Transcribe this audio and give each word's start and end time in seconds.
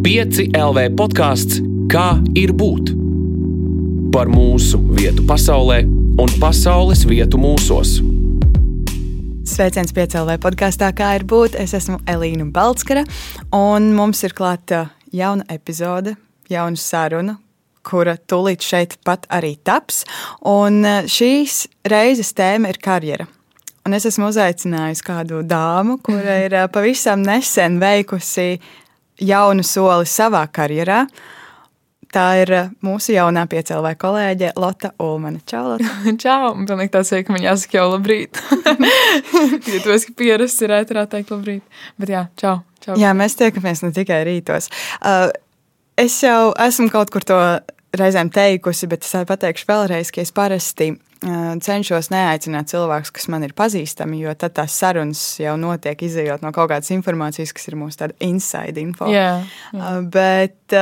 5 0.00 0.54
LV 0.56 0.84
podkāsts 0.96 1.58
Kā 1.92 2.14
ir 2.38 2.54
būt? 2.56 2.94
Par 4.14 4.30
mūsu 4.32 4.78
vietu 4.96 5.26
pasaulē 5.28 5.82
un 6.22 6.32
pasaules 6.40 7.02
vietu 7.04 7.36
mūsos. 7.42 7.98
Sveiciens 9.50 9.92
piecēlē 9.92 10.38
podkāstā, 10.40 10.88
kā 10.96 11.10
ir 11.18 11.26
būt. 11.28 11.58
Es 11.60 11.76
esmu 11.76 11.98
Elīna 12.08 12.48
Balskara, 12.48 13.04
un 13.52 13.90
mums 13.92 14.24
ir 14.24 14.32
klāta 14.38 14.86
jauna 15.12 15.44
epizode, 15.52 16.16
jauna 16.48 16.80
saruna, 16.80 17.36
kura 17.84 18.16
tūlīt 18.16 18.64
šeit 18.64 18.96
pat 19.04 19.28
arī 19.28 19.58
taps. 19.60 20.06
Un 20.48 20.80
eh, 20.80 21.10
šīs 21.12 21.66
reizes 21.92 22.32
tēma 22.32 22.72
ir 22.72 22.80
karjera. 22.80 23.28
Un 23.84 24.00
es 24.00 24.08
esmu 24.08 24.32
uzaicinājusi 24.32 25.04
kādu 25.04 25.44
dāmu, 25.44 26.00
kura 26.00 26.44
ir 26.46 26.56
eh, 26.56 26.70
pavisam 26.72 27.20
nesen 27.26 27.82
veikusi 27.84 28.54
jaunu 29.20 29.64
soli 29.66 30.08
savā 30.08 30.46
karjerā. 30.52 31.04
Tā 32.10 32.24
ir 32.40 32.50
mūsu 32.82 33.12
jaunā 33.14 33.44
piecēlē 33.50 33.92
kolēģe 34.00 34.48
Lotte 34.58 34.90
Ulmane. 34.98 35.44
Čau, 35.46 35.76
Lotte! 35.76 36.14
Čau! 36.24 36.56
Man 36.58 36.66
liekas, 36.66 36.96
tas 36.96 37.12
ir, 37.14 37.22
ka 37.26 37.36
man 37.36 37.44
jāsaka 37.44 37.78
jau 37.78 37.84
labrīt. 37.92 38.40
jo 39.70 39.82
tu 39.84 39.94
esi 39.94 40.10
pierasts 40.18 40.64
ir 40.66 40.74
ēterā 40.80 41.06
teikt 41.10 41.30
labrīt. 41.30 41.62
Bet 42.02 42.10
jā, 42.10 42.24
čau! 42.40 42.56
čau. 42.82 42.96
Jā, 42.98 43.12
mēs 43.14 43.38
tiekamies 43.38 43.84
ne 43.84 43.92
tikai 43.94 44.24
rītos. 44.26 44.66
Uh, 44.98 45.28
es 46.00 46.18
jau 46.24 46.50
esmu 46.66 46.90
kaut 46.90 47.14
kur 47.14 47.26
to 47.26 47.38
reizēm 47.94 48.32
teikusi, 48.34 48.90
bet 48.90 49.06
es 49.06 49.14
pateikšu 49.30 49.70
vēlreiz, 49.70 50.10
ka 50.10 50.24
es 50.24 50.34
parasti 50.34 50.92
cenšos 51.20 52.08
neaicināt 52.12 52.70
cilvēkus, 52.72 53.10
kas 53.12 53.26
man 53.32 53.44
ir 53.44 53.52
pazīstami, 53.56 54.22
jo 54.22 54.32
tad 54.40 54.54
tās 54.56 54.72
sarunas 54.80 55.20
jau 55.40 55.52
notiek 55.60 56.00
izējot 56.06 56.40
no 56.44 56.52
kaut 56.56 56.70
kādas 56.72 56.88
informācijas, 56.94 57.52
kas 57.56 57.68
ir 57.68 57.76
mūsu 57.76 58.00
tāda 58.00 58.16
inside 58.24 58.80
info. 58.80 59.10
Jā, 59.12 59.42
jā. 59.74 59.90
Bet 60.14 60.76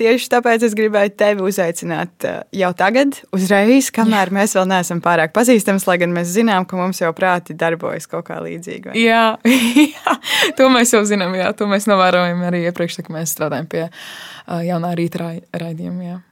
tieši 0.00 0.30
tāpēc 0.32 0.66
es 0.66 0.74
gribēju 0.74 1.14
tevi 1.20 1.46
uzaicināt 1.46 2.26
jau 2.58 2.72
tagad, 2.74 3.20
uzreiz, 3.36 3.92
kamēr 3.94 4.32
jā. 4.32 4.38
mēs 4.40 4.56
vēl 4.58 4.68
neesam 4.74 5.04
pārāk 5.04 5.34
pazīstami, 5.36 5.84
lai 5.86 5.98
gan 6.02 6.14
mēs 6.16 6.34
zinām, 6.34 6.66
ka 6.66 6.80
mums 6.80 7.02
jau 7.04 7.14
prāti 7.14 7.54
darbojas 7.58 8.10
kaut 8.10 8.26
kā 8.32 8.40
līdzīgi. 8.42 8.98
Jā, 8.98 9.24
jā, 9.94 10.18
to 10.58 10.70
mēs 10.74 10.96
jau 10.96 11.04
zinām, 11.06 11.38
jā, 11.38 11.54
to 11.54 11.70
mēs 11.70 11.86
novērojam 11.90 12.42
arī 12.50 12.66
iepriekš, 12.66 13.04
kad 13.04 13.14
mēs 13.14 13.36
strādājam 13.36 13.70
pie 13.70 13.88
jaunā 14.66 14.94
rīta 14.98 15.36
raidījuma. 15.54 16.08
Jā, 16.10 16.22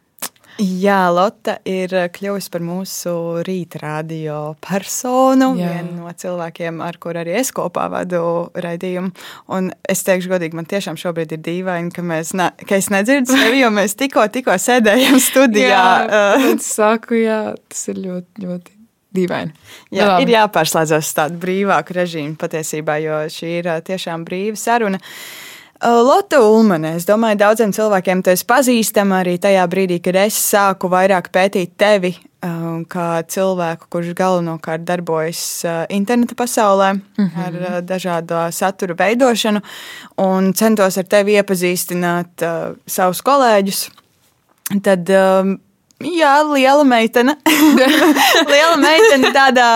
Lotte 0.60 1.56
ir 1.68 1.92
kļuvusi 2.12 2.50
par 2.52 2.62
mūsu 2.64 3.12
rīta 3.46 3.80
radio 3.82 4.38
personu. 4.62 5.52
Jā. 5.58 5.70
Viena 5.72 5.96
no 5.96 6.12
cilvēkiem, 6.12 6.82
ar 6.84 6.98
kuriem 7.00 7.22
arī 7.22 7.36
es 7.40 7.52
kopā 7.54 7.88
vadu 7.92 8.50
raidījumu. 8.54 9.12
Un 9.52 9.70
es 9.88 10.04
teikšu, 10.06 10.30
godīgi, 10.32 10.56
man 10.58 10.68
tiešām 10.68 10.98
šobrīd 11.00 11.34
ir 11.36 11.42
dīvaini, 11.44 11.92
ka, 11.94 12.04
mēs, 12.04 12.34
ne, 12.38 12.50
ka 12.68 12.78
es 12.78 12.90
nedzirdu 12.92 13.32
sevi, 13.36 13.62
jo 13.62 13.72
mēs 13.74 13.96
tikko, 13.98 14.26
tikko 14.32 14.56
sēdējām 14.60 15.18
studijā. 15.22 15.72
jā, 15.72 16.24
es 16.52 16.68
saku, 16.76 17.22
jā, 17.22 17.42
tas 17.68 17.88
ir 17.92 18.02
ļoti, 18.04 18.46
ļoti. 18.46 18.78
Dīvaini. 19.12 19.52
Jā, 19.92 20.06
Jā, 20.06 20.12
ir 20.24 20.30
jāpārslēdzas 20.32 21.04
uz 21.04 21.10
tādu 21.12 21.36
brīvāku 21.42 21.92
režīmu 21.98 22.38
patiesībā, 22.40 22.94
jo 23.04 23.18
šī 23.28 23.50
ir 23.58 23.68
tiešām 23.84 24.24
brīva 24.24 24.56
saruna. 24.56 24.96
Uh, 24.96 25.41
Lotte 25.82 26.38
Ulmane, 26.38 26.94
es 26.96 27.06
domāju, 27.08 27.40
daudziem 27.40 27.72
cilvēkiem 27.74 28.20
tu 28.22 28.30
esi 28.30 28.44
pazīstama 28.46 29.18
arī 29.22 29.34
tajā 29.42 29.64
brīdī, 29.70 29.98
kad 30.04 30.14
es 30.20 30.36
sāku 30.38 30.86
vairāk 30.92 31.32
pētīt 31.34 31.72
tevi 31.80 32.12
kā 32.90 33.06
cilvēku, 33.30 33.88
kurš 33.90 34.12
galvenokārt 34.18 34.84
darbojas 34.86 35.42
interneta 35.94 36.34
pasaulē 36.38 36.92
mm 36.94 37.26
-hmm. 37.26 37.42
ar 37.46 37.82
dažādu 37.82 38.52
satura 38.52 38.94
veidošanu, 38.98 39.60
un 40.18 40.52
centos 40.54 40.98
ar 40.98 41.04
tevi 41.04 41.32
iepazīstināt 41.38 42.46
savus 42.86 43.22
kolēģus. 43.22 43.90
Tad 44.82 45.10
Jā, 46.02 46.32
liela 46.48 46.84
meitene. 46.86 47.36
liela 48.52 48.76
meitene 48.80 49.30
tādā 49.34 49.68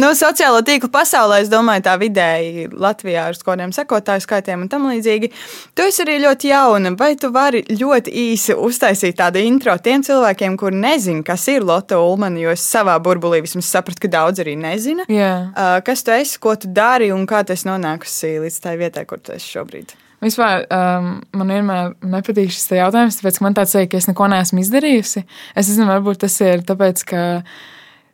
nu, 0.00 0.12
sociālo 0.16 0.62
tīklu 0.66 0.90
pasaulē, 0.92 1.40
es 1.44 1.50
domāju, 1.52 1.84
tā 1.86 1.96
vidēji 2.00 2.68
Latvijā 2.72 3.26
ar 3.30 3.38
kādiem 3.44 3.74
sekotāju 3.74 4.24
skaitiem 4.24 4.64
un 4.64 4.70
tam 4.72 4.88
līdzīgi. 4.90 5.30
Tu 5.76 5.86
esi 5.88 6.04
arī 6.04 6.18
ļoti 6.24 6.52
jauna. 6.52 6.94
Vai 7.00 7.12
tu 7.20 7.30
vari 7.34 7.62
ļoti 7.68 8.14
īsi 8.26 8.56
uztaisīt 8.56 9.18
tādu 9.20 9.42
intro 9.44 9.76
tiem 9.82 10.04
cilvēkiem, 10.06 10.58
kuri 10.60 10.80
nezina, 10.80 11.24
kas 11.26 11.46
ir 11.52 11.66
Lotte 11.66 11.98
Ulmane, 12.00 12.40
jo 12.42 12.52
es 12.54 12.66
savā 12.66 12.96
burbulī 13.02 13.42
vismaz 13.44 13.70
sapratu, 13.70 14.04
ka 14.04 14.12
daudz 14.12 14.42
arī 14.44 14.56
nezina. 14.60 15.06
Yeah. 15.10 15.50
Kas 15.86 16.04
tu 16.06 16.14
esi, 16.14 16.38
ko 16.42 16.56
tu 16.60 16.70
dari 16.72 17.12
un 17.14 17.26
kā 17.30 17.44
tu 17.44 17.56
esi 17.56 17.68
nonākusi 17.70 18.38
līdz 18.44 18.62
tai 18.64 18.78
vietai, 18.80 19.06
kur 19.08 19.22
tu 19.22 19.36
esi 19.36 19.56
šobrīd? 19.58 19.96
Vispār 20.20 20.66
um, 20.68 21.12
man 21.32 21.52
vienmēr 21.54 21.94
nepatīk 22.04 22.52
šis 22.52 22.74
jautājums, 22.76 23.16
tāpēc, 23.16 23.40
man 23.44 23.56
tāds 23.56 23.72
ir, 23.78 23.86
ka 23.88 23.96
es 24.00 24.08
neko 24.10 24.26
neesmu 24.28 24.60
izdarījusi. 24.60 25.22
Es 25.56 25.70
nezinu, 25.70 25.88
varbūt 25.88 26.20
tas 26.26 26.34
ir 26.44 26.64
tāpēc, 26.68 27.04
ka 27.08 27.22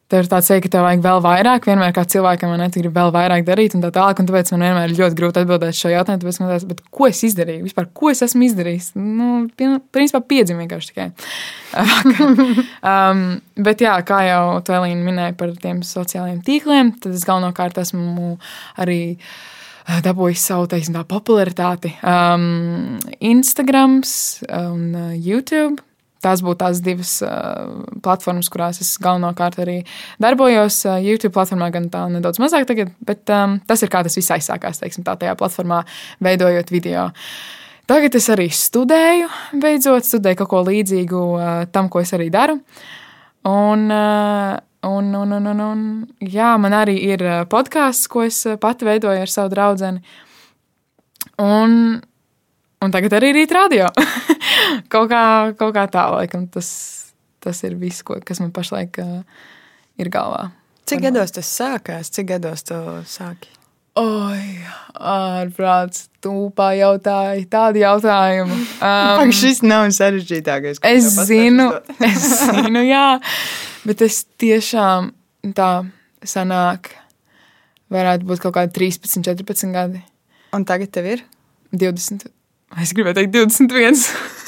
tev 0.07 0.23
ir 0.23 0.29
tāds, 0.31 0.51
ka 0.63 0.71
tev 0.71 0.85
vajag 0.87 1.03
vēl 1.03 1.23
vairāk. 1.25 1.67
Vienmēr 1.67 1.91
kā 1.97 2.05
cilvēkam 2.07 2.53
man 2.53 2.63
netika 2.63 2.93
vēl 2.95 3.11
vairāk 3.15 3.43
darīt, 3.49 3.75
un 3.75 3.83
tā 3.83 3.91
tālāk. 3.97 4.23
Un 4.23 4.29
tāpēc 4.29 4.53
man 4.55 4.63
vienmēr 4.69 4.93
ir 4.93 5.01
ļoti 5.01 5.19
grūti 5.19 5.43
atbildēt 5.43 5.81
šo 5.81 5.91
jautājumu. 5.91 6.23
Tāpēc 6.23 6.39
man 6.45 6.53
tāds, 6.53 6.85
ko 6.95 7.11
es 7.11 7.25
izdarīju? 7.27 7.65
Vispār, 7.67 7.91
ko 7.91 8.13
es 8.13 8.23
esmu 8.29 8.47
izdarījis? 8.47 8.93
Nu, 9.03 9.33
principā 9.59 10.23
piedzimju 10.31 10.63
vienkārši 10.63 10.93
tikai. 10.93 11.09
um, 12.93 13.27
bet, 13.67 13.83
jā, 13.83 13.99
kā 14.07 14.23
jau 14.29 14.47
Tēlīna 14.71 15.03
minēja 15.11 15.35
par 15.43 15.59
tiem 15.59 15.83
sociālajiem 15.83 16.39
tīkliem, 16.47 16.95
tad 17.03 17.19
es 17.19 17.27
galvenokārt 17.27 17.83
esmu 17.83 18.37
arī. 18.79 19.03
Uh, 19.17 19.53
dabūjis 19.87 20.47
savu 20.51 20.69
teiksim, 20.71 20.97
tā, 20.97 21.05
popularitāti. 21.09 21.93
Um, 22.07 22.97
Instagram 23.21 24.01
un 24.03 24.87
uh, 24.95 25.13
YouTube. 25.15 25.83
Tās 26.25 26.41
būtu 26.43 26.59
tās 26.59 26.81
divas 26.83 27.13
uh, 27.23 27.85
platformas, 28.03 28.49
kurās 28.51 28.81
es 28.83 28.95
galvenokārt 29.03 29.61
arī 29.63 29.77
darbojos. 30.23 30.81
Uh, 30.89 30.97
YouTube 31.05 31.35
platformā 31.37 31.69
gan 31.75 31.91
tā 31.93 32.07
nedaudz 32.11 32.41
mazāk, 32.43 32.67
tagad, 32.67 32.91
bet 33.07 33.31
um, 33.31 33.61
tas 33.69 33.85
ir 33.85 33.93
kā 33.93 34.03
tas 34.07 34.17
viss 34.19 34.33
aizsākās, 34.35 34.81
teiksim, 34.83 35.07
tā 35.07 35.15
tajā 35.21 35.37
platformā, 35.39 35.85
veidojot 36.25 36.73
video. 36.75 37.11
Tagad 37.87 38.17
es 38.19 38.27
arī 38.33 38.49
studēju, 38.51 39.29
beidzot, 39.63 40.09
studēju 40.09 40.41
kaut 40.41 40.51
ko 40.51 40.65
līdzīgu 40.67 41.27
uh, 41.37 41.51
tam, 41.71 41.93
ko 41.93 42.03
es 42.03 42.11
arī 42.17 42.27
daru. 42.35 42.59
Un, 43.47 43.87
uh, 43.95 44.57
Un, 44.87 45.09
un, 45.19 45.33
un, 45.33 45.47
un, 45.51 45.63
un, 45.63 45.81
jā, 46.23 46.53
man 46.63 46.75
arī 46.77 46.95
ir 47.09 47.23
eh, 47.27 47.41
podkāsts, 47.51 48.07
ko 48.13 48.23
es 48.27 48.39
eh, 48.47 48.59
pati 48.61 48.87
veidoju 48.87 49.25
ar 49.25 49.33
savu 49.33 49.51
draugu. 49.51 49.91
Un, 51.43 51.75
un 52.85 52.95
tagad 52.95 53.17
arī 53.19 53.33
rīt 53.35 53.55
radio. 53.57 53.89
kaut, 54.93 55.11
kā, 55.11 55.25
kaut 55.59 55.75
kā 55.75 55.87
tā, 55.91 56.07
laikam, 56.15 56.47
tas, 56.53 56.69
tas 57.43 57.65
ir 57.67 57.75
viss, 57.81 58.05
ko, 58.07 58.21
kas 58.23 58.43
man 58.43 58.55
pašlaik 58.55 59.01
uh, 59.03 59.19
ir 59.99 60.13
galvā. 60.13 60.51
Cik 60.87 61.03
gados 61.09 61.35
tas 61.35 61.51
sākās? 61.51 62.13
Cik 62.15 62.31
gados 62.37 62.63
to 62.69 62.79
sāki? 63.11 63.56
Oi, 63.97 64.41
ārprāts, 64.93 66.11
tūpā 66.21 66.75
jautāja 66.77 67.41
tādu 67.49 67.81
jautājumu. 67.85 68.59
Um, 68.77 69.23
Pak, 69.23 69.31
šis 69.33 69.63
nav 69.65 69.87
sarežģītākais. 69.97 70.83
Es 70.85 71.07
zinu, 71.27 71.71
es 72.05 72.27
zinu, 72.43 72.83
jā. 72.85 73.17
Bet 73.89 74.03
es 74.05 74.19
tiešām 74.37 75.09
tā 75.57 75.71
sanāk, 76.29 76.91
varētu 77.89 78.29
būt 78.29 78.45
kaut 78.45 78.59
kādi 78.59 78.77
13, 78.77 79.25
14 79.25 79.73
gadi. 79.73 80.03
Un 80.55 80.69
tagad 80.69 80.93
tev 80.93 81.09
ir? 81.09 81.25
20. 81.73 82.29
Es 82.85 82.93
gribēju 82.93 83.23
teikt 83.23 83.35
21. 83.39 84.05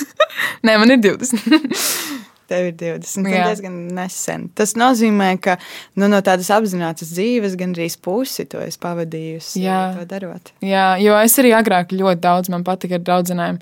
Nē, 0.68 0.76
man 0.76 0.92
ir 0.92 1.00
20. 1.08 2.17
Tev 2.48 2.70
ir 2.70 2.76
20. 2.80 3.04
Tas 3.04 3.16
ir 3.18 3.42
diezgan 3.44 3.74
nesen. 3.92 4.46
Tas 4.56 4.72
nozīmē, 4.78 5.34
ka 5.44 5.58
nu, 6.00 6.06
no 6.08 6.20
tādas 6.24 6.48
apzinātas 6.54 7.10
dzīves 7.12 7.58
gandrīz 7.60 7.98
pusi 8.00 8.46
to 8.48 8.62
es 8.64 8.78
pavadījusi. 8.80 9.60
Jā, 9.66 9.80
to 9.98 10.06
darot. 10.08 10.48
Jā, 10.64 10.86
jo 11.02 11.18
es 11.20 11.36
arī 11.42 11.52
agrāk 11.58 11.92
ļoti 11.92 12.22
daudz 12.24 12.48
man 12.52 12.64
patika 12.64 12.96
ar 12.96 13.04
draugiem 13.04 13.58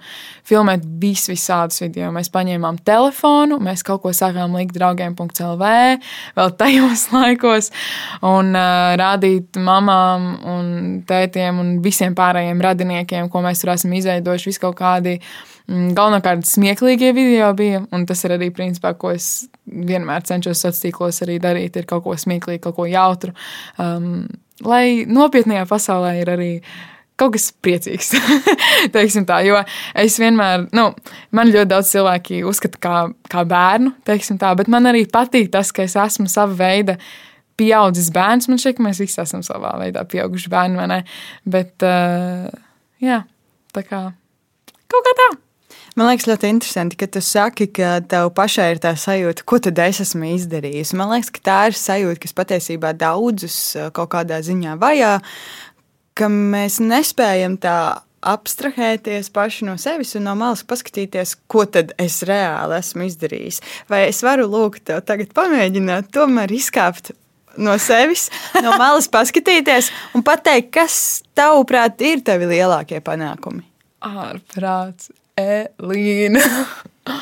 filmēt 0.47 0.85
vis, 1.03 1.25
visādus 1.27 1.83
video. 1.83 2.13
Mēs 2.15 2.31
paņēmām 2.31 2.79
telefonu, 2.87 3.59
mēs 3.59 3.83
kaut 3.87 4.05
ko 4.05 4.15
sākām 4.15 4.55
likt 4.55 4.77
draugiem.lv 4.79 5.73
vēl 6.39 6.55
tajos 6.63 7.09
laikos 7.17 7.73
un 8.23 8.55
uh, 8.55 8.95
rādīt 9.03 9.59
mamām 9.59 10.31
un 10.47 10.73
tētiem 11.11 11.59
un 11.59 11.75
visiem 11.83 12.15
pārējiem 12.15 12.63
radiniekiem, 12.71 13.35
ko 13.35 13.43
mēs 13.43 13.67
tur 13.67 13.75
esam 13.75 13.99
izveidojuši, 13.99 14.53
vis 14.55 14.63
kaut 14.63 14.79
kādi. 14.79 15.19
Uh, 15.19 15.56
galvenokārt 15.67 16.47
smieklīgie 16.47 17.13
video 17.17 17.51
bija, 17.59 17.83
un 17.95 18.07
tas 18.07 18.23
ir 18.25 18.37
arī 18.37 18.53
principā, 18.55 18.95
ko 18.99 19.11
es 19.15 19.49
vienmēr 19.67 20.27
cenšos 20.27 20.61
sociālos 20.63 20.83
tīklos 20.85 21.23
arī 21.27 21.39
darīt, 21.43 21.79
ir 21.79 21.89
kaut 21.91 22.05
ko 22.05 22.15
smieklīgu, 22.19 22.63
kaut 22.69 22.77
ko 22.79 22.87
jautru. 22.91 23.35
Um, 23.83 24.27
lai 24.67 25.05
nopietnējā 25.11 25.67
pasaulē 25.71 26.15
ir 26.21 26.31
arī 26.37 26.51
kaut 27.19 27.35
kas 27.35 27.49
priecīgs. 27.65 28.13
tā, 29.31 29.41
jo 29.47 29.61
es 29.99 30.19
vienmēr, 30.23 30.69
nu, 30.77 30.91
man 31.35 31.51
ļoti 31.51 31.71
daudz 31.73 31.95
cilvēki 31.95 32.43
uzskata 32.47 32.83
kā, 32.83 32.99
kā 33.33 33.47
bērnu, 33.49 33.97
tā, 34.07 34.53
bet 34.59 34.71
man 34.73 34.87
arī 34.93 35.07
patīk 35.11 35.51
tas, 35.55 35.73
ka 35.75 35.87
es 35.87 35.97
esmu 35.99 36.29
sava 36.31 36.55
veida 36.61 36.99
pieaudzis 37.57 38.13
bērns. 38.15 38.51
Man 38.53 38.61
šķiet, 38.61 38.77
ka 38.77 38.85
mēs 38.85 39.01
visi 39.03 39.19
esam 39.23 39.43
savā 39.47 39.73
veidā 39.81 40.05
pieauguši 40.07 40.53
bērni, 40.53 40.79
vai 40.79 40.87
ne? 40.93 41.01
Bet, 41.49 41.75
uh, 41.83 42.47
jā, 43.03 43.23
tā 43.75 43.85
kā 43.89 44.05
kaut 44.93 45.09
kā 45.09 45.17
tā. 45.25 45.31
Man 45.97 46.11
liekas, 46.11 46.27
ļoti 46.29 46.51
interesanti, 46.53 46.97
ka 47.01 47.07
tu 47.09 47.23
saki, 47.25 47.71
ka 47.73 47.95
tev 48.05 48.29
pašai 48.37 48.67
ir 48.75 48.81
tā 48.85 48.91
sajūta, 49.01 49.47
ko 49.49 49.57
tad 49.65 49.79
es 49.81 50.03
esmu 50.05 50.29
izdarījusi. 50.35 50.97
Man 51.01 51.09
liekas, 51.15 51.33
ka 51.33 51.41
tā 51.49 51.61
ir 51.71 51.79
sajūta, 51.81 52.21
kas 52.21 52.37
patiesībā 52.37 52.91
daudzus 53.01 53.57
uh, 53.79 53.89
kaut 53.97 54.11
kādā 54.13 54.43
ziņā 54.45 54.77
vajā, 54.83 55.15
ka 56.17 56.29
mēs 56.33 56.83
nespējam 56.85 57.57
tā 57.63 57.79
abstrahēties 58.27 59.33
paši 59.33 59.71
no 59.71 59.79
sevis 59.81 60.13
un 60.19 60.27
no 60.29 60.37
malas 60.37 60.67
paskatīties, 60.69 61.37
ko 61.49 61.65
tad 61.65 61.97
es 62.03 62.21
reāli 62.29 62.77
esmu 62.77 63.09
izdarījis. 63.09 63.65
Vai 63.89 64.05
es 64.11 64.21
varu 64.27 64.51
lūgt 64.53 64.85
tev 64.91 65.01
tagad 65.09 65.33
pamēģināt, 65.37 66.13
tomēr 66.13 66.53
izkāpt 66.57 67.15
no 67.57 67.77
sevis, 67.81 68.29
no 68.61 68.77
malas 68.77 69.09
paskatīties 69.13 69.93
un 70.13 70.25
pateikt, 70.27 70.75
kas 70.77 70.99
tavuprāt 71.37 72.05
ir 72.05 72.25
tavi 72.27 72.53
lielākie 72.53 73.01
panākumi? 73.05 73.65
Ārprāts, 74.07 75.09
Elīna. 75.37 76.41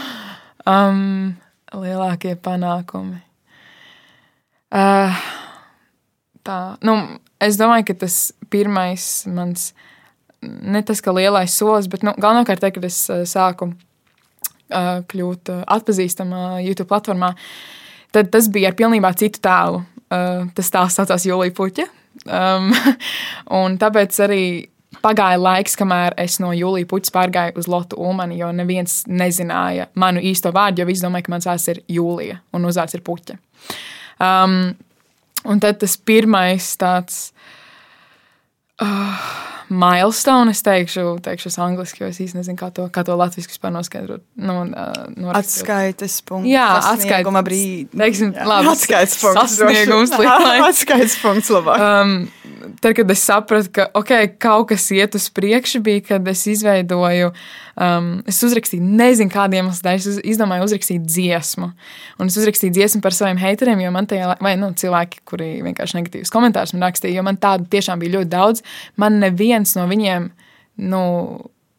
um, 0.71 1.35
lielākie 1.75 2.37
panākumi. 2.39 3.19
Uh, 4.75 5.25
tā, 6.47 6.59
nu, 6.87 6.95
es 7.43 7.59
domāju, 7.59 7.89
ka 7.91 7.97
tas 8.05 8.19
pirmais 8.51 9.07
mans, 9.31 9.73
ne 10.43 10.83
tas, 10.87 11.03
ka 11.03 11.15
lielais 11.15 11.55
solis, 11.55 11.89
bet 11.91 12.07
nu, 12.07 12.15
galvenokārt, 12.19 12.63
te, 12.63 12.71
kad 12.75 12.87
es 12.87 13.01
sāku 13.31 13.73
uh, 13.73 15.01
kļūt 15.11 15.51
atpazīstama 15.63 16.61
YouTube 16.65 16.91
platformā, 16.91 17.33
tad 18.15 18.31
tas 18.35 18.51
bija 18.51 18.71
ar 18.71 18.79
pilnībā 18.79 19.11
citu 19.19 19.43
tēlu. 19.43 19.83
Uh, 20.15 20.47
tas 20.55 20.71
tēls 20.71 20.95
saucās 21.01 21.27
Julija 21.27 21.55
Puķa. 21.57 21.89
Um, 22.31 22.71
un 23.59 23.75
tāpēc 23.81 24.23
arī 24.23 24.45
pagāja 25.03 25.41
laiks, 25.41 25.77
kamēr 25.81 26.17
es 26.21 26.39
no 26.43 26.53
Jūlijas 26.55 26.89
puķa 26.91 27.15
pārgāju 27.15 27.61
uz 27.61 27.69
Lotu 27.71 27.99
Ulmani, 28.01 28.39
jo 28.41 28.51
neviens 28.55 29.03
nezināja 29.11 29.89
manu 30.01 30.23
īsto 30.25 30.53
vārdu, 30.55 30.83
jo 30.83 30.89
visi 30.91 31.05
domāja, 31.05 31.27
ka 31.27 31.35
mans 31.35 31.49
vārds 31.49 31.69
ir 31.73 31.83
Jūlija 31.97 32.41
un 32.55 32.69
uzvārds 32.69 32.97
ir 32.99 33.05
puķa. 33.07 33.39
Um, 34.23 34.75
un 35.45 35.63
tad 35.63 35.81
tas 35.83 35.97
pirmais 35.97 36.75
tāds. 36.81 37.27
Uh, 38.83 39.54
milestone, 39.69 40.53
es 40.55 40.63
teikšu, 40.65 41.05
teikšu 41.25 41.51
es 41.51 41.59
angliski, 41.63 42.03
jo 42.03 42.11
es 42.13 42.21
īsti 42.21 42.41
nezinu, 42.41 42.59
kā 42.61 42.71
to, 42.75 42.87
kā 42.93 43.05
to 43.07 43.17
latviešu 43.19 43.53
vispār 43.53 43.73
noskaidrot. 43.75 44.25
Nu, 44.37 44.57
uh, 44.69 45.33
atskaites 45.39 46.19
punkts. 46.27 46.51
Jā, 46.53 46.69
atskaites 46.93 47.39
brīdis. 47.49 47.91
Teiksim, 47.97 48.35
labi, 48.45 48.73
atskaites 48.75 49.19
punkts. 49.23 49.59
Sasniegums. 49.59 50.15
atskaites 50.71 51.19
punkts 51.23 51.53
labāk. 51.55 51.85
Um, 51.85 52.17
tad, 52.81 52.95
kad 52.99 53.15
es 53.15 53.25
sapratu, 53.25 53.73
ka 53.75 53.89
okay, 53.97 54.31
kaut 54.41 54.69
kas 54.73 54.87
iet 54.95 55.17
uz 55.19 55.29
priekšu, 55.35 55.83
bija, 55.85 56.05
kad 56.13 56.29
es 56.31 56.45
izveidoju, 56.51 57.33
um, 57.81 58.11
es 58.31 58.41
uzrakstīju, 58.47 58.85
nezinu, 59.01 59.33
kādiem 59.33 59.65
iemesliem, 59.65 59.99
es 59.99 60.09
uz, 60.11 60.19
izdomāju 60.35 60.67
uzrakstīt 60.69 61.07
dziesmu. 61.07 61.71
Un 62.21 62.33
es 62.33 62.39
uzrakstīju 62.41 62.75
dziesmu 62.77 63.03
par 63.05 63.17
saviem 63.17 63.41
haiteriem, 63.43 63.83
jo 63.85 63.93
man 63.95 64.09
tajā, 64.11 64.35
vai 64.45 64.55
nu, 64.61 64.73
cilvēki, 64.79 65.23
kuri 65.29 65.51
vienkārši 65.67 66.01
negatīvus 66.01 66.33
komentārus 66.35 66.75
man 66.77 66.89
rakstīja, 66.89 67.19
jo 67.19 67.27
man 67.27 67.41
tādu 67.43 67.69
tiešām 67.73 68.03
bija 68.03 68.19
ļoti 68.19 68.33
daudz. 68.35 68.65
Man 69.01 69.21
neviens 69.23 69.75
no 69.79 69.87
viņiem, 69.91 70.29
nu, 70.91 71.03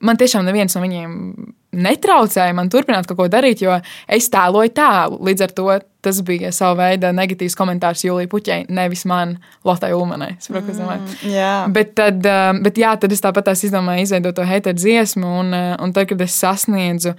man 0.05 0.21
tiešām 0.21 0.47
neviens 0.47 0.75
no 0.77 0.83
viņiem 0.83 1.19
netraucēja 1.75 2.55
man 2.55 2.71
turpināt 2.71 3.07
kaut 3.09 3.19
ko 3.19 3.27
darīt, 3.31 3.63
jo 3.65 3.75
es 4.07 4.29
tēloju 4.33 4.73
tēlu. 4.75 5.19
Līdz 5.27 5.45
ar 5.45 5.53
to 5.57 5.67
tas 6.05 6.21
bija 6.25 6.51
sava 6.53 6.83
veida 6.83 7.09
negatīvs 7.15 7.57
komentārs 7.57 8.03
Jūlijai 8.05 8.29
Puķai, 8.29 8.59
nevis 8.73 9.05
man, 9.09 9.35
Lotai 9.65 9.91
Ulmanai. 9.97 10.35
Mm, 10.37 11.31
yeah. 11.31 11.65
bet, 11.73 11.95
tad, 11.97 12.21
um, 12.29 12.61
bet 12.65 12.77
jā, 12.77 12.93
tad 13.01 13.15
es 13.15 13.23
tāpat 13.23 13.49
izdomāju 13.55 14.05
izveidot 14.05 14.37
to 14.37 14.45
heiteru 14.45 14.77
dziesmu, 14.77 15.33
un, 15.41 15.51
uh, 15.55 15.73
un 15.81 15.95
tad, 15.95 16.09
kad 16.11 16.21
es 16.25 16.37
sasniedzu 16.37 17.15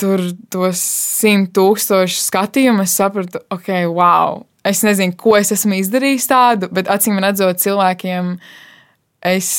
tur 0.00 0.22
tos 0.50 0.80
simt 1.20 1.52
tūkstošu 1.54 2.18
skatījumu, 2.28 2.86
es 2.86 2.96
sapratu, 2.98 3.42
ok, 3.54 3.70
wow, 3.94 4.42
es 4.66 4.82
nezinu, 4.86 5.14
ko 5.18 5.36
es 5.38 5.52
esmu 5.54 5.78
izdarījis 5.82 6.30
tādu, 6.30 6.70
bet 6.74 6.90
acīm 6.90 7.20
redzot 7.22 7.62
cilvēkiem, 7.62 8.34
es 9.34 9.54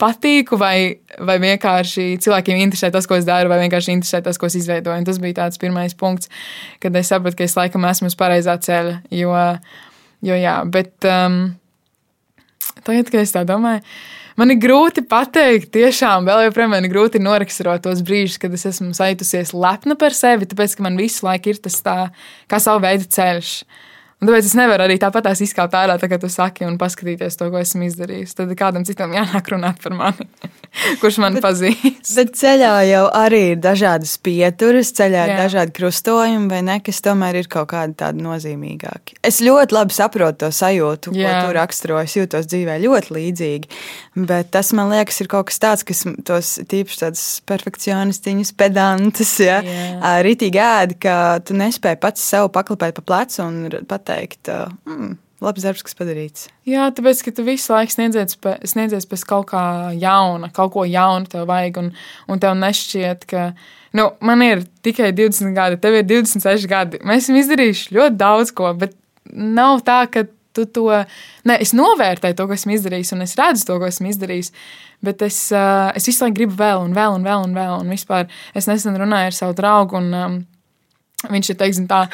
patīku, 0.00 0.58
vai, 0.60 1.00
vai 1.20 1.36
vienkārši 1.42 2.16
cilvēkiem 2.24 2.62
interesē 2.64 2.90
tas, 2.94 3.08
ko 3.08 3.18
es 3.18 3.26
daru, 3.28 3.50
vai 3.52 3.60
vienkārši 3.62 3.94
interesē 3.94 4.22
tas, 4.24 4.38
ko 4.40 4.48
es 4.48 4.56
izveidoju. 4.60 4.96
Un 5.02 5.08
tas 5.08 5.20
bija 5.22 5.42
tāds 5.42 5.60
pirmais 5.60 5.96
punkts, 5.98 6.30
kad 6.82 6.96
es 6.98 7.12
sapratu, 7.12 7.38
ka 7.38 7.46
es 7.46 7.56
laikam 7.58 7.84
esmu 7.88 8.10
uz 8.10 8.16
pareizā 8.18 8.56
ceļa. 8.64 9.00
Jo, 9.14 9.34
jo 10.26 10.38
jā, 10.40 10.56
bet 10.72 11.08
um, 11.08 11.42
tagad, 12.86 13.12
kad 13.12 13.20
es 13.22 13.34
tā 13.36 13.44
domāju, 13.48 13.84
man 14.40 14.54
ir 14.54 14.60
grūti 14.62 15.04
pateikt, 15.08 15.70
tiešām 15.76 16.28
vēl 16.28 16.46
joprojām 16.48 16.74
man 16.76 16.88
ir 16.88 16.94
grūti 16.94 17.20
noraksturot 17.22 17.84
tos 17.84 18.00
brīžus, 18.06 18.40
kad 18.40 18.56
es 18.56 18.66
esmu 18.72 18.94
saitusies 18.96 19.52
lepna 19.56 19.98
par 20.00 20.16
sevi, 20.16 20.48
tāpēc, 20.48 20.78
ka 20.78 20.88
man 20.88 20.98
visu 21.00 21.26
laiku 21.28 21.52
ir 21.52 21.62
tas 21.62 21.78
tā 21.84 21.98
kā 22.50 22.62
savu 22.62 22.84
veidu 22.86 23.08
ceļš. 23.10 23.54
Un 24.20 24.28
tāpēc 24.28 24.50
es 24.50 24.52
nevaru 24.58 24.84
arī 24.84 24.98
tāpat 25.00 25.30
izkāpt 25.32 25.72
ārā, 25.78 25.94
tā 25.96 26.08
kā 26.10 26.18
tu 26.20 26.28
saki, 26.28 26.66
un 26.68 26.76
paskatīties 26.80 27.38
to, 27.40 27.46
ko 27.48 27.60
esmu 27.62 27.86
izdarījis. 27.86 28.34
Tad 28.36 28.50
kādam 28.58 28.84
citam 28.84 29.14
jānāk 29.16 29.48
runāt 29.48 29.80
par 29.80 29.94
mani, 29.96 30.26
kurš 31.00 31.16
man 31.24 31.38
bet, 31.38 31.44
pazīst. 31.46 32.10
Bet 32.18 32.34
ceļā 32.36 32.74
jau 32.90 33.06
arī 33.16 33.40
ir 33.54 33.62
dažādas 33.64 34.12
pieturas, 34.20 34.92
ceļā 34.98 35.24
ir 35.30 35.40
dažādi 35.40 35.72
krustojumi, 35.78 36.50
vai 36.52 36.60
ne, 36.66 36.76
kas 36.84 37.00
tomēr 37.06 37.40
ir 37.40 37.48
kaut 37.48 37.70
kādi 37.72 37.96
tādi 38.02 38.20
nozīmīgāki. 38.26 39.16
Es 39.24 39.40
ļoti 39.40 39.78
labi 39.78 39.96
saprotu 39.96 40.44
to 40.44 40.52
sajūtu, 40.52 41.16
Jā. 41.16 41.32
ko 41.40 41.48
tu 41.48 41.56
raksturo. 41.56 42.02
Es 42.04 42.18
jūtos 42.18 42.50
dzīvē 42.50 42.76
ļoti 42.84 43.16
līdzīgi. 43.16 43.72
Bet 44.18 44.48
tas 44.50 44.72
man 44.74 44.90
liekas, 44.90 45.20
ir 45.22 45.28
kaut 45.30 45.46
kas 45.46 45.60
tāds, 45.62 45.84
kas 45.86 46.02
tos 46.26 46.56
tīpaši 46.70 46.98
tādus 47.04 47.24
perfekcionistiņus, 47.46 48.52
pedantus, 48.58 49.36
ja, 49.38 49.60
rītīgi 50.26 50.58
ēdi, 50.58 50.96
ka 51.06 51.14
tu 51.46 51.54
nespēji 51.54 52.00
pats 52.02 52.24
sev 52.32 52.50
paklapēt 52.54 52.98
pa 52.98 53.04
plecu 53.06 53.44
un 53.44 53.60
pat 53.70 54.00
pateikt, 54.00 54.50
mm, 54.50 55.12
labs 55.44 55.62
darbs, 55.62 55.84
kas 55.86 55.94
padarīts. 55.94 56.48
Jā, 56.68 56.88
tāpēc, 56.94 57.22
ka 57.22 57.34
tu 57.36 57.44
visu 57.46 57.70
laiku 57.70 57.94
sniedzies, 57.94 58.34
pēc, 58.42 58.66
sniedzies 58.72 59.06
pēc 59.10 59.22
kaut 59.30 59.52
kā 59.52 59.62
jauna, 59.94 60.50
kaut 60.56 60.74
ko 60.74 60.84
jaunu 60.88 61.30
tev 61.30 61.46
vajag, 61.50 61.78
un, 61.78 61.92
un 62.26 62.42
tev 62.42 62.58
nešķiet, 62.58 63.28
ka, 63.30 63.46
nu, 63.94 64.10
man 64.26 64.42
ir 64.42 64.66
tikai 64.82 65.12
20 65.14 65.54
gadi, 65.54 65.78
tev 65.80 66.00
ir 66.00 66.10
26 66.10 66.66
gadi. 66.70 67.00
Mēs 67.06 67.28
esam 67.28 67.38
izdarījuši 67.40 67.94
ļoti 67.94 68.20
daudz 68.20 68.52
ko, 68.58 68.74
bet 68.74 68.98
nav 69.30 69.84
tā, 69.86 70.02
ka 70.10 70.26
tu 70.60 70.68
to, 70.78 70.86
ne, 71.48 71.56
es 71.56 71.72
novērtēju 71.76 72.36
to, 72.38 72.46
ko 72.50 72.56
esmu 72.56 72.76
izdarījis, 72.76 73.14
un 73.16 73.24
es 73.26 73.34
redzu 73.40 73.66
to, 73.68 73.78
ko 73.80 73.88
esmu 73.88 74.12
izdarījis, 74.12 74.52
bet 75.06 75.24
es, 75.26 75.40
uh, 75.54 75.88
es 75.96 76.06
visu 76.08 76.26
laiku 76.26 76.38
gribu 76.42 76.60
vēl, 76.60 76.84
un 76.84 76.94
vēl, 76.96 77.16
un 77.16 77.26
vēl, 77.26 77.48
un 77.48 77.56
vēl, 77.56 77.74
un 77.80 77.96
vispār 77.96 78.28
es 78.54 78.68
nesen 78.70 78.98
runāju 79.00 79.32
ar 79.32 79.40
savu 79.40 79.56
draugu, 79.58 79.98
un 79.98 80.14
um, 80.20 80.38
viņš 81.28 81.52
ir, 81.52 81.58
teiksim 81.60 81.88
tā, 81.90 82.04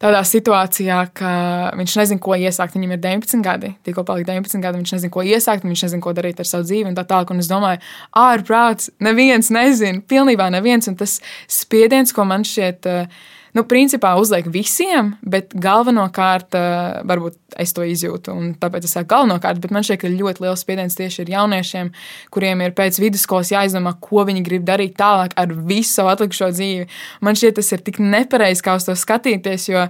tādā 0.00 0.20
situācijā, 0.24 1.00
ka 1.16 1.32
viņš 1.76 1.96
nezina, 2.00 2.22
ko 2.24 2.36
iesākt. 2.38 2.76
Viņam 2.76 2.94
ir 2.96 3.02
19 3.02 3.44
gadi, 3.44 3.72
tikko 3.84 4.04
palika 4.08 4.32
19 4.32 4.64
gadi, 4.64 4.80
viņš 4.80 4.94
nezina, 4.96 5.12
ko 5.12 5.24
iesākt, 5.26 5.66
viņš 5.68 5.84
nezina, 5.86 6.04
ko 6.04 6.14
darīt 6.16 6.40
ar 6.40 6.48
savu 6.48 6.64
dzīvi 6.68 6.88
un 6.88 6.96
tā 6.96 7.04
tālāk. 7.08 7.32
Un 7.34 7.42
es 7.42 7.50
domāju, 7.50 7.82
ārprāts, 8.16 8.88
neviens 9.04 9.52
nezina, 9.52 10.00
pilnībā 10.00 10.48
neviens. 10.54 10.88
Un 10.88 10.96
tas 11.00 11.18
spiediens, 11.52 12.14
ko 12.16 12.24
man 12.28 12.48
šķiet. 12.48 12.88
Uh, 12.88 13.28
nu, 13.56 13.64
principā 13.68 14.14
uzliek 14.20 14.46
visiem, 14.52 15.14
bet 15.22 15.54
galvenokārt 15.54 16.56
uh, 16.58 17.00
varbūt 17.08 17.38
es 17.60 17.74
to 17.76 17.84
izjūtu. 17.86 18.34
Tāpēc 18.62 18.86
es 18.86 18.94
saku 18.96 19.10
galvenokārt, 19.12 19.60
bet 19.62 19.74
man 19.74 19.86
šķiet, 19.86 20.02
ka 20.04 20.12
ļoti 20.14 20.44
liels 20.44 20.64
spiediens 20.64 20.98
tieši 20.98 21.24
ir 21.24 21.34
jauniešiem, 21.34 21.92
kuriem 22.34 22.64
ir 22.64 22.74
pēc 22.78 23.00
vidusskolas 23.02 23.52
jāizdomā, 23.54 23.96
ko 24.02 24.24
viņi 24.28 24.44
grib 24.46 24.66
darīt 24.68 24.96
tālāk 25.00 25.36
ar 25.40 25.54
visu 25.54 25.92
savu 25.96 26.12
atlikušo 26.14 26.50
dzīvi. 26.54 26.88
Man 27.26 27.38
šķiet, 27.38 27.58
tas 27.60 27.72
ir 27.74 27.84
tik 27.86 28.02
nepareizi, 28.02 28.64
kā 28.66 28.78
uz 28.78 28.88
to 28.88 28.96
skatīties, 28.98 29.70
jo 29.72 29.86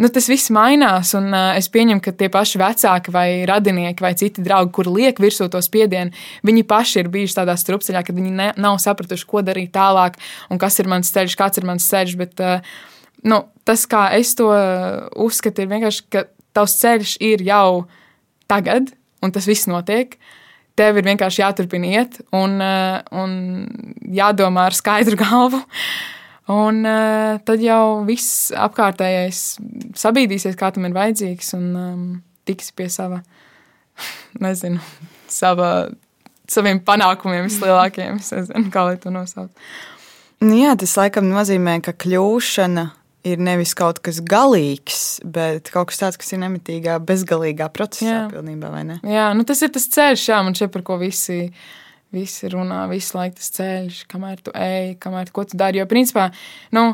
nu, 0.00 0.08
tas 0.12 0.28
viss 0.30 0.50
mainās. 0.54 1.12
Un, 1.18 1.28
uh, 1.34 1.52
es 1.58 1.68
pieņemu, 1.72 2.02
ka 2.04 2.14
tie 2.16 2.30
paši 2.32 2.60
vecāki, 2.60 3.12
vai 3.14 3.26
radinieki, 3.48 4.04
vai 4.04 4.14
citi 4.18 4.44
draugi, 4.44 4.72
kur 4.76 4.90
liek 4.90 5.20
virsū 5.20 5.50
to 5.52 5.60
spiedienu, 5.64 6.14
viņi 6.46 6.66
paši 6.68 7.02
ir 7.02 7.10
bijuši 7.12 7.38
tādā 7.42 7.56
strupceļā, 7.60 8.04
kad 8.06 8.16
viņi 8.16 8.32
ne, 8.36 8.50
nav 8.60 8.80
sapratuši, 8.82 9.28
ko 9.28 9.44
darīt 9.46 9.74
tālāk, 9.76 10.18
un 10.50 10.60
kas 10.62 10.80
ir 10.80 10.90
mans 10.90 11.12
ceļš, 11.12 11.36
kāds 11.38 11.60
ir 11.60 11.68
mans 11.68 11.88
ceļš. 11.92 12.16
Bet, 12.20 12.40
uh, 12.44 12.64
nu, 13.28 13.42
tas, 13.68 13.86
kā 13.90 14.08
es 14.16 14.32
to 14.38 14.48
uzskatu, 15.20 15.64
ir 15.64 15.72
vienkārši, 15.72 16.06
ka 16.12 16.26
tavs 16.56 16.78
ceļš 16.80 17.16
ir 17.24 17.44
jau 17.46 17.84
tagad, 18.50 18.92
un 19.20 19.34
tas 19.34 19.48
viss 19.48 19.68
notiek. 19.70 20.16
Tev 20.78 20.96
ir 20.96 21.04
vienkārši 21.04 21.42
jāturpina 21.42 21.90
iet, 21.98 22.16
un, 22.32 22.56
uh, 22.62 23.02
un 23.12 23.36
jādomā 24.16 24.70
ar 24.70 24.76
skaidru 24.76 25.18
galvu. 25.20 25.60
Un 26.50 26.82
uh, 26.82 27.38
tad 27.46 27.62
jau 27.62 28.02
viss 28.08 28.50
apkārtējais 28.56 29.42
sabīdīsies, 30.00 30.56
kā 30.58 30.72
tam 30.74 30.88
ir 30.88 30.96
vajadzīgs, 30.96 31.52
un 31.58 31.66
um, 31.78 32.06
tiks 32.48 32.72
pie 32.74 32.88
sava, 32.90 33.20
nezinu, 34.44 34.82
sava, 35.30 35.70
saviem 36.50 36.82
panākumiem 36.82 37.46
vislielākajiem. 37.46 38.18
Es 38.18 38.32
nezinu, 38.34 38.70
kā 38.74 38.88
lai 38.88 38.96
to 39.02 39.12
nosauc. 39.14 39.52
Nu 40.40 40.56
jā, 40.56 40.72
tas 40.80 40.96
laikam 40.96 41.28
nozīmē, 41.28 41.76
ka 41.84 41.92
kļūšana 42.00 42.86
ir 43.28 43.42
nevis 43.44 43.74
kaut 43.76 44.00
kas 44.04 44.22
galīgs, 44.24 45.20
bet 45.28 45.68
kaut 45.74 45.90
kas 45.90 46.00
tāds, 46.00 46.18
kas 46.20 46.32
ir 46.32 46.40
nemitīgā, 46.40 46.96
bezgalīgā 47.04 47.68
procesā. 47.74 48.08
Jā, 48.08 48.22
pilnībā, 48.32 48.72
jā 49.04 49.26
nu 49.36 49.44
tas 49.48 49.60
ir 49.62 49.72
tas 49.74 49.86
ceļš, 49.92 50.24
jā, 50.32 50.40
man 50.46 50.56
šeit 50.56 50.72
par 50.72 50.86
ko 50.86 50.96
visi. 51.00 51.50
Visi 52.10 52.48
runā, 52.50 52.84
visu 52.90 53.14
laiku 53.14 53.38
tas 53.38 53.52
ceļš, 53.54 54.04
kamēr 54.10 54.40
tu 54.42 54.54
ej, 54.58 54.96
kamēr 55.02 55.30
ko 55.34 55.44
tu 55.46 55.58
dari. 55.60 55.78
Jo, 55.78 55.86
principā, 55.90 56.26
nu, 56.74 56.88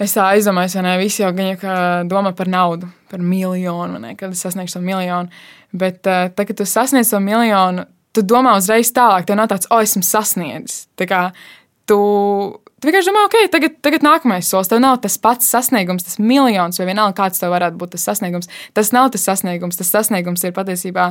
es 0.00 0.14
tā 0.16 0.30
aizdomājos, 0.32 0.78
vai 0.78 0.84
ne, 0.86 0.94
visi 1.02 1.20
jau 1.20 1.32
gan 1.36 2.08
domā 2.08 2.32
par 2.36 2.48
naudu, 2.48 2.88
par 3.12 3.20
miljonu, 3.20 4.00
ne, 4.00 4.14
kad 4.16 4.32
es 4.32 4.40
sasniegšu 4.46 4.78
to 4.78 4.84
miljonu. 4.86 5.42
Bet 5.72 6.00
uh, 6.08 6.30
tad, 6.32 6.46
kad 6.48 6.56
tu 6.56 6.68
sasniedz 6.68 7.12
to 7.12 7.20
miljonu, 7.20 7.84
tu 8.12 8.24
domā 8.24 8.56
uzreiz 8.60 8.92
tālāk, 8.96 9.28
tev 9.28 9.36
nav 9.40 9.50
tāds, 9.52 9.68
o, 9.72 9.80
esmu 9.84 10.04
sasniedzis. 10.04 10.86
Tā 11.00 11.08
kā 11.08 11.22
tu 11.86 12.00
Tu 12.82 12.88
vienkārši 12.90 13.12
domā, 13.12 13.20
ok, 13.28 13.34
tagad, 13.46 13.74
tagad 13.78 14.02
nākamais 14.02 14.48
solis. 14.50 14.66
Tev 14.66 14.80
nav 14.82 14.96
tas 15.04 15.14
pats 15.22 15.46
sasniegums, 15.52 16.02
tas 16.02 16.16
miljons, 16.18 16.80
vai 16.80 16.88
vienalga, 16.88 17.14
kāds 17.20 17.38
tev 17.38 17.52
varētu 17.54 17.78
būt 17.78 17.92
tas 17.94 18.06
sasniegums. 18.08 18.50
Tas 18.74 18.90
nav 18.90 19.12
tas 19.14 19.22
sasniegums. 19.22 19.78
Tas 19.78 19.92
sasniegums 19.94 20.42
ir 20.42 20.54
patiesībā 20.56 21.04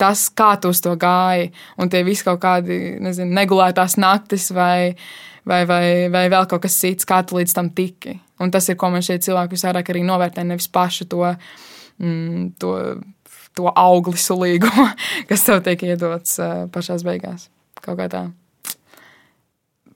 tas, 0.00 0.22
kā 0.32 0.54
tu 0.56 0.72
uz 0.72 0.80
to 0.80 0.94
gāji. 0.96 1.50
Un 1.76 1.92
tie 1.92 2.00
visi 2.08 2.24
kaut 2.24 2.40
kādi, 2.40 2.80
nezinu, 3.04 3.36
negulētās 3.36 3.98
naktis 4.00 4.48
vai, 4.56 4.96
vai, 5.44 5.60
vai, 5.68 5.84
vai 6.08 6.24
vēl 6.32 6.48
kaut 6.48 6.64
kas 6.64 6.80
cits, 6.80 7.04
kā 7.04 7.20
tu 7.20 7.36
līdz 7.36 7.56
tam 7.58 7.68
tiki. 7.76 8.16
Un 8.40 8.48
tas 8.56 8.72
ir, 8.72 8.80
ko 8.80 8.88
man 8.88 9.04
šie 9.04 9.20
cilvēki 9.20 9.60
visvairāk 9.60 9.92
arī 9.92 10.08
novērtē, 10.08 10.48
nevis 10.48 10.72
pašu 10.72 11.10
to. 11.12 11.34
Mm, 12.00 12.52
to 12.56 12.76
To 13.58 13.66
augli 13.66 14.14
sulīgumu, 14.14 14.84
kas 15.28 15.42
tev 15.42 15.58
tiek 15.66 15.82
iedots 15.82 16.38
uh, 16.38 16.68
pašā 16.70 17.00
beigās. 17.02 17.48
Kaut 17.82 17.98
kā 17.98 18.06
tā 18.06 18.28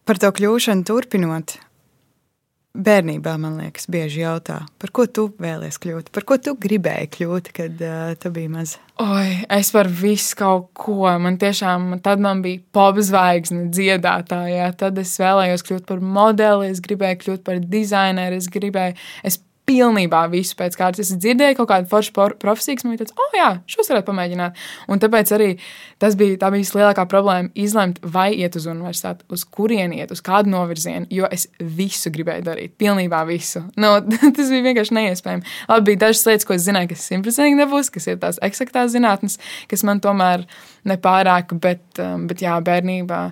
par 0.08 0.20
to 0.20 0.32
kļūšanu 0.34 0.86
turpinot. 0.88 1.58
Bērnībā, 2.74 3.36
man 3.38 3.60
liekas, 3.60 3.84
bieži 3.86 4.24
jautā, 4.24 4.64
par 4.82 4.90
ko 4.90 5.04
tu 5.06 5.28
vēlējies 5.38 5.76
kļūt, 5.78 6.08
par 6.10 6.24
ko 6.26 6.40
tu 6.42 6.56
gribēji 6.58 7.06
kļūt, 7.14 7.50
kad 7.54 7.84
uh, 7.86 8.08
tu 8.18 8.32
biji 8.34 8.50
maza. 8.50 8.80
Oi, 8.98 9.44
es 9.54 9.70
par 9.70 9.86
visu 9.86 10.34
kaut 10.40 10.72
ko. 10.74 11.06
Man 11.22 11.38
tiešām, 11.38 12.00
tad 12.02 12.22
man 12.22 12.42
bija 12.42 12.58
pop 12.74 12.98
zvaigzne, 12.98 13.68
dziedātāja. 13.74 14.72
Tad 14.80 14.98
es 14.98 15.14
vēlējos 15.22 15.62
kļūt 15.68 15.86
par 15.86 16.02
modeli, 16.02 16.72
es 16.74 16.82
gribēju 16.82 17.20
kļūt 17.22 17.46
par 17.46 17.62
dizaineru, 17.62 18.42
es 18.42 18.50
gribēju, 18.50 18.98
es 19.30 19.38
pilnībā 19.68 20.24
visu 20.32 20.56
pēc 20.58 20.76
kārtas. 20.78 21.08
Es 21.08 21.20
dzirdēju 21.20 21.56
kaut 21.60 21.70
kādu 21.70 21.88
foršu 21.90 22.12
profesiju, 22.40 22.78
kas 22.78 22.86
man 22.86 22.94
bija 22.94 23.04
tāds, 23.04 23.14
oh, 23.16 23.36
jā, 23.36 23.48
šos 23.70 23.88
varētu 23.92 24.08
pamēģināt. 24.10 24.60
Un 24.92 25.00
tāpēc 25.00 25.32
arī 25.36 25.48
tas 26.02 26.16
bija 26.20 26.36
tā 26.42 26.50
bija 26.52 26.78
lielākā 26.78 27.06
problēma 27.08 27.52
izlemt, 27.58 28.00
vai 28.02 28.28
iet 28.36 28.58
uz 28.60 28.68
universitāti, 28.70 29.24
uz 29.32 29.46
kurieni 29.48 30.02
iet, 30.02 30.12
uz 30.12 30.20
kādu 30.24 30.52
novirzienu, 30.52 31.08
jo 31.12 31.28
es 31.32 31.46
visu 31.58 32.12
gribēju 32.14 32.44
darīt, 32.50 32.74
pilnībā 32.80 33.22
visu. 33.28 33.64
No, 33.80 33.96
tas 34.36 34.52
bija 34.52 34.68
vienkārši 34.68 34.98
neiespējami. 34.98 35.48
Labi, 35.70 35.88
bija 35.92 36.04
dažas 36.06 36.26
lietas, 36.28 36.48
ko 36.48 36.58
es 36.58 36.66
zināju, 36.68 36.92
kas 36.92 37.08
simtprocentīgi 37.08 37.60
nebūs, 37.62 37.92
kas 37.94 38.10
ir 38.10 38.20
tās 38.22 38.40
eksaktās 38.44 38.92
zinātnes, 38.92 39.40
kas 39.70 39.86
man 39.88 40.02
tomēr 40.04 40.44
nepārāk, 40.88 41.56
bet, 41.64 41.86
um, 42.04 42.28
bet 42.28 42.44
jā, 42.44 42.58
bērnībā. 42.64 43.22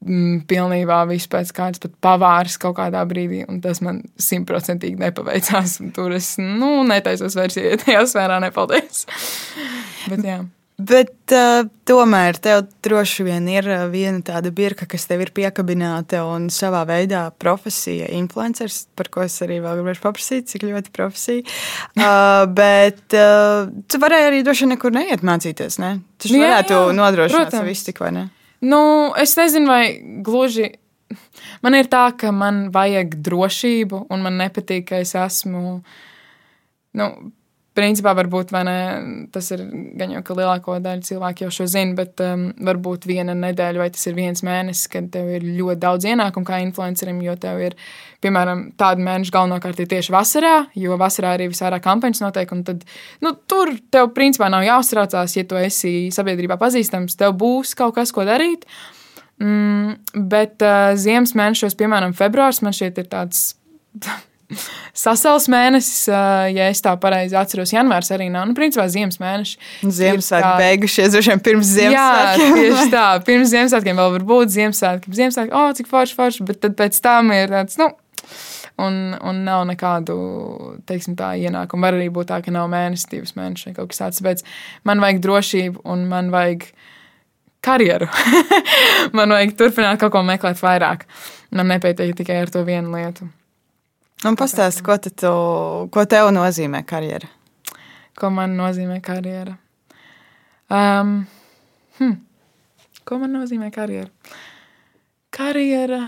Mm, 0.00 0.46
pilnībā 0.48 1.02
viss 1.10 1.28
pēc 1.28 1.50
kārtas, 1.52 1.82
pat 1.82 1.92
pavārs 2.00 2.54
kaut 2.60 2.78
kādā 2.78 3.02
brīdī, 3.04 3.42
un 3.44 3.58
tas 3.60 3.82
man 3.84 3.98
simtprocentīgi 4.16 4.96
nepaveicās. 4.96 5.76
Tur 5.96 6.14
es 6.16 6.38
nu, 6.40 6.78
netaisos 6.88 7.36
vairs 7.36 7.58
iet 7.60 7.82
tajā 7.84 8.06
sfērā, 8.08 8.38
nepaldies. 8.46 9.04
Bet, 10.10 10.24
jā. 10.24 10.38
Bet 10.80 11.34
uh, 11.36 11.66
tomēr 11.84 12.38
tev 12.40 12.62
droši 12.80 13.26
vien 13.26 13.44
ir 13.52 13.68
uh, 13.68 13.82
viena 13.92 14.24
tāda 14.24 14.48
birka, 14.56 14.88
kas 14.88 15.04
tev 15.10 15.26
ir 15.26 15.34
piekabināta 15.36 16.22
un 16.24 16.48
savā 16.48 16.80
veidā 16.88 17.26
profesija, 17.36 18.08
influenceris, 18.16 18.86
par 18.96 19.12
ko 19.12 19.26
es 19.26 19.36
arī 19.44 19.60
vēl 19.60 19.82
gribēju 19.82 20.04
paprasīt, 20.06 20.48
cik 20.48 20.68
ļoti 20.70 20.96
profesija. 20.96 21.44
Uh, 22.00 22.46
bet 22.56 23.12
uh, 23.18 23.66
tu 23.90 23.98
varēji 24.00 24.28
arī 24.30 24.38
droši 24.46 24.64
vien 24.64 24.70
nekur 24.72 24.94
neiet 24.94 25.24
mācīties, 25.26 25.76
ne? 25.82 25.98
Tas 26.22 26.32
varētu 26.32 26.72
jā, 26.72 26.84
jā, 26.86 26.94
nodrošināt 26.96 27.56
visu 27.66 27.90
tik 27.90 28.00
vai 28.00 28.14
ne? 28.14 28.28
Nu, 28.60 28.80
es 29.16 29.36
nezinu, 29.38 29.70
vai 29.70 29.84
gluži. 30.24 30.68
Man 31.64 31.74
ir 31.74 31.88
tā, 31.90 32.04
ka 32.16 32.30
man 32.34 32.68
vajag 32.74 33.16
drošību, 33.24 34.04
un 34.12 34.24
man 34.24 34.38
nepatīk, 34.40 34.86
ka 34.92 35.00
es 35.02 35.14
esmu. 35.18 35.80
Nu, 36.98 37.06
principā, 37.80 38.12
varbūt 38.18 38.52
ne, 38.68 38.76
tas 39.32 39.48
ir 39.54 39.62
gan 39.98 40.12
jau, 40.14 40.20
ka 40.26 40.36
lielāko 40.36 40.76
daļu 40.84 41.06
cilvēku 41.08 41.46
jau 41.46 41.50
šo 41.56 41.66
zina, 41.72 41.96
bet 41.98 42.20
um, 42.24 42.50
varbūt 42.68 43.08
viena 43.08 43.34
nedēļa 43.38 43.80
vai 43.80 43.88
tas 43.94 44.04
ir 44.10 44.16
viens 44.18 44.44
mēnesis, 44.46 44.90
kad 44.92 45.08
tev 45.14 45.32
ir 45.32 45.46
ļoti 45.48 45.80
daudz 45.80 46.08
ienākumu 46.12 46.46
kā 46.46 46.60
influencerim, 46.66 47.18
jo 47.24 47.34
tev 47.40 47.64
ir, 47.64 47.76
piemēram, 48.24 48.66
tāda 48.80 49.02
mēneša 49.06 49.34
galvenokārt 49.34 49.80
ir 49.80 49.90
tieši 49.90 50.14
vasarā, 50.14 50.54
jo 50.78 51.00
vasarā 51.00 51.34
arī 51.38 51.50
visvairāk 51.50 51.84
kampaņas 51.88 52.22
notiek, 52.26 52.54
un 52.54 52.64
tad, 52.68 52.86
nu, 53.24 53.34
tur 53.50 53.74
tev 53.90 54.12
principā 54.16 54.52
nav 54.52 54.66
jāuztraucās, 54.68 55.36
ja 55.40 55.46
tu 55.48 55.58
esi 55.60 55.94
sabiedrībā 56.14 56.60
pazīstams, 56.60 57.18
tev 57.20 57.34
būs 57.40 57.74
kaut 57.78 57.96
kas, 57.98 58.12
ko 58.14 58.28
darīt. 58.28 58.68
Mm, 59.40 59.94
bet 60.28 60.60
uh, 60.60 60.92
ziemas 61.00 61.32
mēnešos, 61.32 61.78
piemēram, 61.80 62.12
februārs, 62.16 62.60
man 62.60 62.76
šķiet, 62.76 63.00
ir 63.00 63.08
tāds 63.08 63.46
Sasaules 64.96 65.46
mēnesis, 65.50 66.08
ja 66.10 66.68
es 66.70 66.82
tā 66.82 66.92
pareizi 67.00 67.36
atceros, 67.38 67.72
janvārs 67.74 68.10
arī 68.14 68.26
nav. 68.32 68.48
Nu, 68.50 68.56
principā 68.58 68.86
ziemas 68.90 69.20
mēnesis. 69.22 69.56
Ziemassvētki 69.84 70.46
tā... 70.48 70.54
beigušies, 70.60 71.16
vien 71.28 71.42
pirms 71.46 71.72
Ziemassvētkiem. 71.76 72.50
Jā, 72.50 72.60
tieši 72.60 72.92
tā. 72.92 73.06
Pirms 73.26 73.52
Ziemassvētkiem 73.54 74.02
vēl 74.02 74.14
var 74.16 74.26
būt 74.32 74.54
Ziemassvētki. 74.56 75.16
Ziemassvētki, 75.20 75.54
oh, 75.56 75.70
cik 75.78 75.90
forši, 75.90 76.18
forši, 76.18 76.46
bet 76.50 76.62
tad 76.64 76.76
pēc 76.80 76.98
tam 77.04 77.30
ir 77.36 77.54
tāds, 77.54 77.78
nu, 77.80 77.90
un, 78.80 79.00
un 79.30 79.42
nav 79.46 79.64
nekādu, 79.70 80.18
teiksim 80.88 81.16
tā, 81.18 81.32
ienākumu. 81.40 81.86
Var 81.86 81.98
arī 81.98 82.10
būt 82.12 82.30
tā, 82.32 82.40
ka 82.44 82.54
nav 82.54 82.70
mēnesis, 82.72 83.08
divas 83.10 83.36
mēnešus 83.38 83.70
vai 83.70 83.76
kaut 83.78 83.92
kas 83.92 84.02
tāds, 84.02 84.22
bet 84.26 84.46
man 84.88 85.02
vajag 85.04 85.22
drošību 85.26 85.84
un 85.94 86.06
man 86.10 86.32
vajag 86.34 86.70
karjeru. 87.64 88.08
man 89.16 89.36
vajag 89.36 89.54
turpināt 89.58 90.00
kaut 90.02 90.14
ko 90.16 90.24
meklēt 90.26 90.62
vairāk. 90.62 91.06
Man 91.54 91.70
nepietiek 91.70 92.16
tikai 92.18 92.42
ar 92.44 92.52
to 92.52 92.64
vienu 92.66 92.94
lietu. 92.94 93.28
Un 94.20 94.36
pastāsti, 94.36 94.82
ko, 94.84 94.98
tu, 95.00 95.28
ko 95.88 96.02
tev 96.04 96.28
nozīmē 96.36 96.82
karjera? 96.88 97.28
Ko 98.20 98.28
man 98.28 98.52
nozīmē 98.58 98.98
karjera? 99.00 99.54
Um, 100.68 101.22
hm. 101.96 102.18
Ko 103.08 103.16
man 103.22 103.32
nozīmē 103.32 103.70
karjera? 103.72 104.10
Karjera, 105.32 106.02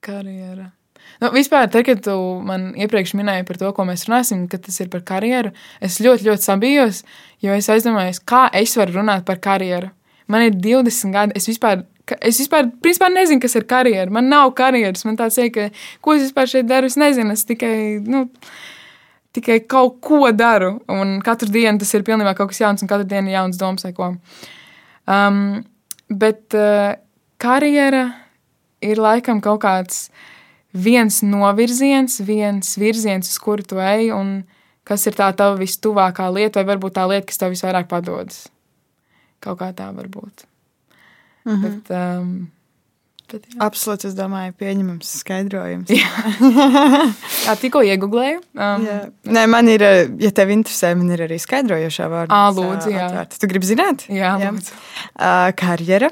karjera. 0.00 0.70
Nu, 1.20 1.28
vispār, 1.34 1.68
tad, 1.68 1.84
kad 1.84 2.00
tu 2.06 2.14
man 2.46 2.70
iepriekš 2.80 3.12
minēji 3.18 3.44
par 3.50 3.60
to, 3.60 3.72
ko 3.76 3.84
mēs 3.84 4.06
runāsim, 4.08 4.46
ka 4.48 4.56
tas 4.64 4.80
ir 4.80 4.88
par 4.88 5.04
karjeru, 5.04 5.52
es 5.84 6.00
ļoti, 6.00 6.24
ļoti 6.30 6.48
sabijos, 6.48 7.02
jo 7.44 7.52
es 7.52 7.68
aizdomājos, 7.68 8.22
kā 8.24 8.46
es 8.56 8.72
varu 8.80 9.02
runāt 9.02 9.28
par 9.28 9.44
karjeru. 9.44 9.92
Man 10.32 10.48
ir 10.48 10.56
20 10.56 11.12
gadi, 11.12 11.36
es 11.36 11.52
vispār 11.52 11.84
Es 12.20 12.36
vispār 12.42 12.68
principā, 12.84 13.08
nezinu, 13.12 13.40
kas 13.40 13.54
ir 13.56 13.64
karjera. 13.68 14.10
Man 14.12 14.28
nav 14.28 14.52
karjeras. 14.58 15.06
Man 15.08 15.16
tāds 15.16 15.38
ir, 15.40 15.48
ka 15.54 15.70
ko 16.04 16.16
es 16.16 16.26
vispār 16.26 16.50
šeit 16.50 16.68
daru, 16.68 16.90
es 16.90 16.98
nezinu. 17.00 17.32
Es 17.32 17.46
tikai, 17.48 18.02
nu, 18.04 18.26
tikai 19.36 19.62
kaut 19.70 20.00
ko 20.04 20.28
daru. 20.36 20.76
Un 20.92 21.16
katru 21.24 21.48
dienu 21.54 21.80
tas 21.80 21.94
ir 21.96 22.04
pilnībā 22.06 22.34
kaut 22.36 22.52
kas 22.52 22.60
jauns, 22.60 22.84
un 22.84 22.90
katru 22.90 23.08
dienu 23.08 23.32
ir 23.32 23.38
jauns 23.38 23.60
domas 23.60 23.86
vai 23.86 23.94
ko. 23.96 24.12
Um, 25.08 25.40
bet 26.12 26.56
uh, 26.58 26.92
karjera 27.40 28.06
ir 28.84 29.00
laikam 29.00 29.40
kaut 29.44 29.62
kāds 29.64 30.08
viens 30.74 31.22
novirziens, 31.24 32.20
viens 32.20 32.76
virziens, 32.80 33.30
uz 33.30 33.40
kuru 33.40 33.64
tu 33.64 33.80
ej, 33.80 34.10
un 34.12 34.42
kas 34.84 35.06
ir 35.08 35.16
tā 35.16 35.30
tava 35.36 35.56
vistuvākā 35.60 36.28
lieta, 36.34 36.60
vai 36.60 36.74
varbūt 36.74 36.98
tā 36.98 37.06
lieta, 37.08 37.28
kas 37.30 37.40
tev 37.40 37.54
visvairāk 37.54 37.88
padodas. 37.88 38.44
Kaut 39.44 39.60
kā 39.60 39.70
tā 39.76 39.88
var 39.94 40.10
būt. 40.12 40.48
Mm 41.44 41.54
-hmm. 41.54 41.62
bet, 41.62 41.90
um, 41.90 42.50
bet, 43.32 43.46
jā. 43.54 43.58
Absolūti, 43.66 44.08
es 44.08 44.14
domāju, 44.16 44.52
pieņemams 44.58 45.14
skaidrojums. 45.20 45.90
jā, 47.46 47.56
tikko 47.62 47.82
iegūlēju. 47.84 48.40
Um, 48.54 48.86
jā. 48.86 49.00
Nē, 49.24 49.46
man 49.46 49.68
ir, 49.68 49.82
ja 50.18 50.30
tev 50.30 50.50
interesē, 50.50 50.94
man 50.96 51.10
ir 51.10 51.26
arī 51.28 51.38
skaidrojošā 51.38 52.08
vārdā. 52.08 52.32
Ā, 52.32 52.52
lūdzu, 52.52 52.90
jā. 52.90 53.08
Atvērta. 53.08 53.40
Tu 53.40 53.46
gribi 53.46 53.66
zināt? 53.66 54.06
Jā, 54.08 54.38
jā. 54.40 54.52
lūdzu. 54.52 54.72
Uh, 55.18 55.52
karjera. 55.56 56.10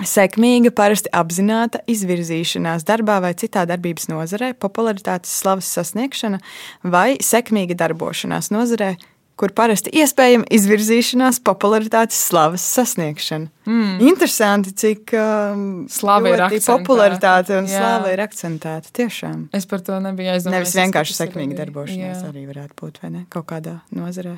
Sekmīga, 0.00 0.70
parasti 0.72 1.10
apzināta 1.12 1.82
izvirzīšanās 1.90 2.86
darbā 2.88 3.18
vai 3.20 3.34
citā 3.38 3.66
darbības 3.68 4.08
nozarē, 4.08 4.54
popularitātes 4.58 5.34
slavas 5.42 5.68
sasniegšana 5.68 6.40
vai 6.82 7.18
sekmīga 7.20 7.76
darbošanās 7.76 8.48
nozarē, 8.54 8.94
kur 9.40 9.52
parasti 9.56 9.90
iespējama 9.96 10.46
izvirzīšanās, 10.52 11.40
popularitātes, 11.44 12.18
slavas 12.28 12.64
sasniegšana. 12.76 13.50
Mm. 13.66 13.98
Interesanti, 14.10 14.74
cik 14.78 15.14
um, 15.18 15.64
slava 15.92 16.34
ir 16.34 16.44
popularitāte 16.66 17.56
un 17.58 17.68
Jā. 17.70 17.80
slava 17.80 18.12
ir 18.14 18.22
akcentēta. 18.24 18.92
Tiešām. 18.98 19.46
Es 19.56 19.68
par 19.70 19.84
to 19.86 19.98
nebiju 20.04 20.34
aizdomājies. 20.34 20.58
Nevis 20.58 20.76
vienkārši 20.78 21.18
sekmīgi 21.18 21.58
darbošanās 21.58 22.22
Jā. 22.22 22.32
arī 22.32 22.46
varētu 22.50 22.78
būt, 22.82 23.02
vai 23.04 23.12
ne? 23.16 23.24
Kaut 23.32 23.48
kādā 23.54 23.78
nozarē. 23.94 24.36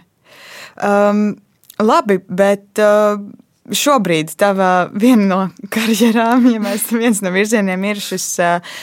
Um, 0.82 1.26
labi, 1.82 2.20
bet 2.28 2.82
uh, 2.82 3.18
šobrīd 3.72 4.34
tava 4.40 4.88
viena 4.92 5.26
no 5.28 5.68
karjerām, 5.72 6.48
ja 6.52 6.60
mēs 6.62 6.88
viens 6.92 7.22
no 7.24 7.32
virzieniem 7.34 7.86
ir 7.90 8.02
šis 8.02 8.26
uh, 8.44 8.74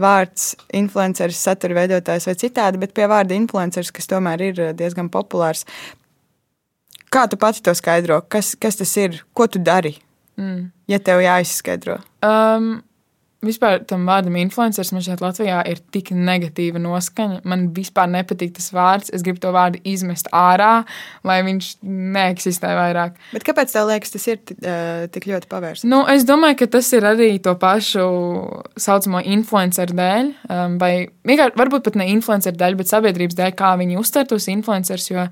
vārds 0.00 0.50
influenceris, 0.76 1.40
satura 1.40 1.80
veidotājs 1.82 2.28
vai 2.28 2.36
citādi, 2.40 2.82
bet 2.82 2.92
pie 2.96 3.08
vārda 3.10 3.36
influenceris, 3.38 3.92
kas 3.94 4.10
tomēr 4.10 4.44
ir 4.50 4.60
diezgan 4.78 5.08
populārs. 5.12 5.64
Kā 7.08 7.24
tu 7.30 7.38
pati 7.40 7.64
to 7.64 7.72
skaidro? 7.76 8.20
Kas, 8.28 8.52
kas 8.60 8.76
tas 8.76 8.92
ir? 9.00 9.22
Ko 9.32 9.46
tu 9.48 9.62
dari? 9.64 9.94
Mm. 10.38 10.68
Ja 10.90 11.00
tev 11.02 11.22
jāizskaidro. 11.24 11.98
Um, 12.24 12.78
Vispār 13.38 13.84
tam 13.86 14.02
vārdam 14.08 14.34
influenceris 14.40 14.88
man 14.90 15.02
šeit 15.06 15.20
Latvijā 15.22 15.60
ir 15.70 15.78
tik 15.94 16.08
negatīva 16.10 16.80
noskaņa. 16.82 17.44
Man 17.46 17.68
vispār 17.76 18.08
nepatīk 18.10 18.56
tas 18.56 18.72
vārds. 18.74 19.12
Es 19.14 19.22
gribu 19.22 19.38
to 19.44 19.52
vārdu 19.54 19.78
izmest 19.86 20.26
ārā, 20.34 20.80
lai 21.22 21.36
viņš 21.46 21.68
neeksistē 21.86 22.72
vairāk. 22.74 23.14
Bet 23.30 23.46
kāpēc 23.46 23.76
tev 23.76 23.86
liekas, 23.92 24.16
tas 24.16 24.26
ir 24.26 24.42
tik 24.42 25.30
ļoti 25.30 25.50
pavērsts? 25.54 25.86
Nu, 25.86 26.02
es 26.10 26.26
domāju, 26.26 26.58
ka 26.64 26.70
tas 26.74 26.90
ir 26.98 27.06
arī 27.06 27.30
to 27.44 27.54
pašu 27.62 28.10
saucamo 28.74 29.22
influenceru 29.22 29.94
dēļ. 30.02 30.34
Vai 30.82 30.92
vienkārši 31.06 31.62
varbūt 31.62 31.86
pat 31.86 32.02
ne 32.02 32.10
influenceru 32.18 32.58
dēļ, 32.58 32.80
bet 32.82 32.90
sabiedrības 32.90 33.38
dēļ, 33.38 33.54
kā 33.62 33.76
viņi 33.78 34.02
uztver 34.02 34.26
tos 34.34 34.50
influencerus. 34.50 35.12
Jo, 35.14 35.30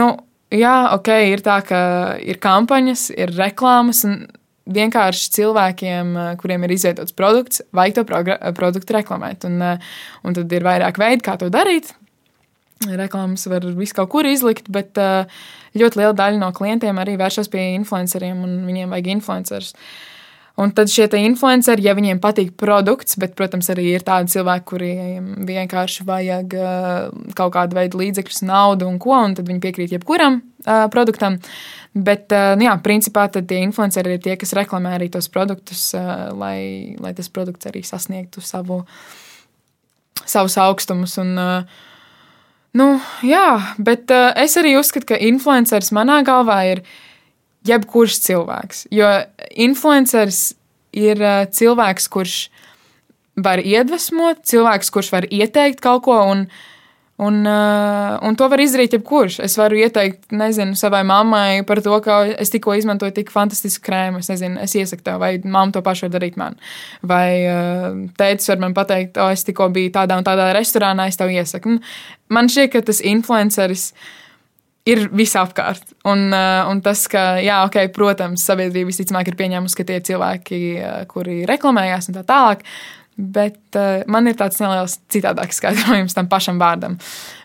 nu, 0.00 0.12
jā, 0.48 0.76
ok, 0.96 1.18
ir 1.36 1.44
tā, 1.44 1.60
ka 1.68 1.80
ir 2.24 2.40
kampaņas, 2.40 3.10
ir 3.20 3.36
reklāmas. 3.36 4.06
Un, 4.08 4.22
vienkārši 4.70 5.30
cilvēkiem, 5.38 6.12
eh, 6.16 6.36
kuriem 6.36 6.64
ir 6.64 6.70
izveidots 6.76 7.12
produkts, 7.12 7.62
vajag 7.72 7.94
to 7.94 8.04
produktu 8.54 8.94
reklamēt. 8.94 9.44
Un, 9.44 9.62
eh, 9.62 9.78
un 10.24 10.34
tad 10.34 10.52
ir 10.52 10.62
vairāk 10.62 10.98
veidu, 10.98 11.22
kā 11.22 11.38
to 11.38 11.50
darīt. 11.50 11.92
Reklāmas 12.82 13.46
var 13.46 13.60
visu 13.60 13.94
kaut 13.94 14.10
kur 14.10 14.24
izlikt, 14.24 14.70
bet 14.70 14.94
eh, 14.94 15.24
ļoti 15.76 15.96
liela 15.96 16.14
daļa 16.14 16.38
no 16.38 16.52
klientiem 16.52 16.96
arī 16.96 17.16
vēršas 17.16 17.50
pie 17.50 17.74
influenceriem, 17.78 18.42
un 18.42 18.66
viņiem 18.66 18.88
vajag 18.88 19.06
influencerus. 19.06 19.74
Un 20.58 20.70
tad 20.70 20.86
šie 20.88 21.08
influenceri, 21.08 21.82
ja 21.82 21.94
viņiem 21.94 22.20
patīk 22.20 22.52
produkts, 22.58 23.16
bet, 23.16 23.34
protams, 23.34 23.70
arī 23.70 23.94
ir 23.94 24.02
tādi 24.02 24.28
cilvēki, 24.28 24.64
kuriem 24.64 25.46
vienkārši 25.46 26.04
vajag 26.04 26.54
kaut 27.34 27.52
kādu 27.54 27.74
veidu 27.74 27.96
līdzekļus, 27.96 28.42
naudu 28.42 28.86
un 28.86 28.98
ko, 28.98 29.16
un 29.16 29.34
tad 29.34 29.48
viņi 29.48 29.60
piekrīt 29.60 29.92
jebkuram 29.92 30.42
uh, 30.66 30.90
produktam. 30.92 31.32
Uh, 31.32 31.81
Bet, 31.92 32.32
eh, 32.32 32.54
nu 32.56 32.64
jā, 32.64 32.72
principā 32.80 33.26
tie 33.28 33.60
influenceri 33.60 34.14
ir 34.16 34.22
tie, 34.24 34.36
kas 34.40 34.54
reklamē 34.56 34.94
arī 34.96 35.10
tos 35.12 35.28
produktus, 35.28 35.92
eh, 35.94 36.30
lai, 36.32 36.96
lai 36.98 37.12
tas 37.12 37.28
produkts 37.28 37.68
arī 37.68 37.84
sasniegtu 37.84 38.40
savu, 38.40 38.86
savus 40.24 40.56
augstumus. 40.56 41.18
Un, 41.18 41.38
eh, 41.38 41.64
nu, 42.74 43.00
jā, 43.22 43.74
bet 43.78 44.10
es 44.10 44.56
arī 44.56 44.78
uzskatu, 44.78 45.06
ka 45.06 45.20
influenceris 45.20 45.92
manā 45.92 46.24
galvā 46.24 46.72
ir 46.72 46.82
jebkurš 47.68 48.24
cilvēks. 48.24 48.86
Jo 48.90 49.26
influenceris 49.54 50.54
ir 50.92 51.16
cilvēks, 51.52 52.08
kurš 52.08 52.48
var 53.36 53.58
iedvesmot, 53.58 54.44
cilvēks, 54.44 54.90
kurš 54.90 55.12
var 55.12 55.28
ieteikt 55.28 55.80
kaut 55.80 56.04
ko. 56.04 56.16
Un, 56.30 56.48
Un, 57.16 57.46
uh, 57.46 58.16
un 58.24 58.34
to 58.38 58.46
var 58.48 58.60
izdarīt 58.62 58.94
jebkurš. 58.96 59.36
Es 59.44 59.54
varu 59.60 59.76
ieteikt, 59.82 60.30
nezinu, 60.34 60.74
savai 60.78 61.02
mammai 61.06 61.60
par 61.68 61.82
to, 61.84 61.98
ka 62.02 62.22
es 62.40 62.50
tikko 62.50 62.72
izmantoju 62.78 63.12
tik 63.18 63.30
fantastisku 63.30 63.84
krēmu. 63.86 64.22
Es 64.22 64.30
nezinu, 64.32 64.56
es 64.64 64.74
iesaku 64.78 65.04
tev, 65.04 65.20
vai 65.22 65.34
mamma 65.44 65.74
to 65.74 65.82
pašu 65.84 66.08
var 66.08 66.14
darīt 66.16 66.38
man. 66.40 66.56
Vai 67.06 67.44
uh, 67.44 68.00
tētis 68.18 68.48
var 68.50 68.64
man 68.64 68.74
pateikt, 68.76 69.20
o, 69.20 69.28
es 69.30 69.44
tikko 69.46 69.68
biju 69.74 69.92
tādā 69.94 70.16
un 70.18 70.26
tādā 70.26 70.48
restorānā, 70.56 71.10
es 71.12 71.20
tev 71.20 71.30
iesaku. 71.34 71.76
Man 72.32 72.48
šķiet, 72.50 72.72
ka 72.72 72.82
tas 72.88 73.02
influenceris 73.12 73.90
ir 74.88 75.04
visapkārt. 75.12 75.92
Un, 76.08 76.30
uh, 76.32 76.64
un 76.72 76.80
tas, 76.82 77.04
ka, 77.12 77.36
jā, 77.44 77.60
ok, 77.68 77.76
protams, 77.94 78.48
sabiedrība 78.48 78.88
visticamāk 78.88 79.30
ir 79.30 79.38
pieņēmusi, 79.38 79.78
ka 79.78 79.86
tie 79.92 80.00
cilvēki, 80.08 80.64
kuri 81.12 81.42
reklamējās 81.46 82.10
un 82.10 82.18
tā 82.18 82.26
tālāk, 82.32 82.66
Bet 83.16 83.76
uh, 83.76 84.02
man 84.10 84.26
ir 84.30 84.36
tāds 84.38 84.60
neliels 84.62 84.96
citādāks 85.12 85.60
skaidrojums 85.60 86.16
tam 86.16 86.30
pašam 86.32 86.60
vārdam. 86.60 86.96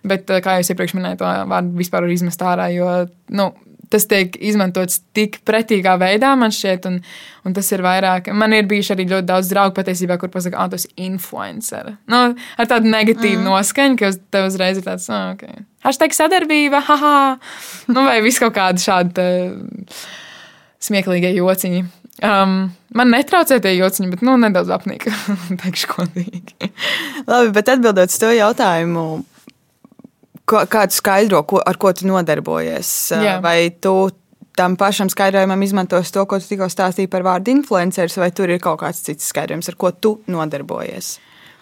Bet, 0.07 0.29
uh, 0.31 0.39
kā 0.43 0.57
jau 0.57 0.73
iepriekš 0.73 0.95
minēju, 0.95 1.19
to 1.19 1.31
vārdu 1.51 1.79
vispār 1.79 2.05
var 2.05 2.13
izmest 2.13 2.43
ārā, 2.45 2.69
jo 2.71 2.91
nu, 3.35 3.51
tas 3.91 4.05
tiek 4.09 4.35
izmantots 4.43 5.01
tik 5.15 5.39
pretīgā 5.47 5.95
veidā, 5.99 6.33
man 6.39 6.53
šķiet, 6.53 6.87
un, 6.89 6.99
un 7.47 7.55
tas 7.55 7.69
ir 7.71 7.83
vairāk. 7.85 8.29
Man 8.35 8.55
ir 8.55 8.67
bijuši 8.69 8.93
arī 8.95 9.07
ļoti 9.11 9.27
daudz 9.29 9.51
draugu 9.51 9.77
patiesībā, 9.77 10.17
kur 10.21 10.31
pasakā, 10.33 10.59
ah, 10.59 10.69
tas 10.71 10.87
ir 10.87 11.07
influencer. 11.07 11.93
Nu, 12.11 12.21
ar 12.35 12.69
tādu 12.69 12.91
negatīvu 12.91 13.39
mm. 13.39 13.47
noskaņu, 13.47 13.99
ka 14.01 14.11
tev 14.35 14.49
uzreiz 14.49 14.81
ir 14.81 14.87
tāds, 14.87 15.07
oh, 15.11 15.33
ok, 15.35 15.45
hashtag 15.87 16.15
sadarbība, 16.17 16.83
haha, 16.89 17.17
nu, 17.91 18.03
vai 18.07 18.19
viskaut 18.25 18.55
kādi 18.57 18.83
šādi 18.83 19.29
smieklīgie 20.87 21.35
jociņi. 21.37 21.85
Um, 22.23 22.71
man 22.97 23.11
netraucē 23.13 23.59
tie 23.61 23.75
jociņi, 23.77 24.11
bet 24.15 24.23
nu, 24.25 24.37
nedaudz 24.41 24.71
apnika. 24.73 25.13
Teikšu, 25.61 25.89
godīgi. 25.93 26.71
Labi, 27.27 27.51
bet 27.53 27.73
atbildot 27.75 28.09
uz 28.09 28.21
to 28.21 28.31
jautājumu, 28.33 29.03
kādu 30.47 30.95
skaidro, 30.95 31.43
ko, 31.45 31.61
ar 31.61 31.77
ko 31.77 31.91
tu 31.93 32.07
nodarbojies? 32.09 32.93
Jā. 33.21 33.37
Vai 33.43 33.69
tu 33.83 34.09
tam 34.57 34.73
pašam 34.79 35.11
skaidrojumam 35.13 35.61
izmantos 35.61 36.09
to, 36.13 36.23
ko 36.25 36.39
tu 36.41 36.49
tikko 36.49 36.69
stāstīji 36.73 37.11
par 37.13 37.25
vārdu 37.27 37.53
influenceris, 37.53 38.17
vai 38.17 38.31
tur 38.33 38.49
ir 38.49 38.61
kaut 38.63 38.81
kāds 38.81 39.03
cits 39.05 39.29
skaidrojums, 39.29 39.69
ar 39.69 39.77
ko 39.77 39.91
tu 39.93 40.15
nodarbojies? 40.31 41.17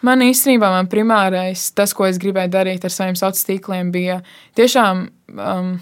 Man 0.05 0.21
īstenībā 0.23 0.69
man 0.71 0.87
primārais, 0.87 1.65
tas, 1.75 1.91
ko 1.97 2.05
es 2.07 2.19
gribēju 2.21 2.53
darīt 2.53 2.85
ar 2.85 2.93
saviem 2.93 3.17
sociāliem 3.19 3.49
tīkliem, 3.49 3.91
bija 3.91 4.21
tiešām. 4.55 5.03
Um, 5.35 5.75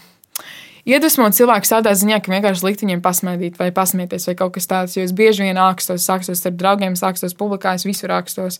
iedvesmot 0.89 1.35
cilvēku 1.35 1.69
tādā 1.69 1.93
ziņā, 1.95 2.19
ka 2.23 2.31
vienkārši 2.33 2.67
likt 2.67 2.83
viņiem 2.83 3.01
pasmaidīt 3.03 3.59
vai 3.59 3.69
pasmieties 3.75 4.27
vai 4.29 4.35
kaut 4.39 4.55
kas 4.57 4.69
tāds. 4.69 4.97
Jo 4.97 5.05
es 5.07 5.15
bieži 5.15 5.47
vien 5.47 5.59
ākstos, 5.59 6.05
sākstos 6.07 6.41
starp 6.43 6.59
draugiem, 6.59 6.97
sākstos 6.99 7.35
publikājos, 7.39 7.87
visur 7.87 8.13
ākstos. 8.15 8.59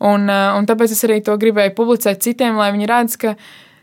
Un, 0.00 0.28
eh, 0.30 0.52
un 0.58 0.68
tāpēc 0.68 0.92
es 0.92 1.04
arī 1.04 1.22
to 1.24 1.36
gribēju 1.36 1.76
publicēt 1.78 2.20
citiem, 2.20 2.56
lai 2.56 2.72
viņi 2.72 2.88
redz, 2.88 3.18
ka 3.18 3.36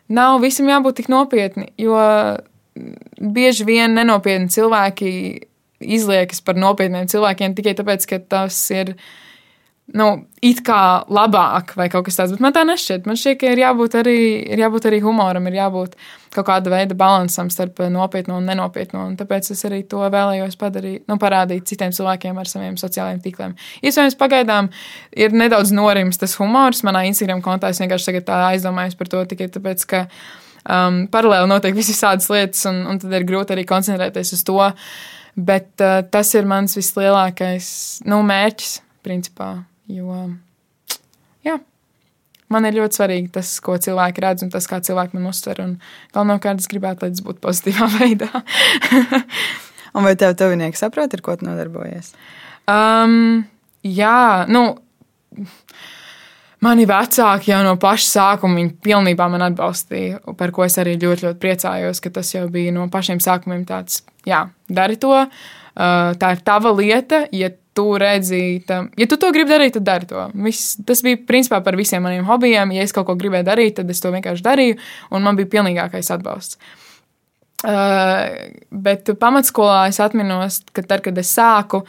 nav 0.10 0.42
visam 0.42 0.68
jābūt 0.68 1.02
tik 1.02 1.10
nopietni. 1.10 1.70
Jo 1.78 2.38
bieži 3.20 3.66
vien 3.66 3.96
nenopietni 3.98 4.48
cilvēki 4.54 5.12
izliekas 5.80 6.42
par 6.44 6.56
nopietniem 6.60 7.08
cilvēkiem 7.08 7.56
tikai 7.56 7.76
tāpēc, 7.78 8.06
ka 8.10 8.20
tas 8.20 8.58
ir 8.72 8.96
nu, 9.98 10.08
it 10.46 10.62
kā 10.66 11.04
labāk 11.10 11.74
vai 11.78 11.88
kaut 11.92 12.06
kas 12.08 12.20
tāds, 12.20 12.34
bet 12.36 12.44
man 12.44 12.54
tā 12.56 12.62
nešķiet. 12.68 13.08
Man 13.10 13.18
šķiet, 13.20 13.38
ka 13.42 13.52
ir 13.54 13.62
jābūt 13.64 13.96
arī, 14.00 14.18
ir 14.54 14.62
jābūt 14.62 14.88
arī 14.90 15.00
humoram, 15.04 15.48
ir 15.50 15.58
jābūt 15.58 15.96
kaut 16.36 16.46
kāda 16.46 16.72
veida 16.74 16.98
balansam 16.98 17.50
starp 17.54 17.82
nopietnu 17.90 18.38
un 18.38 18.50
nenopietnu. 18.50 19.02
Un 19.10 19.16
tāpēc 19.20 19.50
es 19.56 19.64
arī 19.68 19.82
to 19.90 20.04
vēlējos 20.14 20.60
padarīt, 20.62 21.06
nu, 21.10 21.18
parādīt 21.22 21.66
citiem 21.70 21.94
cilvēkiem 21.96 22.38
ar 22.38 22.50
saviem 22.50 22.78
sociālajiem 22.80 23.22
tīkliem. 23.24 23.56
Iespējams, 23.82 24.18
pagaidām 24.20 24.70
ir 25.18 25.34
nedaudz 25.34 25.74
norims 25.76 26.22
tas 26.22 26.38
humors. 26.40 26.84
Manā 26.88 27.08
Instagram 27.10 27.42
kontā 27.46 27.72
es 27.74 27.82
vienkārši 27.82 28.12
tagad 28.12 28.34
aizdomājos 28.52 29.00
par 29.00 29.10
to 29.10 29.24
tikai 29.34 29.50
tāpēc, 29.56 29.88
ka 29.90 30.04
um, 30.70 31.08
paralēli 31.12 31.50
notiek 31.50 31.78
visas 31.78 32.02
tādas 32.04 32.30
lietas, 32.32 32.62
un, 32.70 32.84
un 32.92 33.02
tad 33.02 33.16
ir 33.18 33.26
grūti 33.28 33.58
arī 33.58 33.66
koncentrēties 33.70 34.36
uz 34.38 34.46
to. 34.46 34.62
Bet 35.40 35.82
uh, 35.82 36.04
tas 36.12 36.34
ir 36.36 36.46
mans 36.50 36.78
vislielākais 36.78 37.72
nu, 38.10 38.22
mērķis, 38.28 38.80
principā. 39.06 39.54
Jo 39.90 40.28
jā, 41.46 41.56
man 42.52 42.68
ir 42.68 42.78
ļoti 42.80 43.00
svarīgi 43.00 43.32
tas, 43.40 43.54
ko 43.64 43.78
cilvēki 43.82 44.24
redz, 44.26 44.46
un 44.46 44.52
tas, 44.54 44.68
kā 44.70 44.82
cilvēki 44.86 45.18
man 45.18 45.30
uztver. 45.32 45.62
Galvenokārt, 46.16 46.64
es 46.64 46.70
gribētu, 46.72 47.06
lai 47.06 47.14
tas 47.16 47.26
būtu 47.26 47.44
pozitīvā 47.46 47.90
veidā. 48.00 48.30
un 49.94 50.06
vai 50.06 50.16
tev 50.20 50.36
tuvinieki 50.40 50.80
saprot, 50.80 51.14
ar 51.14 51.26
ko 51.26 51.38
tu 51.40 51.50
nodarbojies? 51.50 52.14
Um, 52.70 53.44
jā, 53.86 54.46
nu. 54.52 54.72
Mani 56.60 56.84
vecāki 56.84 57.54
jau 57.54 57.62
no 57.64 57.78
paša 57.80 58.08
sākuma 58.10 58.66
pilnībā 58.84 59.30
man 59.32 59.46
atbalstīja, 59.46 60.18
par 60.36 60.52
ko 60.52 60.66
es 60.66 60.74
arī 60.82 60.98
ļoti, 61.00 61.30
ļoti 61.30 61.40
priecājos, 61.40 62.02
ka 62.04 62.12
tas 62.18 62.34
jau 62.34 62.42
bija 62.52 62.74
no 62.76 62.90
pašiem 62.92 63.22
sākumiem 63.24 63.62
tāds, 63.70 64.02
jā, 64.28 64.42
dari 64.68 65.00
to, 65.00 65.14
uh, 65.24 66.10
tā 66.20 66.34
ir 66.36 66.42
tava 66.44 66.74
lieta, 66.76 67.22
ja 67.32 67.48
tu 67.74 67.98
redzi, 67.98 68.62
tam, 68.68 68.90
ja 68.98 69.08
tu 69.08 69.18
to 69.20 69.30
gribi 69.34 69.54
darīt, 69.54 69.76
tad 69.78 69.86
dari 69.88 70.10
to. 70.10 70.26
Viss, 70.46 70.76
tas 70.86 71.04
bija 71.06 71.20
principā 71.28 71.62
par 71.64 71.78
visiem 71.80 72.04
maniem 72.04 72.28
hobijiem. 72.28 72.74
Ja 72.76 72.86
es 72.86 72.94
kaut 72.96 73.08
ko 73.08 73.16
gribēju 73.20 73.48
darīt, 73.48 73.78
tad 73.80 73.92
es 73.94 74.02
to 74.04 74.12
vienkārši 74.14 74.46
darīju, 74.46 74.78
un 75.16 75.26
man 75.26 75.40
bija 75.40 75.52
pilnīgākais 75.56 76.12
atbalsts. 76.16 76.60
Uh, 77.60 78.54
bet 78.72 79.12
pamatskolā 79.20 79.90
es 79.92 80.00
atminos, 80.00 80.62
ka 80.72 80.84
tad, 80.88 81.04
kad 81.04 81.18
es 81.20 81.32
sāku 81.36 81.84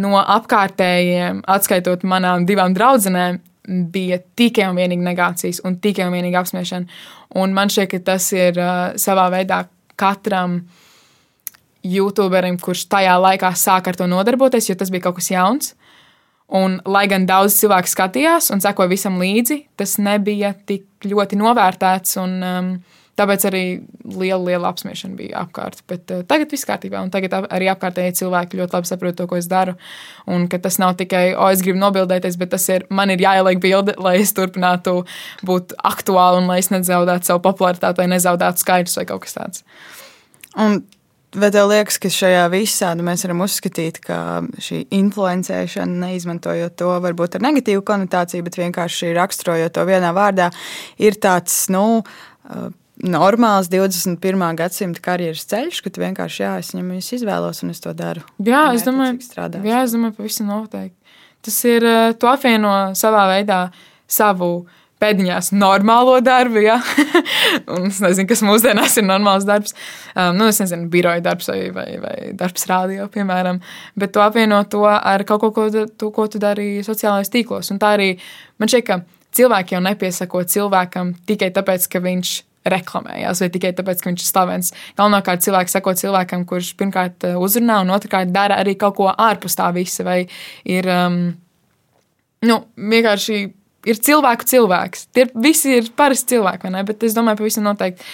no 0.00 0.14
apkārtējiem, 0.16 1.42
atskaitot 1.50 2.06
manām 2.08 2.46
divām 2.48 2.76
draudzenēm, 2.76 3.40
bija 3.92 4.16
tikai 4.40 4.70
un 4.70 4.78
vienīgi 4.80 5.04
negācijas 5.04 5.60
un 5.68 5.76
tikai 5.84 6.08
un 6.08 6.16
vienīgi 6.16 6.38
apspiešana. 6.40 7.00
Man 7.54 7.70
šķiet, 7.70 7.90
ka 7.92 8.04
tas 8.14 8.30
ir 8.32 8.56
uh, 8.58 8.96
savā 8.98 9.28
veidā 9.34 9.66
katram 10.00 10.62
uh, 10.62 10.79
YouTuberim, 11.86 12.58
kurš 12.60 12.86
tajā 12.92 13.16
laikā 13.20 13.52
sāka 13.56 13.92
ar 13.92 13.98
to 13.98 14.08
nodarboties, 14.10 14.68
jo 14.68 14.76
tas 14.78 14.92
bija 14.92 15.08
kaut 15.08 15.20
kas 15.20 15.30
jauns. 15.32 15.74
Un, 16.50 16.80
lai 16.82 17.04
gan 17.06 17.28
daudz 17.28 17.54
cilvēku 17.60 17.92
skatījās 17.92 18.50
un 18.50 18.62
sekoja 18.62 18.90
visam 18.90 19.20
līdzi, 19.22 19.60
tas 19.78 19.94
nebija 20.02 20.50
tik 20.66 21.06
ļoti 21.06 21.38
novērtēts. 21.38 22.16
Un, 22.18 22.34
um, 22.42 22.72
tāpēc 23.20 23.44
arī 23.46 23.62
liela, 24.16 24.40
liela 24.48 24.72
apspiešana 24.72 25.14
bija 25.18 25.44
apkārt. 25.44 25.84
Bet 25.90 26.10
uh, 26.10 26.24
tagad 26.26 26.50
viss 26.50 26.66
kārtībā, 26.66 27.02
un 27.04 27.12
tagad 27.14 27.36
arī 27.42 27.70
apkārtēji 27.70 28.18
cilvēki 28.22 28.60
ļoti 28.60 28.76
labi 28.76 28.90
saprot 28.90 29.18
to, 29.18 29.28
ko 29.30 29.38
es 29.38 29.46
daru. 29.50 29.76
Un 30.30 30.48
ka 30.50 30.58
tas 30.62 30.80
nav 30.82 30.96
tikai, 30.98 31.36
o, 31.36 31.48
es 31.54 31.62
gribu 31.62 31.78
nobildēties, 31.82 32.38
bet 32.40 32.50
tas 32.56 32.66
ir, 32.72 32.86
man 32.90 33.14
ir 33.14 33.22
jāieliek 33.22 33.62
bilde, 33.62 33.94
lai 34.02 34.18
es 34.24 34.34
turpinātu 34.36 35.04
būt 35.46 35.76
aktuāli 35.92 36.42
un 36.42 36.50
lai 36.50 36.60
es 36.64 36.72
nezaudētu 36.74 37.30
savu 37.30 37.44
popularitāti 37.46 38.02
vai 38.02 38.10
nezaudētu 38.16 38.64
skaidrs 38.64 38.98
vai 38.98 39.06
kaut 39.12 39.26
kas 39.26 39.38
tāds. 39.38 39.68
Un 40.58 40.80
Vai 41.30 41.50
tev 41.54 41.68
liekas, 41.70 42.00
ka 42.02 42.10
šajā 42.10 42.42
visā 42.50 42.90
nu, 42.98 43.04
mēs 43.06 43.22
varam 43.22 43.44
uzskatīt, 43.44 44.00
ka 44.02 44.40
šī 44.58 44.80
influencēšana, 44.98 46.00
neizmantojot 46.08 46.74
to 46.80 46.90
varbūt 47.04 47.38
ar 47.38 47.44
negatīvu 47.46 47.84
konotāciju, 47.86 48.42
bet 48.48 48.58
vienkārši 48.58 49.12
raksturojot 49.14 49.76
to 49.76 49.84
vienā 49.86 50.10
vārdā, 50.16 50.48
ir 50.98 51.18
tāds 51.22 51.68
nu, 51.70 52.02
normāls 52.98 53.70
21. 53.70 54.42
gadsimta 54.58 55.04
karjeras 55.04 55.46
ceļš, 55.52 55.80
ka 55.84 55.94
tu 55.94 56.02
vienkārši 56.02 56.42
jā, 56.42 56.56
es 56.64 56.72
viņam 56.74 56.90
izvēlos 56.98 57.62
un 57.62 57.70
es 57.76 57.84
to 57.84 57.94
daru. 57.94 58.24
Jā, 58.42 58.66
es 58.74 58.84
domāju, 58.88 59.20
jā, 59.38 59.84
es 59.84 59.94
domāju, 59.94 60.16
pavisam 60.18 60.50
noteikti. 60.50 60.96
Tas 61.46 61.56
ir, 61.64 61.86
tu 62.20 62.28
apvieno 62.28 62.74
savā 62.98 63.28
veidā 63.30 63.68
savu 64.10 64.66
pēdiņās 65.00 65.50
normālo 65.56 66.18
darbu, 66.24 66.60
ja? 66.64 66.78
un 67.74 67.88
es 67.88 68.00
nezinu, 68.04 68.28
kas 68.30 68.42
mūsdienās 68.46 68.98
ir 69.00 69.06
normāls 69.08 69.46
darbs. 69.48 69.74
Um, 70.14 70.36
nu, 70.38 70.50
es 70.52 70.60
nezinu, 70.62 70.90
biroja 70.92 71.22
darbs 71.24 71.48
vai, 71.50 71.60
vai, 71.74 71.88
vai 72.02 72.16
darbs 72.36 72.68
rādio, 72.70 73.08
piemēram. 73.12 73.62
Bet 74.00 74.14
tu 74.14 74.22
apvieno 74.24 74.60
to 74.70 74.84
ar 74.90 75.24
kaut 75.28 75.44
ko, 75.44 75.50
ko, 75.56 75.66
tu, 75.70 76.12
ko 76.14 76.28
tu 76.30 76.42
dari 76.42 76.84
sociālajos 76.86 77.32
tīklos. 77.32 77.72
Un 77.72 77.80
tā 77.82 77.94
arī 77.96 78.12
man 78.60 78.70
šķiet, 78.70 78.86
ka 78.86 79.00
cilvēki 79.36 79.76
jau 79.76 79.82
nepiesako 79.88 80.44
cilvēkam 80.52 81.14
tikai 81.28 81.50
tāpēc, 81.56 81.88
ka 81.90 82.02
viņš 82.04 82.38
reklamējās, 82.70 83.40
vai 83.40 83.48
tikai 83.52 83.70
tāpēc, 83.76 84.02
ka 84.02 84.10
viņš 84.10 84.24
ir 84.24 84.28
slavens. 84.28 84.74
Galvenokārt 84.98 85.44
cilvēks 85.46 85.76
sako 85.76 85.94
cilvēkam, 85.96 86.44
kurš 86.48 86.74
pirmkārt 86.80 87.24
uh, 87.28 87.38
uzrunā, 87.40 87.80
un 87.84 87.94
otrkārt 87.94 88.34
dara 88.34 88.58
arī 88.60 88.76
kaut 88.80 88.98
ko 88.98 89.08
ārpus 89.10 89.56
tā 89.56 89.70
visa, 89.72 90.04
vai 90.04 90.18
ir 90.68 90.88
um, 90.92 91.22
nu, 92.44 92.58
vienkārši 92.76 93.40
ir 93.88 94.00
cilvēku 94.08 94.46
cilvēks. 94.50 95.08
Tie 95.16 95.26
visi 95.34 95.78
ir 95.78 95.90
parasti 95.96 96.36
cilvēki, 96.36 96.66
vai 96.66 96.74
ne? 96.76 96.84
Bet 96.88 97.06
es 97.06 97.16
domāju, 97.16 97.42
pavisam 97.42 97.66
noteikti. 97.68 98.04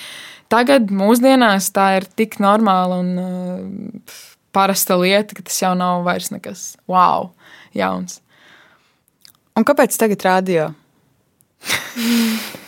Tagad, 0.53 0.93
mūsdienās, 0.95 1.73
tā 1.75 1.89
ir 1.99 2.07
tik 2.19 2.39
normāla 2.43 3.01
un 3.03 3.09
uh, 3.19 4.19
parasta 4.55 4.95
lieta, 5.01 5.35
ka 5.35 5.47
tas 5.47 5.59
jau 5.59 5.73
nav 5.79 6.05
vairs 6.07 6.31
nekas 6.31 6.77
wow, 6.91 7.33
jauns. 7.75 8.21
Un 9.57 9.67
kāpēc 9.67 9.97
tagad 9.99 10.23
rādio? 10.27 10.71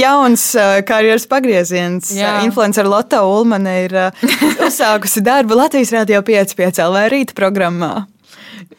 Jauns 0.00 0.42
uh, 0.56 0.78
karjeras 0.88 1.26
pagrieziens. 1.28 2.08
Jā. 2.16 2.38
Influencer 2.46 2.88
Lotte 2.88 3.20
Ulmane 3.20 3.74
ir 3.84 3.94
uh, 4.06 4.24
uzsākusi 4.64 5.20
darbu 5.24 5.58
Latvijas 5.58 5.92
Rādio 5.94 6.22
5,5 6.24 6.80
LV 6.80 7.04
rīta 7.12 7.36
programmā. 7.36 7.92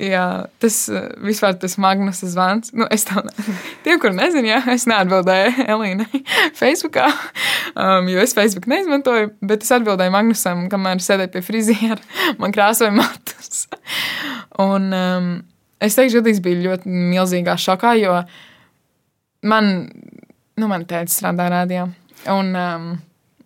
Jā, 0.01 0.25
tas 0.61 0.77
eh, 0.91 1.07
vispār 1.25 1.55
tas 1.59 1.77
Magnus 1.81 2.21
zvans. 2.25 2.71
Nu, 2.75 2.87
es 2.93 3.05
tam 3.07 3.27
tiem, 3.85 3.99
kur 4.01 4.13
nezinu, 4.15 4.49
jā, 4.49 4.59
es 4.73 4.87
neatbildēju 4.89 5.65
Elīnai 5.75 6.21
Facebookā, 6.57 7.07
um, 7.73 8.09
jo 8.11 8.21
es 8.23 8.35
Facebook 8.37 8.67
neizmantoju, 8.71 9.33
bet 9.45 9.65
es 9.65 9.73
atbildēju 9.75 10.13
Magnusam, 10.15 10.65
kamēr 10.71 11.03
sēdēju 11.03 11.33
pie 11.35 11.43
friziera, 11.45 11.99
man 12.41 12.55
krāsoja 12.55 12.93
matus. 12.95 13.65
Un 14.61 14.91
um, 14.95 15.31
es 15.83 15.97
teikšu, 15.97 16.23
tas 16.25 16.43
bija 16.43 16.63
ļoti 16.69 16.91
milzīgā 17.15 17.57
šokā, 17.61 17.95
jo 18.01 18.19
man, 19.51 19.73
nu, 20.55 20.71
man 20.71 20.87
tēvs 20.89 21.19
strādā 21.19 21.49
rādījā. 21.53 21.89
Un, 22.33 22.55
um, 22.57 22.93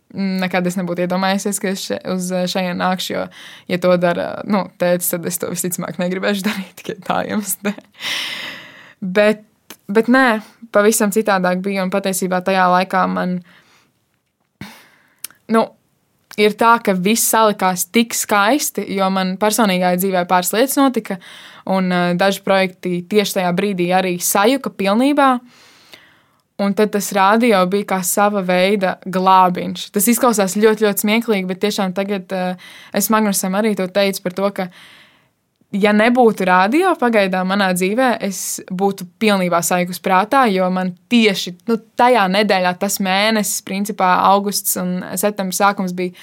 Nekad 0.10 0.66
es 0.66 0.74
nebūtu 0.80 1.04
iedomājies, 1.06 1.60
ka 1.62 1.70
es 1.70 1.84
še, 1.86 2.00
uz 2.10 2.32
šejienes 2.50 2.80
nākšu, 2.80 3.12
jo, 3.14 3.26
ja 3.70 3.78
to 3.82 3.92
dara 4.02 4.30
nu, 4.50 4.64
tēvs, 4.82 5.12
tad 5.14 5.28
es 5.30 5.38
to 5.38 5.52
visticamāk 5.52 6.00
negribēšu 6.02 6.46
darīt 6.48 6.72
tikai 6.82 6.96
tā 7.06 7.20
iemesla 7.30 7.70
dēļ. 7.70 7.84
Bet, 9.20 9.44
bet 9.86 10.10
nē, 10.10 10.26
pavisam 10.74 11.14
citādāk 11.14 11.62
bija. 11.66 11.86
Un 11.86 11.94
patiesībā 11.94 12.42
tajā 12.46 12.66
laikā 12.74 13.06
man 13.12 13.38
nu, 15.54 15.64
ir 16.42 16.58
tā, 16.58 16.74
ka 16.84 16.98
viss 16.98 17.30
salikās 17.30 17.86
tik 17.94 18.18
skaisti, 18.18 18.88
jo 18.98 19.14
man 19.14 19.38
personīgā 19.40 19.94
dzīvē 20.02 20.26
pāris 20.30 20.52
lietas 20.58 20.78
notika, 20.82 21.22
un 21.70 21.94
uh, 21.94 22.12
daži 22.18 22.42
projekti 22.46 23.04
tieši 23.10 23.40
tajā 23.40 23.56
brīdī 23.56 23.92
arī 23.94 24.18
sajuka 24.26 24.74
pilnībā. 24.74 25.32
Uh, 25.38 25.66
Un 26.60 26.74
tad 26.76 26.92
tas 26.92 27.12
radio 27.16 27.62
bija 27.72 27.88
kā 27.94 28.00
sava 28.04 28.42
veida 28.44 28.98
glābiņš. 29.08 29.90
Tas 29.96 30.08
izklausās 30.12 30.58
ļoti, 30.60 30.84
ļoti 30.88 31.06
smieklīgi, 31.06 31.48
bet 31.48 31.62
tiešām 31.64 31.94
tagad 31.96 32.34
uh, 32.36 32.72
es 32.96 33.08
Magnusam 33.14 33.56
arī 33.56 33.76
to 33.80 33.88
teicu 33.96 34.26
par 34.26 34.36
to, 34.36 34.50
ka, 34.58 34.66
ja 35.72 35.94
nebūtu 35.96 36.48
radio 36.50 36.92
pagaidām 37.00 37.48
manā 37.54 37.70
dzīvē, 37.78 38.10
es 38.28 38.60
būtu 38.68 39.08
pilnībā 39.22 39.62
sajūgus 39.64 40.02
prātā, 40.04 40.44
jo 40.52 40.68
man 40.74 40.92
tieši 41.12 41.56
nu, 41.70 41.78
tajā 42.00 42.26
nedēļā, 42.34 42.74
tas 42.82 43.00
mēnesis, 43.04 43.64
principā 43.64 44.18
augusts 44.28 44.76
un 44.82 44.98
septembris 45.16 45.62
sākums 45.62 45.96
bija 45.96 46.18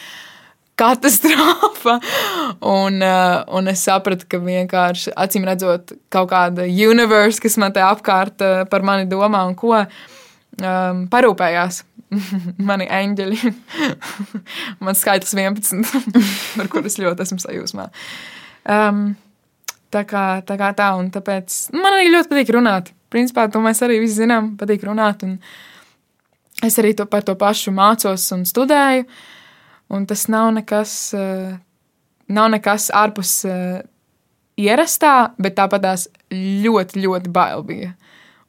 katastrofa. 0.76 1.96
Un, 2.76 3.00
uh, 3.00 3.44
un 3.56 3.68
es 3.70 3.82
sapratu, 3.86 4.26
ka 4.28 4.38
vienkārši 4.42 5.12
acīm 5.16 5.44
redzot, 5.46 5.92
kaut 6.12 6.28
kāda 6.30 6.64
universe, 6.66 7.40
kas 7.42 7.56
man 7.60 7.72
te 7.72 7.80
apkārt 7.84 8.42
uh, 8.44 8.62
par 8.70 8.84
mani 8.84 9.06
domā 9.08 9.42
un 9.46 9.54
ko 9.56 9.72
um, 10.62 11.04
parūpējās. 11.12 11.82
Mani 12.68 12.86
eņģeļi, 12.92 13.52
man 14.84 14.96
skaitlis 14.98 15.34
11, 15.34 15.86
par 16.58 16.68
kurus 16.72 17.00
ļoti 17.02 17.24
esmu 17.26 17.40
sajūsmā. 17.42 17.88
Um, 18.70 19.08
tā 19.94 20.04
kā 20.08 20.26
tā, 20.46 20.58
kā 20.60 20.70
tā 20.78 20.92
un 20.98 21.10
tāpēc 21.14 21.56
nu, 21.74 21.82
man 21.82 21.98
arī 21.98 22.12
ļoti 22.14 22.30
patīk 22.32 22.52
runāt. 22.56 22.92
Principā 23.12 23.46
to 23.50 23.62
mēs 23.62 23.82
arī 23.86 23.98
visi 24.02 24.20
zinām, 24.22 24.54
patīk 24.58 24.86
runāt. 24.86 25.22
Es 26.66 26.78
arī 26.82 26.94
to 26.98 27.06
par 27.10 27.26
to 27.26 27.36
pašu 27.38 27.74
mācos 27.74 28.30
un 28.34 28.46
studēju. 28.48 29.06
Un 29.94 30.06
tas 30.10 30.24
nav 30.30 30.48
nekas, 30.56 30.94
uh, 31.14 31.52
nav 32.26 32.48
nekas 32.54 32.88
ārpus 32.94 33.36
uh, 33.46 33.84
ierastā, 34.58 35.12
bet 35.38 35.54
tāpat 35.58 35.84
tās 35.84 36.08
ļoti, 36.32 37.04
ļoti 37.04 37.30
bail 37.34 37.62
bija 37.66 37.92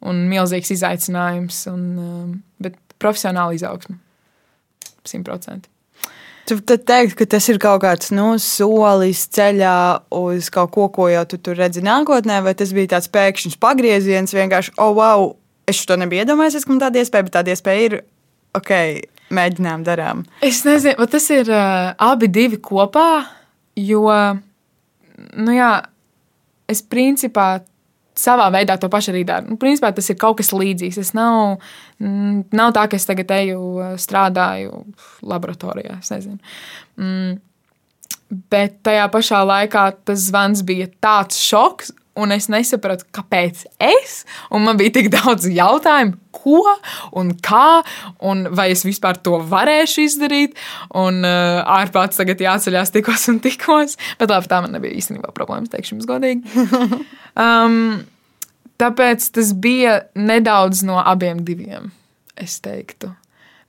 un 0.05 0.27
milzīgs 0.29 0.73
izaicinājums, 0.75 1.63
un, 1.71 1.87
um, 2.01 2.35
bet 2.61 2.77
profesionāla 3.01 3.55
izaugsme. 3.57 3.97
Simtprocentīgi. 5.07 5.73
Tu 6.47 6.55
teikt, 6.63 7.17
ka 7.19 7.25
tas 7.27 7.43
ir 7.51 7.57
kaut 7.59 7.81
kāds 7.83 8.13
nu, 8.15 8.29
solis 8.39 9.25
ceļā 9.35 9.79
uz 10.15 10.47
kaut 10.53 10.71
ko, 10.71 10.85
ko 10.95 11.09
jau 11.11 11.25
tu 11.27 11.39
tur 11.43 11.59
redzi 11.59 11.83
nākotnē, 11.83 12.39
vai 12.45 12.53
tas 12.55 12.71
bija 12.75 12.93
tāds 12.93 13.09
pēkšņs 13.11 13.57
pagrieziens, 13.59 14.31
vienkārši, 14.31 14.71
oh, 14.79 14.93
wow, 14.95 15.33
es 15.67 15.81
to 15.83 15.97
nebiju 15.99 16.23
iedomājies, 16.23 16.63
ka 16.63 16.71
man 16.71 16.79
tāda 16.85 17.03
iespēja, 17.03 17.27
bet 17.27 17.35
tāda 17.35 17.51
iespēja 17.51 17.89
ir, 17.89 17.97
ok, 18.55 18.71
mēģinām, 19.35 19.83
darām. 19.87 20.23
Es 20.39 20.61
nezinu, 20.63 20.95
vai 21.01 21.09
tas 21.11 21.27
ir 21.35 21.51
uh, 21.51 21.91
abi 22.07 22.31
divi 22.31 22.61
kopā, 22.63 23.09
jo, 23.83 24.07
nu 25.35 25.57
jā, 25.57 25.73
es 26.71 26.79
principā 26.79 27.57
savā 28.19 28.47
veidā 28.53 28.77
to 28.81 28.89
pašu 28.91 29.13
arī 29.13 29.23
daru. 29.27 29.53
Nu, 29.53 29.57
principā 29.61 29.91
tas 29.95 30.09
ir 30.09 30.17
kaut 30.19 30.39
kas 30.41 30.53
līdzīgs. 30.55 30.99
Es 31.01 31.13
nav, 31.17 31.61
nav 31.99 32.73
tā, 32.75 32.87
ka 32.89 32.99
es 32.99 33.07
tagad 33.09 33.31
eju 33.37 33.59
uh, 33.77 33.91
strādāju 34.01 34.83
laboratorijā. 35.27 35.99
Mm, 36.97 37.37
bet 38.51 38.81
tajā 38.87 39.07
pašā 39.13 39.43
laikā 39.47 39.87
tas 40.07 40.27
zvans 40.29 40.65
bija 40.67 40.89
tāds 41.03 41.39
šoks. 41.43 41.93
Un 42.17 42.33
es 42.33 42.47
nesapratu, 42.49 43.05
kāpēc 43.13 43.63
es. 43.83 44.21
Un 44.53 44.65
man 44.65 44.79
bija 44.79 44.95
tik 44.97 45.11
daudz 45.13 45.47
jautājumu, 45.51 46.17
ko 46.37 46.63
un 47.17 47.31
kā, 47.43 47.81
un 48.25 48.45
vai 48.57 48.69
es 48.73 48.83
vispār 48.87 49.19
to 49.23 49.37
varēšu 49.51 50.05
izdarīt. 50.07 50.57
Un 50.97 51.21
uh, 51.27 51.61
ārpus 51.77 52.19
tagad 52.19 52.41
jāceļās 52.41 52.93
tikos 52.95 53.27
un 53.33 53.41
tikos. 53.43 53.97
Bet 54.21 54.33
labi, 54.33 54.49
tā 54.49 54.61
man 54.65 54.73
nebija 54.77 54.97
īstenībā 54.97 55.33
problēmas, 55.37 55.73
teikšu 55.73 55.97
jums 55.97 56.09
godīgi. 56.09 56.43
Um, 57.37 57.99
tāpēc 58.81 59.27
tas 59.35 59.51
bija 59.61 59.99
nedaudz 60.17 60.79
no 60.87 60.95
abiem 60.97 61.43
diviem, 61.45 61.91
es 62.33 62.55
teiktu. 62.65 63.11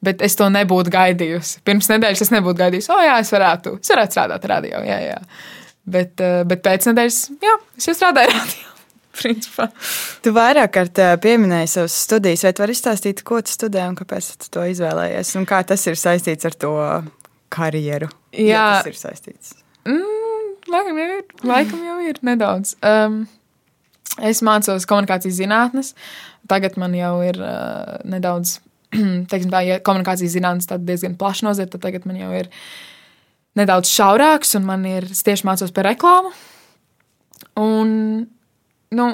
Bet 0.01 0.23
es 0.25 0.39
to 0.39 0.47
nebūtu 0.53 0.93
gaidījusi. 0.95 1.61
Pirms 1.69 1.91
nedēļas 1.91 2.23
es 2.25 2.33
nebūtu 2.33 2.63
gaidījusi, 2.63 2.91
oh, 2.95 3.03
jā, 3.03 3.19
es 3.21 3.33
varētu, 3.35 3.75
es 3.83 3.93
varētu 3.93 4.17
strādāt 4.17 4.49
radio. 4.49 4.81
Jā, 4.87 4.99
jā. 5.05 5.19
Bet, 5.89 6.17
uh, 6.25 6.43
bet 6.49 6.65
pēc 6.65 6.91
nedēļas, 6.91 7.21
jā, 7.45 7.55
es 7.81 7.89
jau 7.91 7.95
strādāju 7.97 8.35
radio. 8.35 8.75
Principā. 9.19 9.67
Tu 10.23 10.33
vairāk 10.35 10.75
kārt 10.77 11.01
uh, 11.03 11.15
pieminēji 11.23 11.73
savas 11.73 11.97
studijas, 12.05 12.45
vai 12.47 12.53
tu 12.55 12.63
vari 12.63 12.77
izstāstīt, 12.77 13.25
ko 13.27 13.41
tu 13.43 13.55
studē 13.55 13.87
un 13.91 13.97
kāpēc 13.99 14.29
tu 14.45 14.53
to 14.55 14.67
izvēlējies? 14.75 15.33
Un 15.41 15.49
kā 15.49 15.63
tas 15.67 15.87
ir 15.91 15.99
saistīts 15.99 16.47
ar 16.47 16.55
to 16.55 16.75
karjeru? 17.55 18.11
Jā, 18.37 18.45
ja 18.53 18.69
tas 18.79 18.93
ir 18.93 19.01
saistīts. 19.01 19.57
Mm, 19.89 20.55
laikam 20.71 21.01
jau 21.01 21.09
ir, 21.17 21.27
laikam 21.49 21.83
jau 21.89 21.99
ir 22.05 22.23
nedaudz. 22.29 22.77
Um, 22.85 23.25
Es 24.19 24.41
mācos 24.43 24.87
komunikācijas 24.89 25.39
zinātnes. 25.39 25.93
Tagad 26.51 26.79
man 26.81 26.95
jau 26.97 27.19
ir 27.27 27.39
uh, 27.43 27.99
nedaudz, 28.09 28.59
teiksim, 29.31 29.51
tā, 29.53 29.63
ja 29.67 29.79
komunikācijas 29.85 30.35
zinātnes 30.35 30.71
diezgan 30.87 31.19
plaša 31.21 31.49
nozara, 31.49 31.71
tad 31.71 31.85
tagad 31.85 32.09
man 32.09 32.19
jau 32.19 32.31
ir 32.35 32.51
nedaudz 33.59 33.91
šaurāks, 33.93 34.55
un 34.59 34.67
man 34.69 34.87
ir 34.89 35.07
tieši 35.09 35.47
mācos 35.49 35.75
par 35.75 35.89
reklāmu. 35.91 36.33
Un, 37.59 37.91
nu, 38.95 39.09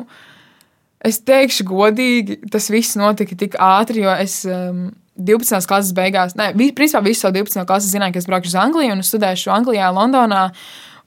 es 1.05 1.21
teikšu, 1.25 1.67
godīgi, 1.69 2.43
tas 2.53 2.69
viss 2.73 2.99
notika 3.01 3.37
tik 3.41 3.57
ātri, 3.61 4.05
jo 4.05 4.13
es 4.21 4.43
um, 4.49 4.91
12. 5.17 5.69
klases 5.71 5.95
beigās, 5.95 6.35
ne, 6.39 6.51
principā 6.77 7.03
visu 7.05 7.23
savu 7.23 7.39
12. 7.39 7.63
klasi 7.69 7.93
zināju, 7.93 8.17
ka 8.17 8.23
es 8.23 8.29
braukšu 8.29 8.51
uz 8.51 8.59
Angliju 8.59 8.97
un 8.97 9.05
studēšu 9.07 9.53
Anglijā, 9.55 9.91
Londonā. 9.95 10.49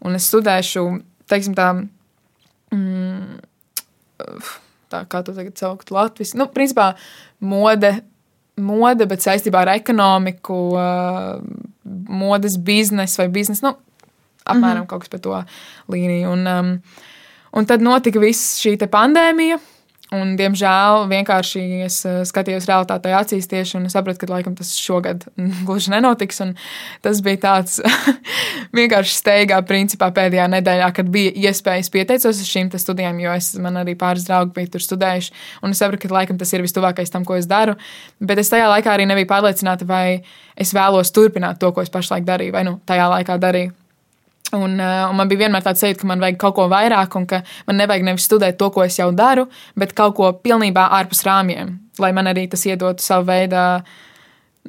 Un 0.05 0.15
es 0.15 0.27
studēšu, 0.29 0.83
teiksim, 1.27 1.55
tā, 1.57 1.71
mm, 2.71 3.39
tā 4.93 5.01
kā 5.09 5.23
to 5.25 5.33
tagad 5.35 5.57
saukt, 5.59 5.91
Latvijas. 5.91 6.35
Nu, 6.37 6.47
principā 6.53 6.91
mode, 7.43 7.97
mode, 8.61 9.07
bet 9.09 9.25
saistībā 9.25 9.65
ar 9.65 9.73
ekonomiku, 9.75 10.59
uh, 10.77 11.66
modes 12.07 12.57
biznesu 12.57 13.21
vai 13.21 13.27
biznesu. 13.29 13.65
Nu, 13.65 13.75
apmēram 14.45 14.77
mm 14.77 14.83
-hmm. 14.83 14.87
kaut 14.87 14.99
kas 14.99 15.09
par 15.09 15.19
to 15.19 15.43
līniju. 15.87 16.31
Un, 16.31 16.47
um, 16.47 16.81
un 17.51 17.65
tad 17.65 17.81
notika 17.81 18.19
viss 18.19 18.59
šī 18.65 18.77
pandēmija. 18.87 19.59
Un, 20.15 20.37
diemžēl 20.39 21.01
vienkārši 21.11 21.61
es 21.83 21.97
uh, 22.07 22.21
skatījos 22.23 22.63
realitātei 22.69 23.11
acīs 23.11 23.49
tieši 23.51 23.75
un 23.75 23.89
sapratu, 23.91 24.21
ka 24.21 24.29
laikam 24.31 24.53
tas 24.55 24.69
šogad 24.79 25.25
gluži 25.67 25.91
nenotiks. 25.91 26.39
Tas 27.03 27.19
bija 27.25 27.41
tāds 27.43 27.81
vienkārši 28.77 29.17
steigā, 29.17 29.57
principā 29.67 30.07
pēdējā 30.15 30.45
nedēļā, 30.53 30.87
kad 30.95 31.09
bija 31.11 31.33
iespējas 31.49 31.91
pieteicos 31.91 32.39
uz 32.39 32.47
šīm 32.47 32.71
studijām, 32.71 33.19
jo 33.19 33.33
es, 33.35 33.51
man 33.59 33.81
arī 33.81 33.97
pāris 33.99 34.29
draugi 34.29 34.55
bija 34.55 34.71
tur 34.77 34.85
studējuši. 34.85 35.35
Un 35.67 35.75
es 35.75 35.83
sapratu, 35.83 36.07
ka 36.07 36.19
laikam 36.21 36.39
tas 36.39 36.55
ir 36.55 36.63
vistuvākais 36.63 37.11
tam, 37.11 37.27
ko 37.27 37.35
es 37.35 37.49
daru. 37.49 37.75
Bet 38.23 38.39
es 38.39 38.53
tajā 38.53 38.69
laikā 38.71 38.93
arī 38.93 39.09
nebiju 39.11 39.27
pārliecināta, 39.27 39.89
vai 39.89 40.21
es 40.55 40.71
vēlos 40.77 41.11
turpināt 41.11 41.59
to, 41.59 41.73
ko 41.75 41.83
es 41.83 41.91
pašlaik 41.91 42.23
darīju, 42.27 42.55
vai 42.55 42.63
nu 42.69 42.77
tajā 42.87 43.11
laikā 43.11 43.35
darīju. 43.43 43.75
Un, 44.55 44.77
uh, 44.79 45.09
un 45.09 45.17
man 45.19 45.27
bija 45.27 45.43
vienmēr 45.43 45.63
tāds 45.65 45.81
sajūta, 45.83 46.01
ka 46.01 46.07
man 46.07 46.21
vajag 46.23 46.37
kaut 46.39 46.55
ko 46.55 46.67
vairāk, 46.71 47.15
un 47.19 47.25
ka 47.27 47.41
man 47.67 47.81
nevajag 47.81 48.05
nevis 48.07 48.27
studēt 48.29 48.55
to, 48.59 48.69
ko 48.71 48.85
es 48.85 48.95
jau 48.95 49.09
daru, 49.15 49.47
bet 49.75 49.91
kaut 49.97 50.15
ko 50.15 50.29
pilnībā 50.39 50.85
ārpus 51.01 51.25
rāmjiem, 51.27 51.73
lai 51.99 52.13
man 52.15 52.31
arī 52.31 52.45
tas 52.51 52.63
iedotu 52.69 53.03
savu 53.03 53.27
veidu, 53.27 53.65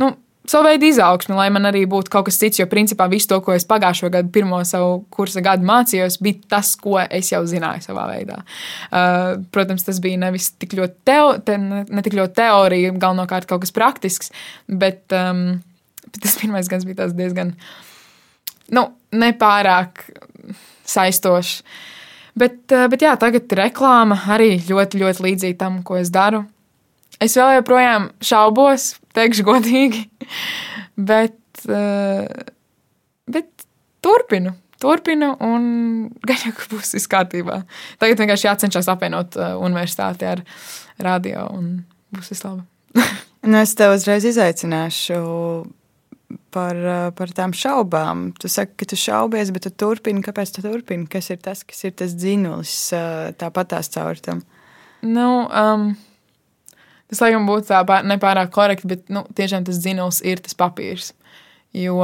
nu, 0.02 0.10
savu 0.50 0.66
veidu 0.66 0.88
izaugsmi, 0.88 1.36
lai 1.38 1.46
man 1.54 1.68
arī 1.70 1.84
būtu 1.90 2.10
kaut 2.10 2.26
kas 2.26 2.40
cits. 2.40 2.58
Jo 2.58 2.66
principā 2.70 3.06
viss 3.12 3.30
to, 3.30 3.38
ko 3.44 3.54
es 3.54 3.66
pagājušo 3.68 4.10
gadu, 4.16 4.32
pirmo 4.34 4.58
savu 4.66 5.02
kursa 5.14 5.44
gadu 5.46 5.66
mācījos, 5.68 6.18
bija 6.24 6.42
tas, 6.56 6.74
ko 6.80 6.98
es 7.04 7.30
jau 7.30 7.44
zināju 7.46 7.86
savā 7.86 8.08
veidā. 8.10 8.42
Uh, 8.90 9.36
protams, 9.54 9.86
tas 9.86 10.02
bija 10.02 10.18
nevis 10.26 10.50
tik 10.58 10.74
ļoti, 10.78 11.02
teo, 11.06 11.36
te, 11.44 11.58
ne 11.58 12.04
tik 12.04 12.18
ļoti 12.18 12.40
teorija, 12.40 12.94
galvenokārt 12.98 13.46
kaut 13.50 13.62
kas 13.62 13.74
praktisks, 13.76 14.32
bet, 14.66 15.04
um, 15.14 15.60
tas 16.18 16.38
pirmais 16.40 16.70
gads 16.70 16.88
bija 16.88 17.12
diezgan 17.14 17.54
nu, 18.74 18.85
nepārāk 19.14 20.04
saistošs. 20.88 21.62
Bet, 22.38 22.61
eh, 22.72 22.87
bet 22.90 23.02
jā, 23.02 23.14
tagad 23.18 23.50
reklāma 23.59 24.18
arī 24.31 24.59
ļoti, 24.68 25.00
ļoti 25.02 25.24
līdzīga 25.26 25.59
tam, 25.59 25.83
ko 25.83 25.98
es 25.98 26.12
daru. 26.14 26.44
Es 27.18 27.35
vēl 27.35 27.57
joprojām 27.59 28.12
šaubos, 28.22 28.92
teikšu 29.16 29.46
godīgi, 29.48 30.04
bet, 31.11 31.40
eh, 31.66 32.28
bet 33.26 33.68
turpinu. 34.04 34.54
Turpinu, 34.78 35.33
un 35.42 35.64
gan 36.28 36.44
jau 36.44 36.54
būs 36.70 36.94
viss 36.94 37.11
kārtībā. 37.11 37.62
Tagad 37.98 38.20
vienkārši 38.22 38.46
jācenšas 38.46 38.90
apvienot 38.92 39.38
eh, 39.38 39.57
universitāti 39.59 40.28
ar 40.31 40.44
radio, 41.02 41.48
un 41.57 41.81
būs 42.14 42.31
viss 42.31 42.46
labi. 42.46 42.62
nu, 43.50 43.59
es 43.59 43.74
tev 43.78 43.96
uzreiz 43.96 44.28
izaicināšu 44.31 45.18
par, 46.52 46.78
par 47.16 47.32
tām 47.36 47.54
šaubām. 47.56 48.28
Tu 48.40 48.50
saki, 48.52 48.74
ka 48.80 48.88
tu 48.90 48.98
šaubies, 49.00 49.52
bet 49.54 49.66
tu 49.68 49.72
turpini. 49.84 50.22
Kāpēc 50.24 50.52
tu 50.56 50.64
turpini? 50.64 51.08
Kas 51.10 51.30
ir 51.32 51.40
tas, 51.44 51.64
kas 51.66 51.80
ir 51.88 51.94
tas 51.98 52.14
dzinulis 52.16 52.74
tāpat 53.40 53.72
tās 53.74 53.90
caur 53.94 54.20
tam? 54.24 54.42
Nu, 55.04 55.46
um, 55.46 55.92
tas 57.10 57.22
laikam 57.22 57.46
būtu 57.48 57.70
tā 57.70 57.84
pār, 57.88 58.04
nepārāk 58.08 58.52
korekti, 58.54 58.90
bet 58.90 59.08
nu, 59.12 59.24
tiešām 59.38 59.66
tas 59.68 59.80
dzinulis 59.82 60.20
ir 60.26 60.42
tas 60.44 60.58
papīrs. 60.58 61.12
Jo 61.76 62.00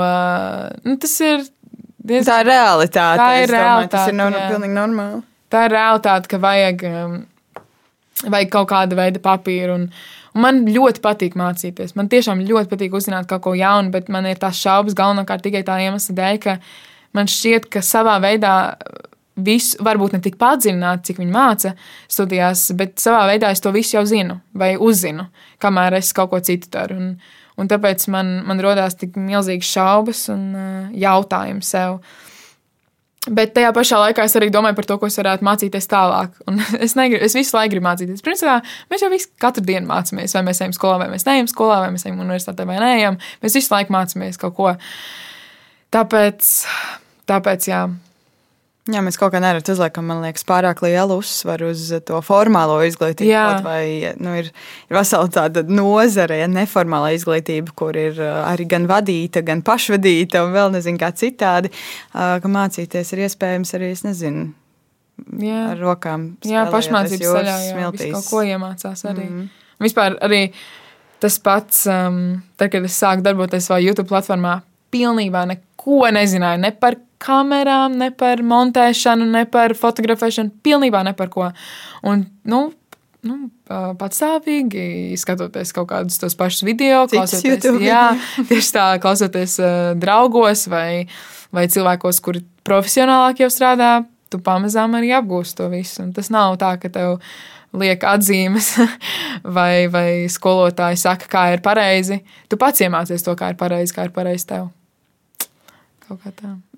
nu, 0.84 0.96
tas 1.00 1.18
ir. 1.24 1.46
Diezgan, 2.04 2.26
tā 2.28 2.40
ir 2.42 2.50
realitāte. 2.50 3.20
Tā 3.20 3.28
ir 3.40 3.48
realitāte. 3.48 3.62
Domāju, 3.64 3.92
tas 3.94 4.10
ir 4.10 4.16
no, 4.18 4.26
no, 4.28 4.40
pilnīgi 4.52 4.76
normāli. 4.76 5.22
Tā 5.52 5.62
ir 5.64 5.72
realitāte, 5.72 6.28
ka 6.28 6.40
vajag, 6.42 6.82
um, 6.90 7.14
vajag 8.34 8.50
kaut 8.52 8.68
kāda 8.74 8.98
veida 8.98 9.22
papīru. 9.24 9.78
Un, 9.78 9.86
Un 10.34 10.42
man 10.42 10.64
ļoti 10.66 11.02
patīk 11.02 11.36
mācīties. 11.38 11.94
Man 11.94 12.10
tiešām 12.10 12.42
ļoti 12.42 12.70
patīk 12.72 12.94
uzzināt 12.98 13.28
kaut 13.30 13.44
ko 13.46 13.54
jaunu, 13.54 13.92
bet 13.94 14.10
man 14.10 14.26
ir 14.26 14.40
tās 14.42 14.58
šaubas 14.58 14.96
galvenokārt 14.98 15.44
tikai 15.46 15.62
tā 15.66 15.78
iemesla 15.84 16.16
dēļ, 16.18 16.40
ka 16.42 16.56
man 17.14 17.30
šķiet, 17.30 17.68
ka 17.70 17.82
savā 17.86 18.16
veidā 18.22 18.54
visu, 19.36 19.78
varbūt 19.84 20.14
ne 20.14 20.20
tik 20.24 20.36
padziļināt, 20.40 21.04
cik 21.06 21.20
viņi 21.22 21.34
māca 21.34 21.74
studijās, 22.10 22.66
bet 22.78 22.98
savā 23.02 23.24
veidā 23.30 23.50
es 23.54 23.62
to 23.62 23.72
visu 23.74 23.96
jau 23.98 24.04
zinu 24.08 24.38
vai 24.54 24.74
uzzinu, 24.74 25.28
kamēr 25.62 25.98
es 26.00 26.12
kaut 26.16 26.32
ko 26.32 26.42
citu 26.44 26.70
daru. 26.74 26.98
Un, 26.98 27.08
un 27.58 27.70
tāpēc 27.70 28.06
man, 28.14 28.36
man 28.46 28.62
rodās 28.62 28.98
tik 28.98 29.18
milzīgas 29.18 29.70
šaubas 29.70 30.28
un 30.34 30.46
uh, 30.54 30.92
jautājumi 30.98 31.66
sev. 31.66 32.00
Bet 33.24 33.54
tajā 33.56 33.70
pašā 33.72 33.98
laikā 34.02 34.26
es 34.28 34.34
arī 34.36 34.50
domāju 34.52 34.76
par 34.76 34.86
to, 34.88 34.96
ko 35.00 35.08
es 35.08 35.16
varētu 35.16 35.46
mācīties 35.46 35.88
tālāk. 35.88 36.34
Un 36.50 36.60
es, 36.84 36.92
negribu, 36.98 37.22
es 37.24 37.36
visu 37.36 37.56
laiku 37.56 37.72
gribu 37.72 37.86
mācīties. 37.86 38.24
Principā 38.24 38.58
mēs 38.92 39.04
jau 39.04 39.08
visu, 39.12 39.30
katru 39.40 39.64
dienu 39.64 39.88
mācāmies. 39.88 40.36
Vai 40.36 40.44
mēs 40.50 40.60
ejam 40.60 40.74
skolā, 40.76 40.98
vai 41.00 41.08
mēs 41.14 41.24
neejam 41.28 41.48
skolā, 41.48 41.80
vai 41.86 41.92
mēs 41.94 42.04
ejam 42.04 42.20
universitātē, 42.20 42.66
vai 42.68 42.76
neejam. 42.82 43.16
Mēs 43.44 43.56
visu 43.56 43.72
laiku 43.72 43.96
mācāmies 43.96 44.40
kaut 44.40 44.56
ko. 44.58 44.74
Tāpēc, 45.94 46.50
tāpēc 47.30 47.70
jā. 47.70 47.86
Jā, 48.84 49.00
mēs 49.00 49.16
kaut 49.16 49.32
kā 49.32 49.40
nereti 49.40 49.72
uzliekam, 49.72 50.04
man 50.10 50.18
liekas, 50.20 50.44
pārāk 50.44 50.82
lielu 50.84 51.16
uzsvaru 51.16 51.70
uz 51.72 51.86
to 52.04 52.18
formālo 52.20 52.74
izglītību. 52.84 53.30
Jā. 53.30 53.44
Kaut 53.54 53.64
Vai 53.64 54.10
nu, 54.20 54.34
ir, 54.36 54.50
ir 54.90 54.98
vesela 54.98 55.30
tāda 55.32 55.62
nozare, 55.64 56.36
ja 56.42 56.48
neformālā 56.52 57.14
izglītība, 57.16 57.72
kur 57.80 57.96
ir 57.96 58.20
uh, 58.20 58.42
arī 58.50 58.66
gan 58.68 58.84
vadīta, 58.90 59.40
gan 59.46 59.62
pašvadīta, 59.64 60.42
un 60.44 60.52
vēl 60.52 60.74
nezinu, 60.76 61.00
kā 61.00 61.14
citādi. 61.16 61.72
uh, 61.72 62.36
Ka 62.44 62.50
mācīties 62.58 63.14
ir 63.16 63.24
iespējams 63.24 63.72
arī, 63.78 63.90
es 63.96 64.04
nezinu, 64.04 64.50
Jā, 65.40 65.70
ar 65.72 65.80
rokām. 65.80 66.34
jā 66.44 66.66
pašmācības 66.68 67.24
ceļā 67.24 67.56
jau 67.70 67.90
kaut 67.96 68.28
ko 68.28 68.44
iemācās 68.44 69.04
arī. 69.08 69.28
Mhm. 69.30 69.48
Un 69.80 69.88
Vispār 69.88 70.18
arī 70.22 70.42
tas 71.24 71.38
pats, 71.40 71.86
um, 71.88 72.42
tad, 72.60 72.68
kad 72.74 72.84
es 72.84 73.00
sāku 73.00 73.24
darboties 73.24 73.64
savā 73.70 73.80
YouTube 73.80 74.10
platformā, 74.12 74.58
pilnībā 74.94 75.44
neko 75.50 76.06
nezināju 76.14 76.62
ne 76.62 76.70
par 76.78 76.96
kamerām, 77.24 77.98
ne 77.98 78.10
par 78.14 78.42
montēšanu, 78.44 79.26
ne 79.32 79.44
par 79.50 79.74
fotografēšanu, 79.78 80.58
pilnībā 80.64 81.02
ne 81.06 81.14
par 81.16 81.30
ko. 81.32 81.48
Un, 82.06 82.24
nu, 82.50 82.60
nu, 83.24 83.38
patstāvīgi 84.00 85.16
skatoties 85.20 85.72
kaut 85.76 85.88
kādus 85.92 86.20
tos 86.20 86.36
pašus 86.38 86.66
video, 86.66 87.04
Citus 87.08 87.34
klausoties, 87.34 87.48
YouTube 87.50 87.84
jā, 87.86 88.04
tieši 88.50 88.74
tā, 88.76 88.88
klausoties 89.02 89.56
uh, 89.62 89.94
draugos 90.00 90.66
vai, 90.72 91.06
vai 91.54 91.66
cilvēkos, 91.72 92.20
kuri 92.24 92.44
profesionālāk 92.66 93.44
jau 93.44 93.50
strādā, 93.52 93.96
tu 94.32 94.40
pamazām 94.44 94.96
arī 94.98 95.14
apgūsi 95.16 95.56
to 95.58 95.68
visu. 95.72 96.02
Un 96.04 96.14
tas 96.16 96.30
nav 96.34 96.58
tā, 96.60 96.74
ka 96.82 96.90
tev 96.92 97.18
liek 97.74 98.04
atzīmes, 98.06 98.74
vai, 99.56 99.86
vai 99.90 100.08
skolotāji 100.30 101.00
saka, 101.00 101.30
kā 101.30 101.48
ir 101.56 101.64
pareizi. 101.64 102.20
Tu 102.50 102.60
pats 102.60 102.84
iemācies 102.84 103.24
to, 103.24 103.36
kā 103.38 103.54
ir 103.54 103.60
pareizi, 103.60 103.96
kā 103.96 104.08
ir 104.08 104.14
pareizi 104.14 104.52
tev. 104.52 104.72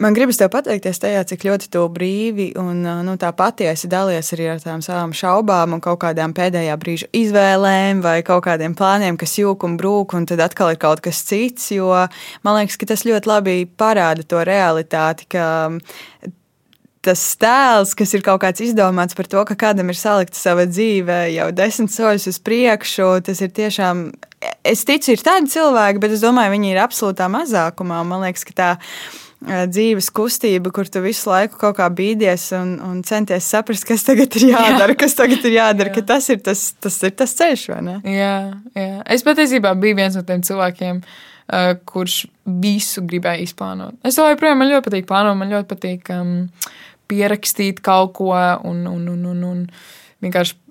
Man 0.02 0.14
gribas 0.14 0.38
te 0.38 0.46
pateikties 0.52 1.00
tajā, 1.02 1.24
cik 1.30 1.46
ļoti 1.48 1.70
tu 1.72 1.82
brīvi 1.92 2.46
un 2.60 2.84
nu, 3.06 3.16
tā 3.20 3.32
patiesi 3.36 3.90
dalies 3.90 4.30
arī 4.36 4.48
ar 4.52 4.62
tām 4.62 4.84
savām 4.84 5.14
šaubām 5.16 5.76
un 5.76 5.82
kaut 5.84 6.00
kādām 6.04 6.34
pēdējā 6.36 6.76
brīža 6.80 7.10
izvēlēm 7.16 8.04
vai 8.04 8.20
kaut 8.26 8.44
kādiem 8.46 8.76
plāniem, 8.78 9.18
kas 9.18 9.36
jūg 9.40 9.66
un 9.66 9.76
brūk, 9.80 10.14
un 10.18 10.28
tad 10.30 10.44
atkal 10.46 10.74
ir 10.74 10.80
kaut 10.82 11.02
kas 11.04 11.24
cits. 11.26 11.72
Jo 11.74 11.90
man 12.46 12.60
liekas, 12.60 12.78
ka 12.78 12.90
tas 12.92 13.06
ļoti 13.08 13.32
labi 13.32 13.58
parāda 13.66 14.26
to 14.26 14.42
realitāti. 14.46 15.28
Tas 17.06 17.22
tēls, 17.38 17.94
kas 17.98 18.14
ir 18.16 18.24
kaut 18.26 18.40
kāds 18.42 18.64
izdomāts 18.64 19.14
par 19.18 19.28
to, 19.30 19.42
ka 19.46 19.58
kādam 19.66 19.92
ir 19.92 19.98
salikta 19.98 20.38
sava 20.38 20.64
dzīve 20.66 21.20
jau 21.34 21.50
desmit 21.54 21.94
soļus 21.94 22.30
uz 22.32 22.40
priekšu, 22.42 23.10
tas 23.26 23.42
ir 23.44 23.52
tiešām. 23.54 24.08
Es 24.66 24.82
ticu, 24.86 25.12
ir 25.14 25.22
tādi 25.24 25.52
cilvēki, 25.52 26.02
bet 26.02 26.16
es 26.16 26.24
domāju, 26.24 26.54
viņi 26.56 26.74
ir 26.74 26.82
absolūtā 26.82 27.30
mazākumā. 27.32 28.02
Man 28.06 28.26
liekas, 28.26 28.44
ka 28.46 28.56
tā 28.56 28.72
dzīves 29.44 30.08
kustība, 30.16 30.72
kur 30.74 30.88
tu 30.88 31.02
visu 31.04 31.28
laiku 31.30 31.58
kaut 31.60 31.76
kā 31.78 31.86
bīdies 31.92 32.48
un, 32.56 32.76
un 32.82 33.02
centies 33.06 33.46
saprast, 33.52 33.84
kas 33.86 34.04
tagad 34.06 34.34
ir 34.40 34.48
jādara, 34.50 34.94
jā. 34.94 34.98
kas 35.04 35.14
tagad 35.18 35.44
ir 35.44 35.58
jādara, 35.58 35.92
jā. 35.92 35.98
ka 35.98 36.06
tas 36.14 36.28
ir 36.32 36.40
tas, 36.44 36.70
tas 36.80 36.96
ir 37.04 37.14
tas 37.14 37.36
ceļš, 37.36 37.66
vai 37.74 37.80
ne? 37.84 37.96
Jā, 38.10 38.36
jā. 38.74 39.02
Es 39.12 39.24
patiesībā 39.26 39.74
biju 39.78 39.98
viens 40.00 40.16
no 40.16 40.24
tiem 40.26 40.42
cilvēkiem, 40.46 41.02
uh, 41.02 41.76
kurš 41.86 42.24
visu 42.64 43.04
gribēja 43.06 43.44
izplānot. 43.44 44.00
Es 44.06 44.18
joprojām 44.18 44.62
man 44.62 44.72
ļoti 44.72 44.88
patīk 44.88 45.08
plānot, 45.10 45.38
man 45.38 45.52
ļoti 45.52 45.70
patīk 45.74 46.10
um, 46.16 46.34
pierakstīt 47.08 47.82
kaut 47.84 48.14
ko 48.18 48.32
un, 48.36 48.86
un, 48.90 49.08
un, 49.12 49.26
un, 49.32 49.44
un 49.50 49.66
vienkārši 50.24 50.62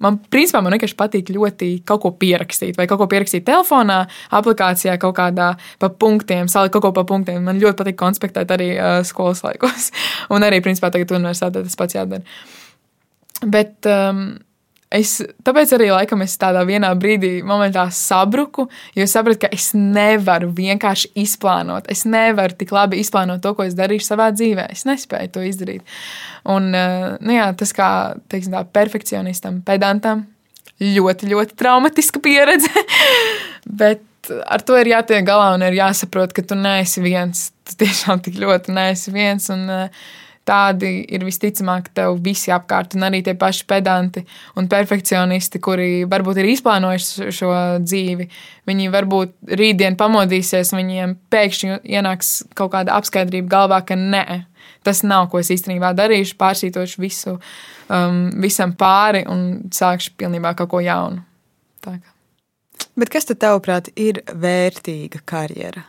Man, 0.00 0.16
principā, 0.32 0.62
man 0.64 0.72
vienkārši 0.72 0.96
patīk 0.96 1.30
ļoti 1.34 1.66
kaut 1.86 2.00
ko 2.00 2.12
pierakstīt, 2.16 2.76
vai 2.78 2.86
kaut 2.88 3.02
ko 3.02 3.08
pierakstīt 3.10 3.44
telefonā, 3.44 3.98
aplikācijā, 4.38 4.94
kaut 5.02 5.16
kādā 5.18 5.50
pa 5.82 5.90
punktiem, 5.92 6.48
salikt 6.48 6.72
kaut 6.76 6.86
ko 6.86 6.92
pa 6.96 7.04
punktiem. 7.08 7.42
Man 7.44 7.60
ļoti 7.60 7.76
patīk 7.82 7.98
konspektēt 8.00 8.54
arī 8.54 8.70
uh, 8.78 9.00
skolas 9.06 9.42
laikos. 9.44 9.90
Un 10.34 10.46
arī, 10.46 10.62
principā, 10.64 10.88
tagad 10.94 11.12
universitātē 11.18 11.66
tas 11.66 11.76
pats 11.78 11.98
jādara. 11.98 12.38
Bet 13.44 13.90
um, 13.90 14.22
Es, 14.88 15.18
tāpēc 15.44 15.74
arī 15.76 15.90
laikam 15.92 16.22
es 16.24 16.38
tādā 16.40 16.62
vienā 16.64 16.88
brīdī 16.96 17.42
sabruku, 17.92 18.68
jo 18.96 19.04
sapratu, 19.06 19.42
ka 19.42 19.50
es 19.52 19.74
nevaru 19.76 20.48
vienkārši 20.48 21.10
izplānot. 21.14 21.90
Es 21.92 22.06
nevaru 22.08 22.56
tik 22.56 22.72
labi 22.72 23.00
izplānot 23.02 23.42
to, 23.44 23.52
ko 23.54 23.66
es 23.68 23.76
darīšu 23.76 24.06
savā 24.06 24.30
dzīvē. 24.32 24.70
Es 24.72 24.86
nespēju 24.88 25.32
to 25.34 25.44
izdarīt. 25.44 25.82
Un 26.48 26.72
uh, 26.72 27.18
nu 27.20 27.36
jā, 27.36 27.50
tas 27.52 27.74
kā 27.76 27.90
teiksim, 28.32 28.54
tā, 28.56 28.64
perfekcionistam, 28.64 29.60
pedantam, 29.66 30.24
ļoti, 30.80 31.28
ļoti 31.34 31.58
traumatiska 31.60 32.22
pieredze. 32.24 32.72
Bet 33.82 34.32
ar 34.48 34.64
to 34.64 34.78
ir 34.80 34.94
jātiek 34.94 35.26
galā 35.28 35.50
un 35.58 35.66
ir 35.68 35.76
jāsaprot, 35.82 36.32
ka 36.32 36.46
tu 36.48 36.56
neesi 36.56 37.04
viens. 37.04 37.50
Tu 37.68 37.76
tiešām 37.84 38.24
tik 38.24 38.40
ļoti 38.40 38.72
neesi 38.72 39.12
viens. 39.12 39.50
Un, 39.52 39.68
uh, 39.68 40.08
tādi 40.48 40.90
ir 41.04 41.24
visticamāk 41.26 41.90
tev 41.96 42.18
visi 42.24 42.52
apkārt, 42.54 42.96
un 42.96 43.06
arī 43.08 43.20
tie 43.24 43.34
paši 43.38 43.66
pedanti 43.68 44.24
un 44.58 44.68
perfekcionisti, 44.70 45.60
kuri 45.62 45.88
varbūt 46.08 46.40
ir 46.40 46.50
izplānojuši 46.54 47.30
šo 47.36 47.52
dzīvi. 47.84 48.28
Viņi 48.68 48.90
varbūt 48.92 49.54
rītdien 49.60 49.98
pamodīsies, 50.00 50.72
viņiem 50.76 51.16
pēkšņi 51.32 51.80
ienāks 51.98 52.32
kaut 52.58 52.72
kāda 52.74 52.96
apskaidrība 52.98 53.52
galvā, 53.52 53.82
ka 53.88 53.98
nē, 53.98 54.24
tas 54.86 55.04
nav, 55.04 55.28
ko 55.32 55.42
es 55.42 55.52
īstenībā 55.52 55.92
darīšu, 55.96 56.36
pārsītošu 56.40 57.02
visu, 57.02 57.36
um, 57.92 58.22
visam 58.42 58.74
pāri 58.78 59.24
un 59.28 59.70
sākšu 59.74 60.16
pilnībā 60.20 60.54
kaut 60.58 60.72
ko 60.72 60.84
jaunu. 60.84 61.24
Tā. 61.84 61.98
Bet 62.98 63.12
kas 63.14 63.28
tad, 63.28 63.40
tavuprāt, 63.44 63.92
ir 63.96 64.22
vērtīga 64.26 65.22
karjera? 65.28 65.84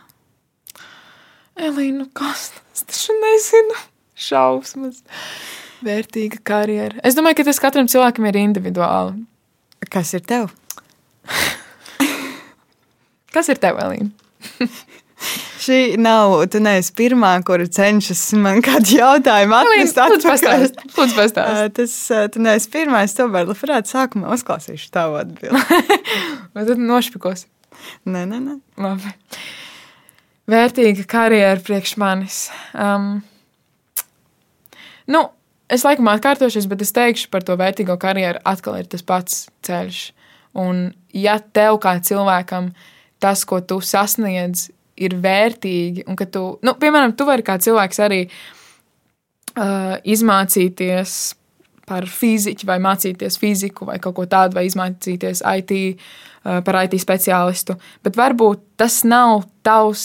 Elīna, 1.60 2.06
kas 2.16 2.52
tas? 2.54 2.84
Taču 2.88 3.12
nezinu 3.20 3.74
šausmas. 4.20 5.00
Vērtīga 5.84 6.42
karjera. 6.44 7.00
Es 7.06 7.16
domāju, 7.16 7.40
ka 7.40 7.48
tas 7.48 7.60
katram 7.62 7.88
cilvēkam 7.88 8.28
ir 8.28 8.40
individuāli. 8.42 9.24
Kas 9.90 10.12
ir 10.16 10.24
tev? 10.28 10.50
Kas 13.34 13.48
ir 13.52 13.60
tev, 13.62 13.78
Elīna? 13.80 14.10
Šī 15.60 15.98
nav, 16.00 16.32
tu 16.48 16.60
neesi 16.64 16.92
pirmā, 16.96 17.34
kura 17.44 17.66
cenšas 17.68 18.22
man 18.40 18.62
kādu 18.64 18.96
jautājumu 18.96 19.58
atrast. 19.58 19.98
Lūdzu, 20.00 20.28
pastāst. 20.30 20.78
Lūdzu, 20.96 21.16
pastāst. 21.18 21.72
Tas, 21.76 21.96
tu 22.32 22.44
neesi 22.44 22.70
pirmais, 22.72 23.12
tomēr 23.16 23.48
labprāt 23.50 23.90
sākumā 23.90 24.32
uzklausīšu 24.36 24.88
tavu 24.94 25.18
atbildi. 25.20 25.98
Vai 26.56 26.64
tad 26.64 26.80
nošpikosi? 26.80 27.50
Nē, 28.08 28.24
nē, 28.30 28.40
nē. 28.40 28.56
Labi. 28.80 29.12
Vērtīga 30.50 31.04
karjera 31.08 31.60
priekš 31.64 31.94
manis. 32.00 32.46
Um, 32.72 33.20
Nu, 35.10 35.24
es 35.70 35.84
laikam 35.86 36.10
atkārtošos, 36.12 36.68
bet 36.70 36.84
es 36.84 36.94
teikšu 36.96 37.30
par 37.32 37.44
to 37.46 37.56
vērtīgo 37.58 37.96
karjeru. 38.00 38.42
Atkal 38.46 38.80
ir 38.80 38.90
tas 38.90 39.04
pats 39.06 39.44
ceļš. 39.66 40.00
Un, 40.60 40.88
ja 41.14 41.38
tev 41.40 41.78
kā 41.82 41.96
cilvēkam 42.02 42.72
tas, 43.22 43.44
ko 43.46 43.60
tu 43.62 43.78
sasniedz, 43.84 44.68
ir 45.00 45.16
vērtīgi, 45.20 46.04
un 46.10 46.16
ka 46.18 46.26
tu, 46.28 46.44
nu, 46.66 46.74
piemēram, 46.80 47.14
tu 47.16 47.26
vari 47.28 47.44
kā 47.46 47.56
cilvēks 47.62 48.00
arī 48.04 48.24
uh, 48.28 49.96
izmācīties 50.04 51.18
par 51.90 52.06
fiziku, 52.06 52.68
vai 52.68 52.78
mācīties 52.82 53.38
fiziku, 53.40 53.88
vai 53.88 53.98
kaut 54.02 54.18
ko 54.18 54.26
tādu, 54.30 54.58
vai 54.58 54.66
izmācīties 54.68 55.42
IT, 55.42 55.76
uh, 56.44 56.60
par 56.66 56.82
IT 56.84 56.98
speciālistu. 57.02 57.78
Bet 58.04 58.18
varbūt 58.20 58.62
tas 58.80 59.00
nav 59.08 59.46
tavs, 59.66 60.04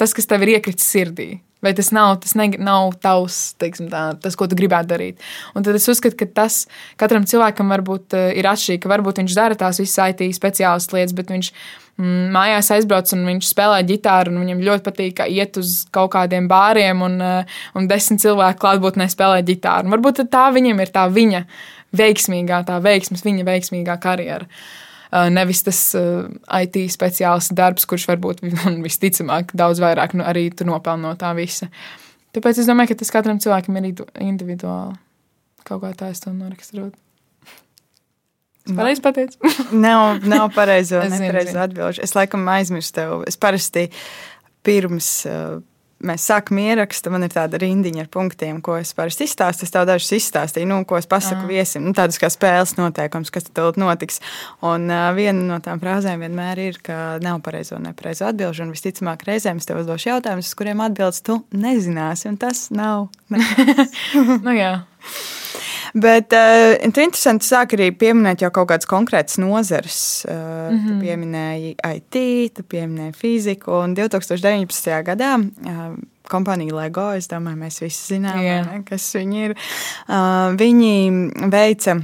tas, 0.00 0.14
kas 0.16 0.28
tev 0.28 0.44
ir 0.46 0.58
iekritis 0.58 0.90
sirdī. 0.92 1.32
Vai 1.60 1.74
tas 1.76 1.90
nav, 1.92 2.14
tas 2.22 2.32
ne, 2.38 2.46
nav 2.56 2.94
tavs, 3.04 3.52
teiksim, 3.60 3.90
tā, 3.92 4.06
tas, 4.22 4.36
ko 4.38 4.48
tu 4.48 4.56
gribētu 4.56 4.88
darīt. 4.94 5.20
Un 5.52 5.66
tad 5.66 5.76
es 5.76 5.88
uzskatu, 5.92 6.16
ka 6.16 6.28
tas 6.40 6.62
katram 7.00 7.26
cilvēkam 7.28 7.68
varbūt 7.74 8.16
eh, 8.16 8.32
ir 8.40 8.48
atšķirīgi, 8.48 8.88
varbūt 8.88 9.20
viņš 9.20 9.36
dara 9.36 9.58
tās 9.60 9.82
visas 9.82 10.14
IT 10.14 10.24
speciālistas 10.38 10.96
lietas, 10.96 11.14
bet 11.18 11.32
viņš 11.34 11.52
mm, 12.00 12.26
mājās 12.32 12.72
aizbrauc 12.78 13.12
un 13.16 13.28
viņš 13.28 13.52
spēlē 13.52 13.84
ģitāru, 13.92 14.32
viņam 14.40 14.64
ļoti 14.70 14.86
patīk 14.88 15.24
iet 15.28 15.60
uz 15.60 15.82
kaut 15.92 16.14
kādiem 16.16 16.48
bāriem, 16.48 17.04
un, 17.04 17.20
eh, 17.20 17.56
un 17.76 17.90
desmit 17.90 18.24
cilvēku 18.24 18.64
klātbūtnē 18.64 19.10
spēlē 19.12 19.44
ģitāru. 19.52 19.90
Un 19.90 19.98
varbūt 19.98 20.24
tā 20.32 20.48
viņam 20.56 20.80
ir 20.80 20.94
tā 20.96 21.10
viņa 21.12 21.44
veiksmīgā, 22.00 22.64
tā 22.64 22.80
veiksmes, 22.80 23.26
viņa 23.26 23.44
veiksmīgā 23.52 24.00
karjera. 24.00 24.48
Uh, 24.48 24.89
nevis 25.10 25.64
tas 25.66 25.80
uh, 25.98 26.28
IT 26.60 26.78
speciālists 26.94 27.54
darbs, 27.56 27.86
kurš 27.90 28.06
varbūt 28.12 28.44
visticamāk 28.86 29.54
daudz 29.58 29.82
vairāk 29.82 30.16
nu, 30.18 30.24
arī 30.26 30.48
tu 30.54 30.66
nopelni 30.68 31.08
no 31.08 31.14
tā 31.18 31.32
visa. 31.38 31.70
Tāpēc 32.34 32.62
es 32.62 32.68
domāju, 32.70 32.92
ka 32.92 33.00
tas 33.00 33.10
katram 33.10 33.40
cilvēkam 33.42 33.78
ir 33.80 34.04
individuāli. 34.22 34.98
Kaut 35.66 35.82
kā 35.82 35.90
tā 35.98 36.10
es 36.14 36.22
to 36.22 36.32
noraksturotu. 36.32 36.96
Pareizi 38.76 39.02
pateicu. 39.02 39.50
nav, 39.86 40.22
nav 40.28 40.50
pareizo, 40.54 41.00
nepareizo 41.10 41.58
atbilžu. 41.64 42.04
Es 42.04 42.14
laikam 42.14 42.46
aizmirstu 42.52 43.00
tev. 43.00 43.14
Es 43.28 43.38
parasti 43.40 43.88
pirms 44.66 45.08
uh, 45.26 45.58
mēs 46.06 46.24
sākam 46.30 46.60
ierakstu, 46.62 47.12
man 47.12 47.26
ir 47.26 47.32
tāda 47.34 47.60
rindiņa 47.60 48.04
ar 48.04 48.10
punktiem, 48.12 48.60
ko 48.64 48.76
es 48.80 48.92
parasti 48.96 49.26
izstāstu. 49.28 49.66
Es 49.66 49.74
tev 49.74 49.86
dažus 49.88 50.12
izstāstīju, 50.16 50.68
nu, 50.70 50.78
ko 50.88 50.98
es 51.00 51.08
pasaku 51.10 51.44
uh. 51.44 51.50
viesim, 51.50 51.84
nu, 51.86 51.94
tādus 51.96 52.20
kā 52.20 52.30
spēles 52.32 52.76
noteikums, 52.78 53.32
kas 53.34 53.48
tad 53.48 53.80
notiks. 53.80 54.20
Un 54.66 54.88
uh, 54.90 55.10
viena 55.16 55.44
no 55.52 55.60
tām 55.64 55.82
frāzēm 55.82 56.24
vienmēr 56.24 56.62
ir, 56.68 56.80
ka 56.84 57.18
nav 57.24 57.42
pareizo 57.46 57.78
un 57.78 57.88
nepareizo 57.90 58.28
atbildžu, 58.30 58.66
un 58.66 58.74
visticamāk 58.76 59.26
reizēm 59.28 59.60
es 59.60 59.68
tev 59.68 59.82
uzdošu 59.82 60.14
jautājumus, 60.14 60.52
uz 60.52 60.58
kuriem 60.58 60.84
atbildes 60.84 61.24
tu 61.26 61.42
nezināsi, 61.56 62.30
un 62.32 62.40
tas 62.40 62.68
nav. 62.74 63.08
nu, 64.46 64.56
jā. 64.56 64.74
Bet 65.94 66.34
uh, 66.36 66.76
interesanti 66.86 67.48
sāk 67.48 67.74
arī 67.74 67.90
pieminēt 67.98 68.44
jau 68.44 68.50
kaut 68.54 68.68
kādas 68.70 68.88
konkrētas 68.90 69.40
nozares. 69.42 70.26
Uh, 70.28 70.34
mm 70.34 70.76
-hmm. 70.76 70.86
Tu 70.86 70.92
mhm. 70.92 71.00
pieminēji 71.00 71.74
IT, 71.96 72.54
tu 72.54 72.62
pieminēji 72.62 73.12
fiziku, 73.14 73.72
un 73.72 73.94
2019. 73.94 75.02
gadā 75.02 75.38
uh, 75.38 75.96
kompānija 76.30 76.74
LEGO, 76.74 77.10
es 77.12 77.28
domāju, 77.28 77.56
mēs 77.56 77.80
visi 77.80 78.14
zinām, 78.14 78.40
yeah. 78.42 78.66
ne, 78.66 78.82
kas 78.86 79.14
viņi 79.14 79.44
ir. 79.44 79.56
Uh, 80.08 80.56
viņi 80.56 81.50
veica 81.50 82.00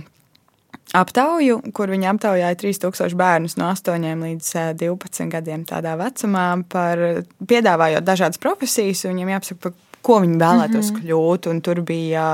aptauju, 0.94 1.61
kur 1.75 1.90
viņi 1.90 2.09
aptaujāja 2.11 2.57
3000 2.61 3.16
bērnus 3.18 3.57
no 3.57 3.70
8 3.72 4.22
līdz 4.22 4.53
12 4.83 5.31
gadiem 5.33 5.64
tādā 5.68 5.96
vecumā, 5.99 6.46
par, 6.68 7.03
piedāvājot 7.46 8.07
dažādas 8.07 8.38
profesijas. 8.42 9.05
Viņiem 9.09 9.35
jāpasaka, 9.35 9.72
ko 10.06 10.20
viņi 10.22 10.38
vēlētos 10.40 10.90
mm 10.90 10.96
-hmm. 10.96 11.02
kļūt. 11.02 11.48
Un 11.50 11.60
tur 11.66 11.80
bija, 11.86 12.26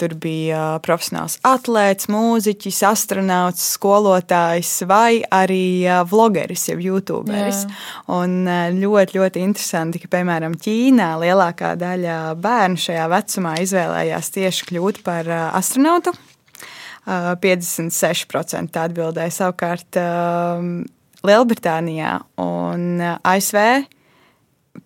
tur 0.00 0.14
bija 0.20 0.62
profesionāls 0.84 1.38
atlētājs, 1.44 2.10
mūziķis, 2.12 2.82
astronauts, 2.88 3.64
skolotājs 3.76 4.72
vai 4.88 5.22
arī 5.30 5.86
vlogeris, 6.10 6.68
jeb 6.68 6.80
youtuberis. 6.80 7.64
Yeah. 7.64 8.20
Un 8.20 8.44
ļoti, 8.80 9.18
ļoti 9.18 9.44
interesanti, 9.44 10.02
ka, 10.02 10.08
piemēram, 10.16 10.56
Ķīnā 10.64 11.14
lielākā 11.20 11.74
daļa 11.80 12.20
bērnu 12.34 12.76
šajā 12.76 13.08
vecumā 13.08 13.58
izvēlējās 13.64 14.30
tieši 14.30 14.70
kļūt 14.70 15.02
par 15.04 15.28
astronautu. 15.52 16.10
Uh, 16.10 16.34
56% 17.06 18.80
atbildēja 18.80 19.32
savukārt 19.34 19.98
Lielbritānijā 21.24 22.14
un 22.40 23.02
ASV 23.02 23.60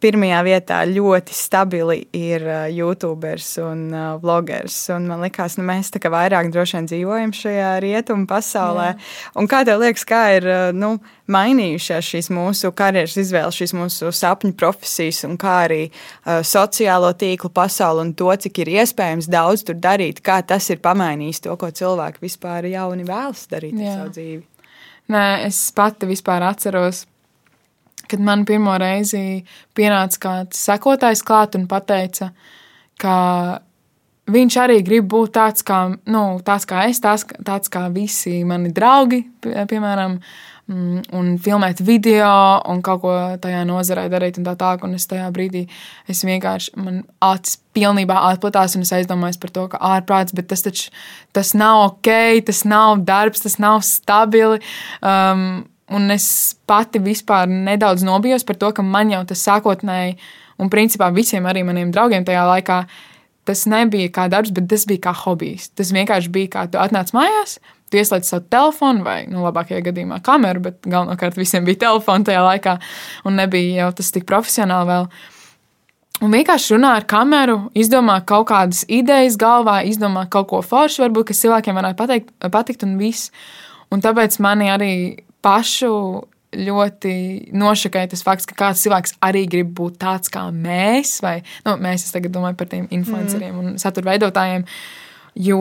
pirmajā 0.03 0.39
vietā 0.47 0.79
ļoti 0.89 1.35
stabili 1.35 1.99
ir 2.17 2.45
uh, 2.47 2.67
YouTubers 2.71 3.51
un 3.65 3.85
uh, 3.91 4.09
vloggers. 4.23 4.77
Un 4.95 5.09
man 5.11 5.23
liekas, 5.25 5.59
nu, 5.59 5.67
mēs 5.69 5.91
tā 5.95 6.01
kā 6.03 6.11
vairāk 6.13 6.51
droši 6.55 6.79
vien 6.79 6.89
dzīvojam 6.91 7.35
šajā 7.35 7.71
rietumu 7.85 8.29
pasaulē. 8.31 8.89
Jā. 8.95 9.09
Un 9.41 9.51
kā 9.51 9.65
tev 9.67 9.83
liekas, 9.83 10.07
kā 10.09 10.23
ir 10.37 10.49
uh, 10.49 10.59
nu, 10.77 10.95
mainījušās 11.31 12.13
šīs 12.13 12.31
mūsu 12.35 12.73
karjeras 12.79 13.19
izvēles, 13.21 13.59
šīs 13.59 13.75
mūsu 13.77 14.13
sapņu 14.15 14.55
profesijas, 14.59 15.25
un 15.29 15.35
kā 15.41 15.59
arī 15.67 15.83
uh, 15.89 16.39
sociālo 16.47 17.11
tīklu 17.19 17.51
pasauli 17.55 18.07
un 18.07 18.15
to, 18.19 18.31
cik 18.47 18.63
ir 18.65 18.75
iespējams 18.79 19.31
daudz 19.33 19.67
tur 19.69 19.81
darīt, 19.83 20.23
kā 20.25 20.41
tas 20.47 20.71
ir 20.73 20.83
pamainījis 20.85 21.45
to, 21.49 21.59
ko 21.59 21.73
cilvēki 21.75 22.25
vispār 22.25 22.71
jauni 22.71 23.07
vēlas 23.09 23.49
darīt 23.51 23.77
ar 23.83 23.99
savu 23.99 24.15
dzīvi. 24.15 24.43
Nē, 25.09 25.29
es 25.47 25.61
pati 25.73 26.05
vispār 26.09 26.45
atceros, 26.45 27.07
kad 28.09 28.23
man 28.25 28.45
pirmo 28.49 28.75
reizi 28.81 29.45
pienāca 29.77 30.23
kāds 30.25 30.61
sekotājs 30.69 31.25
klāt 31.27 31.57
un 31.59 31.69
teica, 31.69 32.33
ka 32.99 33.17
viņš 34.29 34.59
arī 34.65 34.83
grib 34.85 35.09
būt 35.11 35.35
tāds 35.39 35.65
kā, 35.67 35.81
nu, 36.11 36.23
tāds 36.45 36.69
kā 36.69 36.85
es, 36.91 37.01
tāds, 37.05 37.27
tāds 37.45 37.73
kā 37.73 37.87
visi 37.93 38.43
mani 38.49 38.73
draugi, 38.75 39.23
piemēram, 39.43 40.19
mm, 40.69 41.07
un 41.17 41.31
filmēt 41.43 41.81
video 41.85 42.33
un 42.69 42.83
kaut 42.85 43.03
ko 43.05 43.15
tajā 43.43 43.65
nozarē 43.69 44.09
darīt 44.13 44.41
un 44.41 44.49
tā 44.49 44.55
tālāk. 44.59 44.85
Un 44.87 44.99
es 44.99 45.09
tajā 45.11 45.29
brīdī 45.35 45.65
es 46.11 46.25
vienkārši 46.27 46.77
man 46.81 47.03
acis 47.25 47.59
pilnībā 47.77 48.19
atplatās 48.33 48.77
un 48.77 48.85
es 48.87 48.93
aizdomājos 48.97 49.41
par 49.41 49.55
to, 49.55 49.67
ka 49.73 49.81
ārprāts, 49.95 50.37
bet 50.37 50.51
tas 50.53 50.65
taču 50.67 50.93
tas 51.37 51.55
nav 51.57 51.87
ok, 51.87 52.13
tas 52.49 52.65
nav 52.69 53.03
darbs, 53.09 53.45
tas 53.45 53.59
nav 53.63 53.83
stabili. 53.87 54.61
Um, 55.01 55.67
Un 55.95 56.11
es 56.13 56.29
pati 56.69 57.01
vispār 57.01 57.49
nedaudz 57.49 58.05
nobijos 58.05 58.45
par 58.45 58.59
to, 58.61 58.73
ka 58.77 58.85
man 58.85 59.13
jau 59.15 59.23
tas 59.29 59.45
sākotnēji, 59.47 60.19
un 60.61 60.69
principā 60.73 61.09
visiem 61.15 61.47
arī 61.49 61.63
maniem 61.65 61.95
draugiem 61.95 62.27
tajā 62.29 62.45
laikā, 62.51 62.83
tas 63.49 63.65
nebija 63.71 64.11
kā 64.13 64.27
darbs, 64.29 64.53
bet 64.53 64.69
tas 64.69 64.85
bija 64.89 65.07
kā 65.09 65.17
hobijs. 65.25 65.71
Tas 65.73 65.95
vienkārši 65.97 66.33
bija 66.35 66.53
kā 66.59 66.67
tu 66.69 66.81
atnāc 66.83 67.15
mājās, 67.17 67.57
Tu 67.89 67.97
ieslēdz 68.03 68.29
savu 68.29 68.45
telefonu, 68.53 69.01
vai, 69.05 69.23
nu, 69.33 69.41
labākajā 69.47 69.81
gadījumā, 69.87 70.21
kameru, 70.25 70.61
bet 70.67 70.85
galvenokārt 70.85 71.39
visiem 71.41 71.65
bija 71.65 71.81
telefoni 71.87 72.29
tajā 72.29 72.45
laikā, 72.45 72.77
un 73.29 73.39
nebija 73.41 73.85
jau 73.85 73.91
tas 74.01 74.13
tik 74.13 74.27
profesionāli 74.29 74.91
vēl. 74.93 75.09
Un 76.27 76.35
vienkārši 76.35 76.75
runā 76.75 76.97
ar 76.99 77.07
kameru, 77.09 77.57
izdomā 77.79 78.19
kaut 78.27 78.49
kādas 78.51 78.83
idejas 78.91 79.39
galvā, 79.41 79.79
izdomā 79.87 80.27
kaut 80.29 80.51
ko 80.51 80.61
foršu, 80.67 81.05
varbūt, 81.05 81.31
kas 81.31 81.45
cilvēkiem 81.45 81.79
varētu 81.79 81.99
pateikt, 82.01 82.33
patikt, 82.53 82.85
un 82.85 82.97
viss. 83.01 83.31
Un 83.95 84.03
tāpēc 84.05 84.37
mani 84.45 84.69
arī 84.69 84.93
pašu 85.45 85.93
ļoti 86.59 87.15
nošakēja 87.53 88.15
tas 88.15 88.25
fakts, 88.25 88.49
ka 88.49 88.57
kāds 88.57 88.85
cilvēks 88.87 89.19
arī 89.25 89.45
grib 89.51 89.75
būt 89.77 89.99
tāds 90.01 90.33
kā 90.33 90.47
mēs, 90.55 91.19
vai 91.25 91.43
nu, 91.67 91.77
mēs, 91.83 92.07
tagad 92.15 92.33
domāju 92.33 92.57
par 92.61 92.71
tiem 92.71 92.87
influenceriem 92.89 93.53
mm. 93.53 93.59
un 93.61 93.83
satura 93.83 94.15
veidotājiem. 94.15 94.65
Jo 95.39 95.61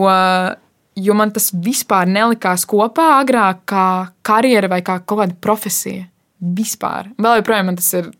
jo 0.98 1.14
man 1.14 1.32
tas 1.34 1.50
vispār 1.54 2.08
nelikās 2.10 2.64
kopā 2.68 3.08
agrāk 3.20 3.62
kā 3.68 3.86
karjera 4.26 4.70
vai 4.70 4.80
kā 4.86 4.98
kaut 5.04 5.22
kāda 5.22 5.38
profesija. 5.42 6.06
Vispār. 6.38 7.08
Vēl 7.18 7.40
joprojām 7.40 7.66
man 7.66 7.78
tas 7.80 7.88
ir 7.98 8.12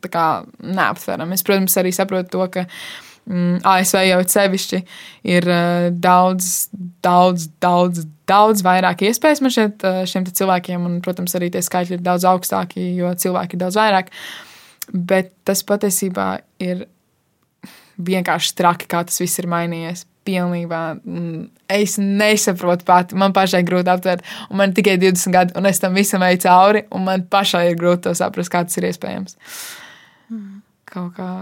neaptverami. 0.58 1.36
Es, 1.38 1.44
protams, 1.46 1.76
arī 1.78 1.92
saprotu 1.94 2.32
to, 2.32 2.46
ka 2.50 2.64
ASV 3.28 4.02
jau 4.08 4.20
sevišķi 4.32 4.78
ir 5.28 5.46
uh, 5.52 5.88
daudz, 5.92 6.68
daudz, 7.04 7.48
daudz, 7.60 8.06
daudz 8.28 8.62
vairāk 8.64 9.04
iespējas 9.08 9.42
man 9.44 9.52
šeit, 9.52 9.84
uh, 9.84 10.02
šiem 10.08 10.24
cilvēkiem, 10.28 10.86
un, 10.88 11.00
protams, 11.04 11.36
arī 11.36 11.50
tie 11.52 11.62
skaitļi 11.64 11.98
ir 11.98 12.04
daudz 12.04 12.24
augstāki, 12.28 12.86
jo 12.96 13.12
cilvēki 13.12 13.58
ir 13.58 13.64
daudz 13.66 13.76
vairāk. 13.80 14.12
Bet 14.88 15.34
tas 15.44 15.60
patiesībā 15.68 16.30
ir 16.64 16.86
vienkārši 17.98 18.54
traki, 18.56 18.88
kā 18.88 19.02
tas 19.04 19.20
viss 19.20 19.42
ir 19.42 19.48
mainījies 19.50 20.06
pilnībā. 20.28 20.82
Mm, 21.04 21.48
es 21.72 21.96
nesaprotu 22.00 22.86
pati, 22.88 23.16
man 23.18 23.34
pašai 23.36 23.64
grūti 23.66 23.92
aptvert, 23.92 24.24
un 24.48 24.60
man 24.62 24.72
tikai 24.76 24.96
20 25.00 25.34
gadi, 25.34 25.56
un 25.58 25.68
es 25.68 25.80
tam 25.82 25.96
visam 25.96 26.24
eju 26.24 26.44
cauri, 26.44 26.84
un 26.94 27.04
man 27.08 27.24
pašai 27.28 27.66
ir 27.72 27.80
grūti 27.80 28.08
to 28.08 28.14
saprast, 28.16 28.52
kā 28.52 28.64
tas 28.64 28.80
ir 28.80 28.88
iespējams. 28.88 29.36
Mm. 30.32 30.62
Kaut 30.88 31.12
kā. 31.18 31.32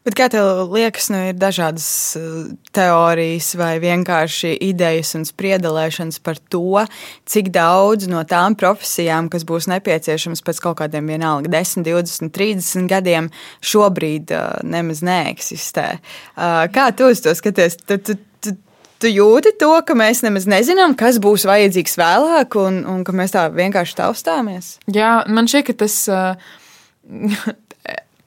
Bet 0.00 0.14
kā 0.16 0.30
tev 0.32 0.70
liekas, 0.72 1.10
nu, 1.12 1.18
ir 1.28 1.36
dažādas 1.36 1.86
uh, 2.16 2.46
teorijas 2.72 3.50
vai 3.60 3.74
vienkārši 3.82 4.54
idejas 4.64 5.12
un 5.18 5.26
spriedelēšanas 5.28 6.22
par 6.24 6.40
to, 6.52 6.86
cik 7.28 7.50
daudz 7.52 8.08
no 8.08 8.22
tām 8.24 8.56
profesijām, 8.56 9.28
kas 9.28 9.44
būs 9.44 9.68
nepieciešamas 9.68 10.40
pēc 10.46 10.62
kaut 10.64 10.78
kādiem 10.80 11.12
vienalga 11.12 11.52
10, 11.52 11.84
20, 11.84 12.32
30 12.32 12.88
gadiem, 12.88 13.28
šobrīd 13.60 14.32
uh, 14.32 14.64
nemaz 14.64 15.04
neeksistē. 15.04 15.86
Uh, 16.32 16.64
kā 16.72 16.88
tu 16.96 17.12
uz 17.12 17.20
to 17.20 17.36
skaties? 17.36 17.76
Tu, 17.84 18.00
tu, 18.00 18.16
tu, 18.40 18.56
tu 19.04 19.12
jūti 19.12 19.52
to, 19.60 19.74
ka 19.84 20.00
mēs 20.00 20.24
nemaz 20.24 20.48
nezinām, 20.48 20.96
kas 20.96 21.20
būs 21.20 21.44
vajadzīgs 21.50 22.00
vēlāk, 22.00 22.56
un, 22.56 22.86
un 22.88 23.04
ka 23.04 23.12
mēs 23.12 23.36
tā 23.36 23.50
vienkārši 23.52 24.00
taustāmies? 24.00 24.78
Jā, 24.88 25.18
man 25.28 25.44
šķiet, 25.44 25.74
ka 25.74 25.82
tas. 25.84 26.06
Uh, 26.08 27.60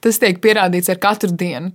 tas 0.03 0.19
tiek 0.21 0.39
pierādīts 0.43 0.91
ar 0.91 0.99
katru 1.01 1.31
dienu. 1.31 1.71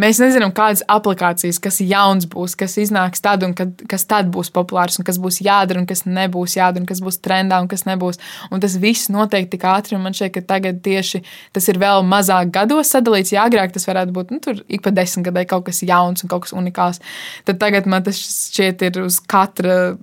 Mēs 0.00 0.20
nezinām, 0.22 0.52
kādas 0.56 0.82
aplikācijas, 0.88 1.58
kas 1.60 1.80
jauns 1.84 2.26
būs, 2.30 2.54
kas 2.56 2.76
iznāks 2.80 3.20
tad, 3.24 3.44
un 3.44 3.52
kad, 3.56 3.72
kas 3.90 4.06
tad 4.08 4.30
būs 4.32 4.52
populārs, 4.54 4.96
un 5.00 5.06
kas 5.08 5.18
būs 5.20 5.40
jādara, 5.44 5.82
un 5.82 5.88
kas 5.88 6.06
nebūs 6.06 6.56
jādara, 6.56 6.80
un 6.84 6.88
kas 6.88 7.02
būs 7.04 7.20
trendā, 7.24 7.60
un 7.60 7.68
kas 7.68 7.84
nebūs. 7.88 8.20
Un 8.52 8.62
tas 8.64 8.76
viss 8.80 9.10
notiek 9.12 9.50
tik 9.52 9.66
ātri, 9.68 9.96
un 9.98 10.04
man 10.06 10.16
šķiet, 10.16 10.32
ka 10.38 10.44
tagad 10.54 10.80
tieši 10.84 11.22
tas 11.56 11.68
ir 11.68 11.80
vēl 11.82 12.04
mazāk 12.08 12.52
gados 12.54 12.92
sadalīts. 12.94 13.34
Ja 13.34 13.44
agrāk 13.48 13.74
tas 13.76 13.88
varētu 13.88 14.16
būt 14.16 14.32
nu, 14.36 14.56
ik 14.68 14.84
pa 14.86 14.94
desmit 14.94 15.28
gadiem 15.28 15.48
kaut 15.50 15.66
kas 15.68 15.82
jauns 15.84 16.24
un 16.24 16.32
kaut 16.32 16.46
kas 16.46 16.56
unikāls, 16.56 17.02
tad 17.48 17.60
tagad 17.60 17.88
man 17.90 18.06
tas 18.06 18.20
šķiet 18.20 18.88
ir 18.88 19.02
uz 19.04 19.20
katra 19.20 19.96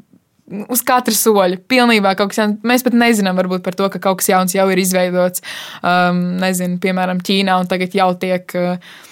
uz 0.47 0.83
katra 0.87 1.15
soļa. 1.15 1.59
Pilnībā 1.69 2.13
kaut 2.17 2.31
kas 2.31 2.41
jauns. 2.41 2.61
Mēs 2.67 2.85
pat 2.85 2.95
nezinām 2.97 3.39
par 3.63 3.75
to, 3.77 3.89
ka 3.93 4.01
kaut 4.03 4.21
kas 4.21 4.31
jauns 4.31 4.55
jau 4.55 4.67
ir 4.71 4.81
izveidots. 4.81 5.43
Um, 5.81 6.39
nezinu, 6.41 6.79
piemēram, 6.83 7.21
Ķīnā, 7.23 7.59
un 7.61 7.69
tagad 7.71 7.97
jau 7.97 8.13
tiek. 8.19 8.57
Uh, 8.57 9.03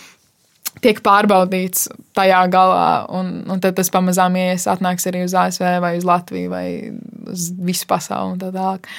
Tiek 0.84 0.98
pārbaudīts 1.00 1.86
tajā 2.14 2.42
galā, 2.52 3.06
un, 3.16 3.30
un 3.50 3.62
tad 3.64 3.78
tas 3.78 3.88
pamazām 3.90 4.36
ies, 4.38 4.66
atnāks 4.68 5.08
arī 5.08 5.22
uz 5.24 5.32
ASV, 5.40 5.64
vai 5.80 5.94
uz 5.96 6.04
Latviju, 6.06 6.50
vai 6.52 6.66
uz 7.32 7.46
visu 7.64 7.88
pasauli. 7.88 8.36
Tā 8.42 8.50
tālāk. 8.54 8.90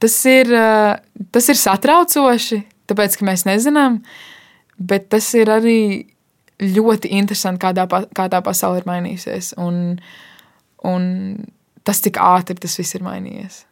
Tas 0.00 0.16
ir, 0.32 0.48
uh, 0.56 0.96
tas 1.30 1.50
ir 1.52 1.60
satraucoši, 1.60 2.62
tāpēc 2.88 3.18
ka 3.20 3.28
mēs 3.28 3.44
nezinām, 3.46 4.00
bet 4.80 5.10
tas 5.12 5.28
ir 5.36 5.52
arī 5.52 5.76
ļoti 6.64 7.12
interesanti, 7.20 7.62
kādā, 7.68 7.84
kā 8.16 8.26
tā 8.32 8.40
pasaule 8.44 8.80
ir 8.80 8.88
mainījusies. 8.88 9.52
Un, 9.60 10.00
un 10.88 11.06
tas, 11.84 12.00
cik 12.04 12.20
ātri 12.20 12.58
tas 12.60 12.78
viss 12.78 12.96
ir 12.96 13.04
mainījies. 13.06 13.64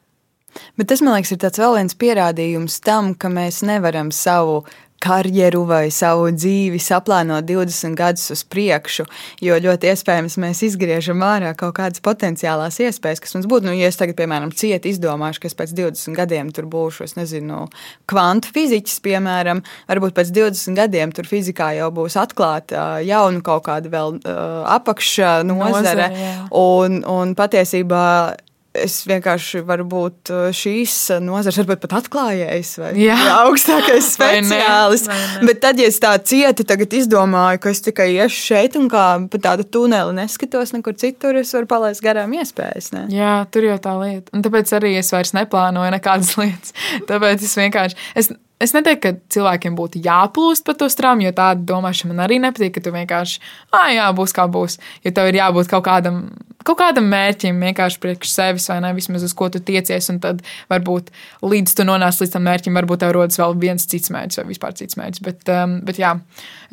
Bet 0.78 0.88
tas, 0.90 1.02
man 1.04 1.14
liekas, 1.14 1.34
ir 1.34 1.40
vēl 1.60 1.76
viens 1.76 1.96
pierādījums 1.98 2.80
tam, 2.84 3.12
ka 3.14 3.30
mēs 3.32 3.60
nevaram 3.66 4.10
savu 4.14 4.62
karjeru 5.02 5.62
vai 5.68 5.88
savu 5.94 6.28
dzīvi 6.34 6.80
saplānot 6.82 7.46
20 7.48 7.96
gadus 7.98 8.30
uz 8.34 8.42
priekšu, 8.50 9.06
jo 9.44 9.58
ļoti 9.62 9.92
iespējams 9.92 10.38
mēs 10.42 10.62
izgriežam 10.66 11.22
ārā 11.26 11.54
kaut 11.58 11.76
kādas 11.78 12.02
potenciālās 12.04 12.80
iespējas, 12.82 13.22
kas 13.22 13.36
mums 13.36 13.48
būtu. 13.50 13.68
Nu, 13.68 13.76
ja 13.78 13.90
es 13.90 13.98
tagad, 14.00 14.18
piemēram, 14.18 14.52
cieti 14.54 14.92
izdomāšu, 14.92 15.42
ka 15.42 15.50
es 15.50 15.56
pēc 15.58 15.74
20 15.78 16.18
gadiem 16.18 16.52
tur 16.54 16.68
būšu, 16.70 17.06
es 17.06 17.16
nezinu, 17.18 17.66
kvantu 18.10 18.52
fiziķis, 18.54 18.98
piemēram, 19.04 19.62
varbūt 19.90 20.16
pēc 20.18 20.34
20 20.34 20.78
gadiem 20.78 21.14
tur 21.16 21.28
fizikā 21.30 21.72
jau 21.78 21.92
būs 21.94 22.18
atklāta 22.20 22.98
jauna 23.06 23.44
kaut 23.44 23.66
kāda 23.68 23.92
vēl 23.92 24.18
uh, 24.18 24.66
apakša 24.78 25.38
nozare. 25.46 25.78
nozare 25.78 26.10
un, 26.58 27.02
un 27.06 27.34
patiesībā 27.38 28.04
es 28.84 29.00
vienkārši 29.08 29.62
varu 29.66 29.86
būt 29.88 30.32
uh, 30.32 30.48
šīs 30.54 30.94
nozares, 31.24 31.58
varbūt 31.60 31.82
pat 31.84 31.96
atklājējis 32.00 32.72
vai 32.82 32.92
Jā. 33.00 33.18
augstākais 33.44 34.10
speciālists. 34.14 35.22
Bet 35.44 35.62
tad, 35.64 35.80
ja 35.80 35.90
es 35.90 36.00
tā 36.02 36.14
cieti 36.22 36.66
tagad 36.68 36.96
izdomāju, 36.98 37.62
ka 37.64 37.72
es 37.74 37.84
tikai 37.84 38.10
iešu 38.16 38.42
šeit 38.48 38.78
un 38.80 38.90
kā 38.92 39.06
pa 39.30 39.42
tādu 39.50 39.66
tuneli 39.78 40.16
neskatos 40.18 40.74
nekur 40.76 40.96
citur, 40.98 41.38
es 41.40 41.54
varu 41.56 41.70
palaist 41.70 42.04
garām 42.04 42.34
iespējas. 42.38 42.92
Ne? 42.96 43.06
Jā, 43.14 43.38
tur 43.52 43.68
jau 43.68 43.78
tā 43.82 43.94
lieta. 44.00 44.32
Un 44.36 44.44
tāpēc 44.46 44.74
arī 44.78 44.96
es 45.00 45.12
vairs 45.14 45.34
neplānoju 45.36 45.94
nekādas 45.98 46.34
lietas. 46.40 46.76
Tāpēc 47.08 47.48
es 47.48 47.56
vienkārši. 47.60 48.04
Es, 48.18 48.34
Es 48.58 48.72
neteiktu, 48.74 48.98
ka 49.04 49.10
cilvēkiem 49.30 49.76
būtu 49.78 50.00
jāplūst 50.02 50.64
pa 50.66 50.74
to 50.74 50.88
strāmu, 50.90 51.22
jo 51.28 51.30
tāda 51.30 51.62
domāšana 51.62 52.10
man 52.10 52.24
arī 52.24 52.40
nepatīk, 52.42 52.72
ka 52.74 52.82
tu 52.82 52.90
vienkārši, 52.90 53.38
ah, 53.70 53.92
jā, 53.94 54.08
būs 54.18 54.34
kā 54.34 54.48
būs. 54.50 54.80
Jo 55.06 55.12
tev 55.14 55.30
ir 55.30 55.38
jābūt 55.38 55.70
kaut 55.70 55.84
kādam 55.86 56.24
kaut 56.68 56.78
kādam 56.82 57.08
mērķim, 57.10 57.58
vienkārši 57.68 58.00
priekš 58.02 58.32
sevis, 58.32 58.68
vai 58.70 58.78
ne, 58.84 58.92
vismaz 58.96 59.24
uz 59.26 59.34
ko 59.36 59.48
tu 59.52 59.60
tiecies. 59.64 60.10
Un 60.12 60.20
tad 60.22 60.42
varbūt 60.70 61.10
līdz 61.44 61.74
tu 61.78 61.86
nonāc 61.88 62.20
līdz 62.20 62.34
tam 62.34 62.44
mērķim, 62.48 62.76
varbūt 62.78 63.02
tev 63.02 63.14
rodas 63.16 63.40
vēl 63.40 63.56
viens 63.60 63.88
cits 63.88 64.12
mērķis 64.14 64.42
vai 64.42 64.46
vispār 64.50 64.76
cits 64.78 64.98
mērķis. 65.00 65.24
Bet, 65.24 65.44
um, 65.54 65.78
bet 65.88 66.00
jā, 66.00 66.14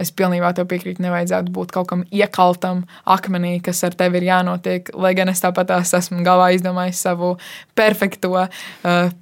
es 0.01 0.11
pilnībā 0.15 0.51
tev 0.55 0.69
piekrītu, 0.71 1.03
nevajadzētu 1.05 1.53
būt 1.55 1.75
kaut 1.75 1.89
kam 1.91 2.05
iekaltam 2.11 2.83
akmenī, 3.15 3.57
kas 3.65 3.83
ar 3.87 3.95
tevi 3.97 4.21
ir 4.21 4.29
jānotiek. 4.29 4.91
Lai 4.99 5.15
gan 5.17 5.31
es 5.31 5.43
tāpat 5.43 5.73
esmu 5.79 6.25
galvā 6.25 6.51
izdomājis 6.55 7.03
savu 7.07 7.35
perfekto 7.77 8.33
uh, 8.39 8.49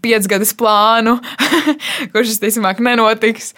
piecgadas 0.03 0.55
plānu, 0.57 1.19
kurš 2.13 2.35
visticamāk 2.35 2.81
nenotiks. 2.83 3.53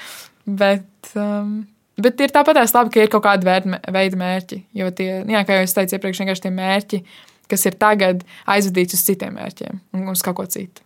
Bet, 0.45 1.15
um, 1.17 1.63
Bet 2.01 2.19
ir 2.19 2.33
tāpat 2.35 2.57
labi, 2.59 2.91
ka 2.91 3.03
ir 3.03 3.11
kaut 3.11 3.23
kāda 3.23 3.59
veida 3.93 4.19
mērķi. 4.19 4.63
Jo 4.75 4.89
tie, 4.95 5.09
jā, 5.23 5.43
kā 5.47 5.59
jau 5.59 5.67
es 5.67 5.75
teicu 5.77 5.95
iepriekš, 5.95 6.23
vienkārši 6.23 6.43
tie 6.47 6.51
mērķi, 6.55 7.03
kas 7.51 7.63
ir 7.69 7.77
tagad, 7.79 8.25
aizvadīts 8.51 8.97
uz 8.97 9.05
citiem 9.07 9.37
mērķiem 9.39 9.79
un 9.95 10.11
uz 10.11 10.25
kaut 10.25 10.39
ko 10.41 10.47
citu. 10.49 10.83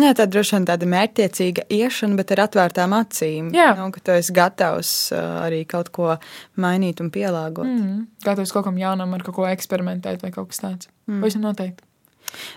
Jā, 0.00 0.14
tā 0.16 0.24
droši 0.24 0.54
vien 0.56 0.66
tāda 0.70 0.86
mērķtiecīga 0.88 1.66
iešana, 1.68 2.16
bet 2.16 2.30
ar 2.32 2.46
atvērtām 2.46 2.94
acīm. 2.96 3.50
Jā, 3.52 3.74
nu, 3.76 3.90
ka 3.92 4.00
tu 4.00 4.14
esi 4.16 4.32
gatavs 4.32 4.92
arī 5.12 5.66
kaut 5.68 5.90
ko 5.92 6.14
mainīt 6.56 7.02
un 7.04 7.10
pielāgot. 7.12 7.68
Mm, 7.68 8.06
gatavs 8.24 8.54
kaut 8.56 8.64
kam 8.70 8.80
jaunam, 8.80 9.12
ar 9.12 9.24
kaut 9.26 9.36
ko 9.36 9.44
eksperimentēt 9.50 10.24
vai 10.24 10.32
kaut 10.32 10.48
kas 10.54 10.64
tāds. 10.64 10.88
Mm. 11.04 11.20
Pavisam 11.20 11.44
noteikti. 11.44 11.84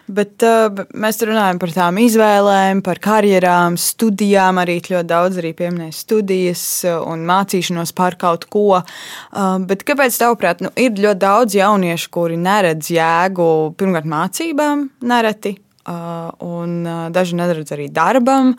Bet 0.07 0.43
uh, 0.45 0.83
mēs 0.95 1.19
runājam 1.25 1.59
par 1.61 1.73
tām 1.75 1.99
izvēlēm, 2.03 2.81
par 2.85 3.01
karjerām, 3.03 3.77
studijām. 3.79 4.61
Arī 4.61 4.77
ļoti 4.83 5.09
daudz 5.09 5.41
arī 5.41 5.51
pieminēja 5.57 5.95
studijas 5.97 6.63
un 6.85 7.25
mācīšanos 7.27 7.95
par 7.97 8.17
kaut 8.21 8.47
ko. 8.51 8.79
Uh, 8.79 9.57
bet 9.67 9.85
kāpēc, 9.87 10.17
tavuprāt, 10.21 10.63
nu, 10.65 10.71
ir 10.79 10.95
ļoti 10.95 11.21
daudz 11.25 11.59
jauniešu, 11.59 12.11
kuri 12.15 12.39
neredz 12.41 12.91
jēgu 12.93 13.49
pirmkārt 13.79 14.09
mācībām, 14.09 14.89
nereti, 15.11 15.55
uh, 15.89 16.29
un 16.45 16.77
uh, 16.85 17.07
daži 17.15 17.41
neredz 17.41 17.75
arī 17.75 17.89
darbam. 17.93 18.55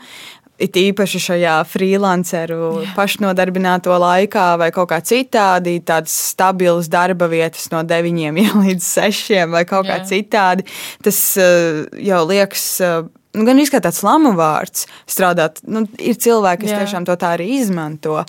It 0.57 0.76
īpaši 0.80 1.20
šajā 1.20 1.57
freelanceru 1.68 2.86
pašnodarbināto 2.96 3.92
laikā, 4.00 4.46
vai 4.57 4.70
kaut 4.72 4.88
kā 4.88 5.02
citādi, 5.04 5.76
tādas 5.84 6.14
stabilas 6.32 6.88
darba 6.88 7.28
vietas 7.28 7.68
no 7.74 7.82
9 7.84 8.40
līdz 8.64 8.88
6 8.88 9.44
vai 9.52 9.66
kaut 9.68 9.84
Jā. 9.84 9.98
kā 9.98 10.09
citādi. 10.09 10.64
Tas 11.04 11.20
uh, 11.40 11.84
jau 12.00 12.22
liekas. 12.30 12.64
Uh, 12.80 13.11
nu, 13.36 13.44
gan 13.44 13.61
arī 13.61 13.82
tāds 13.84 14.00
lamu 14.07 14.32
vārds 14.38 14.86
strādāt. 15.04 15.61
Nu, 15.68 15.84
ir 16.00 16.16
cilvēki, 16.16 16.64
kas 16.64 16.72
Jā. 16.72 16.80
tiešām 16.84 17.09
to 17.09 17.18
tā 17.20 17.34
arī 17.36 17.50
izmanto. 17.59 18.22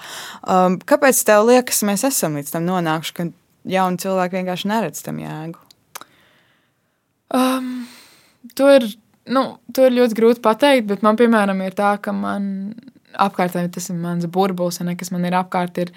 Um, 0.43 0.78
kāpēc 0.84 1.23
tev 1.28 1.47
liekas, 1.47 1.80
mēs 1.88 2.03
esam 2.11 2.36
līdz 2.39 2.57
tam 2.57 2.67
nonākuši, 2.67 3.15
ka 3.15 3.30
jauni 3.71 4.03
cilvēki 4.03 4.41
vienkārši 4.41 4.71
neredz 4.71 5.03
tam 5.05 5.23
jēgu? 5.23 5.63
Um, 7.36 7.88
to 8.55 8.67
ir, 8.71 8.88
nu, 9.34 9.43
to 9.75 9.88
ir 9.88 9.95
ļoti 9.97 10.17
grūti 10.17 10.43
pateikt, 10.43 10.88
bet 10.89 11.03
man, 11.05 11.17
piemēram, 11.19 11.61
ir 11.65 11.75
tā, 11.78 11.95
ka 12.01 12.13
man 12.15 12.47
apkārtēji 13.17 13.73
tas 13.78 13.89
ir 13.91 13.99
mans 13.99 14.28
burbulis, 14.32 14.82
un 14.84 14.93
kas 14.97 15.11
man 15.13 15.25
ir 15.28 15.38
apkārt, 15.38 15.80
ir 15.82 15.93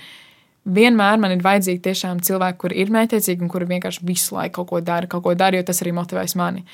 vienmēr 0.69 1.21
man 1.21 1.35
ir 1.35 1.45
vajadzīgi 1.45 1.83
tiešām 1.85 2.23
cilvēki, 2.25 2.61
kuri 2.61 2.81
ir 2.83 2.93
mētiecīgi 2.95 3.45
un 3.45 3.51
kuri 3.53 3.69
vienkārši 3.71 4.07
visu 4.07 4.37
laiku 4.37 4.61
kaut 4.61 4.71
ko 4.71 4.81
dara, 4.85 5.09
kaut 5.11 5.25
ko 5.25 5.35
dara, 5.35 5.59
jo 5.59 5.67
tas 5.67 5.83
arī 5.85 5.95
motivēs 5.97 6.37
mani. 6.39 6.65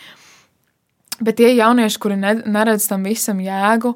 Bet 1.22 1.38
tie 1.38 1.52
jaunieši, 1.54 2.00
kuri 2.02 2.18
neredz 2.20 2.88
tam 2.90 3.06
visam 3.08 3.38
jēgu, 3.40 3.94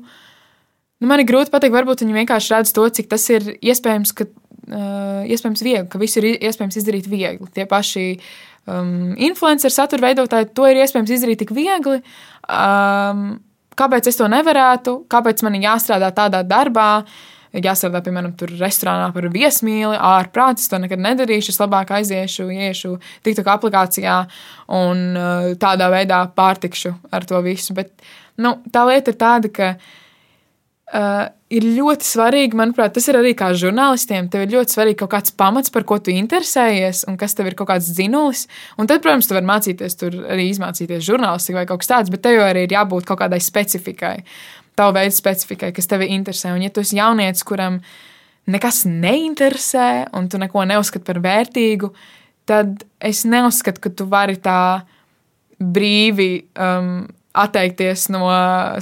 nu, 1.01 1.09
man 1.11 1.21
ir 1.21 1.29
grūti 1.29 1.53
pateikt, 1.53 1.75
varbūt 1.75 2.05
viņi 2.05 2.21
vienkārši 2.23 2.55
redz 2.55 2.73
to, 2.77 2.87
cik 2.89 3.11
tas 3.11 3.27
ir 3.35 3.51
iespējams, 3.59 4.15
ka, 4.17 4.29
uh, 4.71 5.27
iespējams 5.29 5.67
viegli, 5.67 5.89
ka 5.91 6.01
visu 6.01 6.23
ir 6.23 6.39
iespējams 6.39 6.81
izdarīt 6.81 7.11
viegli. 7.11 7.51
Tie 7.53 7.67
paši 7.69 8.07
um, 8.69 9.15
influencer 9.21 9.73
satura 9.73 10.09
veidotāji, 10.09 10.51
to 10.57 10.69
ir 10.69 10.81
iespējams 10.83 11.13
izdarīt 11.17 11.43
tik 11.45 11.53
viegli. 11.57 12.01
Um, 12.51 13.41
kāpēc 13.79 14.11
es 14.11 14.19
to 14.21 14.29
nevarētu, 14.31 15.03
kāpēc 15.11 15.45
man 15.47 15.57
ir 15.57 15.69
jāstrādā 15.69 16.11
tādā 16.17 16.43
darbā, 16.47 17.05
jāstrādā, 17.57 18.03
piemēram, 18.07 18.35
tur 18.39 18.53
restorānā 18.61 19.09
par 19.15 19.27
viesmīli, 19.33 19.97
ārprātis, 19.97 20.69
to 20.71 20.79
nekad 20.83 21.03
nedarīšu, 21.03 21.55
es 21.55 21.61
labāk 21.63 21.95
aiziešu, 21.99 22.47
iešu 22.55 22.97
TikTok 23.27 23.55
aplikācijā 23.57 24.19
un 24.81 25.07
uh, 25.15 25.49
tādā 25.61 25.91
veidā 25.93 26.25
pārtikšu 26.37 26.95
ar 27.11 27.27
to 27.27 27.41
visu. 27.47 27.75
Bet 27.79 27.95
nu, 28.41 28.59
tā 28.71 28.87
lieta 28.91 29.15
ir 29.15 29.19
tāda, 29.19 29.51
ka 29.55 29.73
uh, 29.75 29.97
ir 30.91 31.67
ļoti 31.67 32.07
svarīgi, 32.07 32.59
manuprāt, 32.59 32.95
tas 32.97 33.07
ir 33.11 33.19
arī 33.19 33.33
kā 33.39 33.51
žurnālistiem. 33.59 34.29
Tev 34.31 34.45
ir 34.45 34.55
ļoti 34.55 34.75
svarīgi 34.75 34.99
kaut 35.03 35.13
kāds 35.15 35.35
pamats, 35.35 35.73
par 35.75 35.87
ko 35.87 36.01
tu 36.03 36.13
interesējies, 36.15 37.05
un 37.11 37.19
kas 37.21 37.37
tev 37.39 37.51
ir 37.51 37.57
kaut 37.59 37.71
kāds 37.71 37.91
dzinulis. 37.95 38.47
Un 38.79 38.91
tad, 38.91 39.03
protams, 39.05 39.29
tu 39.29 39.37
vari 39.37 39.49
mācīties, 39.49 39.99
tur 40.01 40.17
arī 40.31 40.49
izmācīties 40.51 41.05
žurnālistiku 41.07 41.61
vai 41.61 41.67
kaut 41.71 41.83
kas 41.83 41.93
tāds, 41.93 42.13
bet 42.13 42.25
tev 42.27 42.43
arī 42.45 42.67
ir 42.67 42.75
jābūt 42.75 43.07
kaut 43.09 43.23
kādai 43.23 43.39
specifikai, 43.43 44.17
tavu 44.79 44.97
veidu 44.99 45.15
specifikai, 45.15 45.73
kas 45.77 45.91
tevi 45.91 46.11
interesē. 46.15 46.55
Un, 46.57 46.65
ja 46.67 46.73
tu 46.75 46.83
esi 46.83 46.99
jaunietis, 46.99 47.47
kuram 47.47 47.81
nekas 48.51 48.83
neinteresē, 48.89 50.11
un 50.19 50.27
tu 50.31 50.43
neko 50.43 50.67
neuzskati 50.71 51.07
par 51.07 51.23
vērtīgu, 51.23 51.93
tad 52.51 52.83
es 52.99 53.23
neuzskatu, 53.29 53.83
ka 53.85 53.95
tu 53.95 54.11
vari 54.11 54.39
tā 54.43 54.61
brīvi. 55.61 56.33
Um, 56.59 57.09
atteikties 57.39 58.09
no 58.11 58.25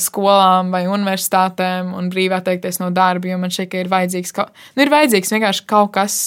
skolām 0.00 0.72
vai 0.72 0.86
universitātēm 0.88 1.92
un 1.96 2.08
brīvi 2.12 2.36
atteikties 2.38 2.80
no 2.80 2.90
darba, 2.94 3.28
jo 3.28 3.40
man 3.40 3.52
ka 3.52 3.80
ir 3.80 3.90
vajadzīgs, 3.92 4.32
ka, 4.32 4.48
nu, 4.76 4.84
ir 4.84 4.92
vajadzīgs 4.92 5.34
vienkārši 5.34 5.66
kaut 5.68 5.92
kas, 5.96 6.20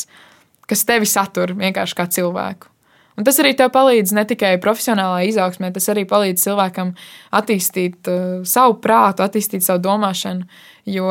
kas 0.70 0.86
tevi 0.86 1.10
satur 1.10 1.56
vienkārši 1.58 1.98
kā 1.98 2.06
cilvēku. 2.06 2.70
Un 3.20 3.26
tas 3.28 3.38
arī 3.44 3.52
tev 3.58 3.74
palīdz 3.74 4.14
ne 4.16 4.24
tikai 4.26 4.56
profesionālā 4.64 5.26
izaugsmē, 5.28 5.72
tas 5.76 5.90
arī 5.92 6.06
palīdz 6.10 6.46
cilvēkam 6.46 6.94
attīstīt 7.38 8.08
uh, 8.10 8.42
savu 8.48 8.78
prātu, 8.82 9.26
attīstīt 9.26 9.66
savu 9.66 9.84
domāšanu. 9.84 10.48
Jo 10.90 11.10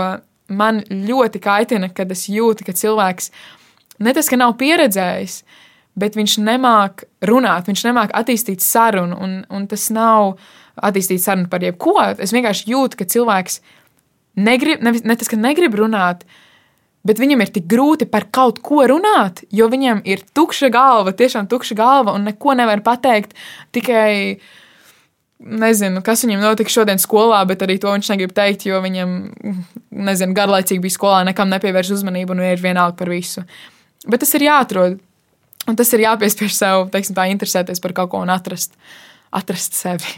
man 0.50 0.80
ļoti 0.90 1.42
kaitina, 1.42 1.90
kad 1.94 2.10
es 2.10 2.24
jūtu, 2.30 2.66
ka 2.66 2.74
cilvēks 2.74 3.30
ne 4.00 4.14
tas, 4.16 4.30
ka 4.30 4.38
nav 4.40 4.56
pieredzējis, 4.58 5.42
bet 6.00 6.16
viņš 6.16 6.38
nemāk 6.46 7.04
runāt, 7.28 7.68
viņš 7.68 7.84
nemāk 7.90 8.14
attīstīt 8.16 8.64
sarunu, 8.64 9.18
un, 9.20 9.36
un 9.52 9.68
tas 9.70 9.90
nav 9.94 10.38
attīstīt 10.82 11.22
sarunu 11.22 11.50
par 11.52 11.64
jebko. 11.64 11.96
Es 12.18 12.34
vienkārši 12.34 12.70
jūtu, 12.72 13.00
ka 13.00 13.08
cilvēks 13.08 13.60
negrib, 14.40 14.82
ne, 14.84 14.94
ne 15.04 15.18
tas, 15.18 15.30
ka 15.30 15.38
negrib 15.38 15.76
runāt, 15.78 16.24
bet 17.06 17.20
viņam 17.20 17.44
ir 17.44 17.52
tik 17.54 17.68
grūti 17.70 18.08
par 18.10 18.28
kaut 18.32 18.60
ko 18.64 18.84
runāt, 18.90 19.44
jo 19.54 19.68
viņam 19.72 20.02
ir 20.08 20.24
tukša 20.36 20.70
galva, 20.72 21.14
tiešām 21.16 21.48
tukša 21.50 21.76
galva, 21.78 22.14
un 22.16 22.26
neko 22.28 22.56
nevar 22.58 22.82
pateikt. 22.86 23.36
Tikai 23.74 24.40
nezinu, 25.40 26.02
kas 26.04 26.24
viņam 26.26 26.42
notika 26.44 26.72
šodien 26.72 27.00
skolā, 27.00 27.40
bet 27.48 27.62
arī 27.64 27.78
to 27.80 27.92
viņš 27.92 28.10
negrib 28.12 28.34
teikt, 28.36 28.66
jo 28.68 28.80
viņam, 28.84 29.14
nezinu, 30.08 30.36
garlaicīgi 30.36 30.82
bija 30.84 30.96
skolā, 30.96 31.20
nekam 31.28 31.48
nepievērš 31.52 31.94
uzmanību 31.96 32.36
un 32.36 32.42
ir 32.44 32.60
vienalga 32.60 32.98
par 32.98 33.12
visu. 33.12 33.44
Bet 34.08 34.20
tas 34.24 34.36
ir 34.36 34.48
jāatrod. 34.48 35.00
Un 35.68 35.76
tas 35.76 35.90
ir 35.92 36.00
jāpiespiež 36.06 36.54
sev, 36.56 36.86
teiksim, 36.92 37.14
tā 37.16 37.26
interesēties 37.30 37.82
par 37.84 37.92
kaut 37.96 38.10
ko 38.12 38.22
un 38.24 38.32
atrast, 38.32 38.72
atrast 39.36 39.76
sevi. 39.76 40.14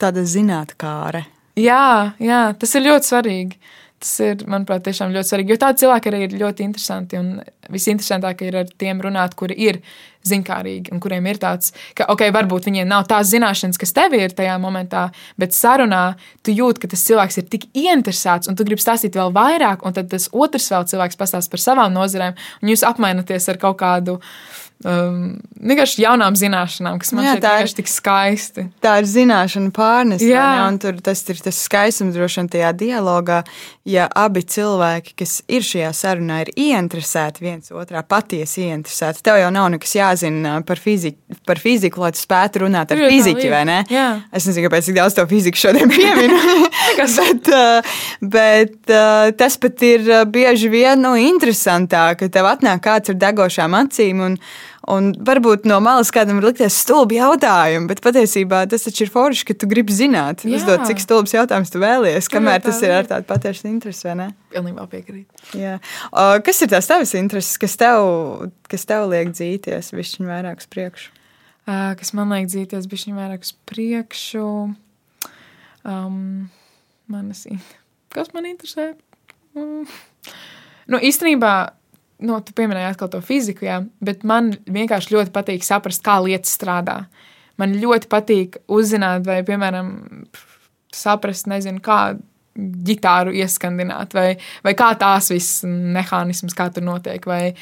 Tāda 0.00 0.24
zinātnē. 0.24 1.26
Jā, 1.60 2.14
jā, 2.22 2.42
tas 2.58 2.74
ir 2.78 2.86
ļoti 2.86 3.10
svarīgi. 3.10 3.60
Tas 4.00 4.14
ir, 4.24 4.46
manuprāt, 4.48 4.80
tiešām 4.86 5.10
ļoti 5.12 5.28
svarīgi. 5.28 5.52
Jo 5.52 5.60
tādi 5.60 5.82
cilvēki 5.82 6.08
arī 6.08 6.20
ir 6.24 6.36
ļoti 6.40 6.64
interesanti. 6.64 7.18
Un 7.20 7.42
visinteresantākie 7.68 8.46
ir 8.48 8.56
ar 8.62 8.70
tiem 8.80 9.02
runāt, 9.04 9.34
kuri 9.36 9.58
ir 9.60 9.80
zinkārīgi 10.26 10.92
un 10.92 11.00
kuriem 11.00 11.26
ir 11.30 11.40
tāds, 11.40 11.72
ka, 11.96 12.06
ok, 12.12 12.26
varbūt 12.34 12.68
viņiem 12.68 12.88
nav 12.88 13.06
tās 13.08 13.30
zināšanas, 13.32 13.78
kas 13.80 13.94
tev 13.96 14.16
ir 14.18 14.34
tajā 14.36 14.58
momentā, 14.60 15.06
bet 15.40 15.56
sarunā 15.56 16.02
tu 16.44 16.52
jūti, 16.52 16.82
ka 16.82 16.90
tas 16.92 17.04
cilvēks 17.08 17.40
ir 17.40 17.46
tik 17.52 17.68
ieinteresēts 17.72 18.50
un 18.50 18.58
tu 18.58 18.66
gribi 18.68 18.84
stāstīt 18.84 19.16
vēl 19.16 19.32
vairāk, 19.36 19.84
un 19.86 19.96
tad 19.96 20.10
tas 20.12 20.28
otrs 20.32 20.68
vēl 20.72 20.88
cilvēks 20.92 21.20
pastāsta 21.20 21.52
par 21.52 21.64
savām 21.64 21.96
nozarēm, 21.96 22.36
un 22.60 22.72
jūs 22.72 22.84
apmainaties 22.88 23.48
ar 23.52 23.60
kaut 23.62 23.80
kādu 23.80 24.18
um, 24.86 25.34
vienkārši 25.60 26.04
jaunām 26.04 26.36
zināšanām, 26.38 26.98
kas 27.00 27.12
man 27.16 27.26
šķiet 27.26 27.44
vienkārši 27.44 27.78
tik 27.80 27.90
skaisti. 27.90 28.66
Tā 28.84 28.96
ir 29.02 29.08
zināšana 29.10 29.72
pārnese, 29.76 30.30
un 30.66 30.78
tur 30.82 31.00
tas 31.04 31.22
ir 31.28 31.40
tas 31.44 31.60
skaistums 31.66 32.16
droši 32.16 32.40
vien 32.40 32.50
tajā 32.54 32.70
dialogā, 32.80 33.42
ja 33.88 34.06
abi 34.16 34.42
cilvēki, 34.44 35.14
kas 35.20 35.40
ir 35.50 35.66
šajā 35.66 35.90
sarunā, 35.96 36.40
ir 36.44 36.52
ieinteresēti 36.54 37.44
viens 37.44 37.72
otrā, 37.74 38.02
patiesi 38.06 38.66
ieinteresēti. 38.68 39.24
Tev 39.26 39.40
jau 39.40 39.50
nav 39.54 39.70
nekas 39.74 39.94
jāzina 39.98 40.58
par 40.66 40.80
fiziku, 40.80 41.18
par 41.48 41.60
fiziku 41.60 42.04
lai 42.04 42.12
tu 42.16 42.22
spētu 42.22 42.64
runāt 42.64 42.94
ar 42.94 43.04
fiziku, 43.10 43.46
vai 43.52 43.64
ne? 43.68 43.80
Jā. 43.92 44.08
Es 44.32 44.48
nezinu, 44.48 44.68
kāpēc 44.68 44.90
tik 44.90 44.98
daudz 45.00 45.18
to 45.18 45.26
fiziku 45.30 45.60
šodien 45.60 45.92
pieminu, 45.94 46.40
bet, 47.18 47.52
uh, 47.52 47.94
bet 48.22 48.92
uh, 48.92 49.28
tas 49.36 49.58
pat 49.60 49.86
ir 49.86 50.08
uh, 50.08 50.24
bieži 50.30 50.72
vien 50.72 51.00
nu, 51.04 51.14
interesantāk, 51.20 52.22
ka 52.22 52.32
tev 52.32 52.48
atnāk 52.50 52.84
kāds 52.84 53.12
ar 53.12 53.20
degošām 53.20 53.76
acīm 53.82 54.24
un, 54.24 54.38
Un 54.90 55.10
varbūt 55.26 55.66
no 55.68 55.76
malas 55.84 56.10
kādam 56.14 56.40
ir 56.40 56.48
likties 56.48 56.78
stulbi 56.82 57.18
jautājumi, 57.18 57.86
bet 57.90 58.02
patiesībā 58.02 58.64
tas 58.70 58.86
taču 58.86 59.04
ir 59.04 59.12
forši, 59.12 59.46
ka 59.50 59.56
tu 59.60 59.68
gribi 59.70 59.94
zināt, 59.94 60.42
Jā. 60.42 60.56
uzdot, 60.58 60.82
cik 60.88 61.02
stulbs 61.02 61.34
jautājums 61.36 61.70
tu 61.70 61.82
vēlies, 61.82 62.30
kamēr 62.32 62.64
tas 62.64 62.80
ir 62.82 62.94
ar 62.96 63.08
tādu 63.10 63.28
patiesu 63.28 63.68
interesi, 63.70 64.06
vai 64.08 64.16
ne? 64.18 64.28
Pilnībā 64.54 64.86
piekrīt. 64.90 65.28
Jā. 65.58 65.76
O, 66.10 66.26
kas 66.46 66.62
ir 66.64 66.72
tās 66.72 66.90
tavas 66.90 67.14
intereses, 67.18 67.60
kas 67.60 67.78
tev, 67.80 68.50
kas 68.70 68.88
tev 68.88 69.06
liek 69.12 69.30
dzīties 69.36 69.92
višķiņ 69.94 70.30
vairāk 70.32 70.64
uz 70.64 70.70
priekšu? 70.74 71.12
Uh, 71.70 71.92
kas 72.00 72.14
man 72.16 72.32
liek 72.34 72.48
dzīties 72.50 72.88
višķiņ 72.90 73.18
vairāk 73.20 73.46
uz 73.46 73.52
priekšu? 73.70 74.46
Um, 75.86 76.22
manas, 77.10 77.46
kas 78.10 78.32
man 78.34 78.48
interesē? 78.50 78.94
Mm. 79.54 79.84
Nu, 80.90 80.98
īstenībā 80.98 81.52
nu, 82.24 82.38
tu 82.44 82.54
pieminēji 82.56 82.92
atkal 82.92 83.10
to 83.12 83.20
fiziku, 83.24 83.66
jā, 83.68 83.80
bet 84.04 84.24
man 84.28 84.52
vienkārši 84.70 85.14
ļoti 85.14 85.34
patīk 85.34 85.66
saprast, 85.66 86.02
kā 86.06 86.18
lietas 86.24 86.54
strādā. 86.56 87.02
Man 87.60 87.76
ļoti 87.80 88.08
patīk 88.10 88.58
uzzināt, 88.72 89.26
vai, 89.28 89.40
piemēram, 89.46 89.92
saprast, 90.96 91.48
nezinu, 91.50 91.82
kā 91.84 92.00
ģitāru 92.60 93.32
ieskandināt, 93.40 94.14
vai, 94.16 94.34
vai 94.66 94.74
kā 94.78 94.90
tās 94.98 95.30
visas 95.32 95.64
mehānismas, 95.66 96.56
kā 96.56 96.68
tur 96.74 96.84
notiek. 96.86 97.24
Vai 97.28 97.54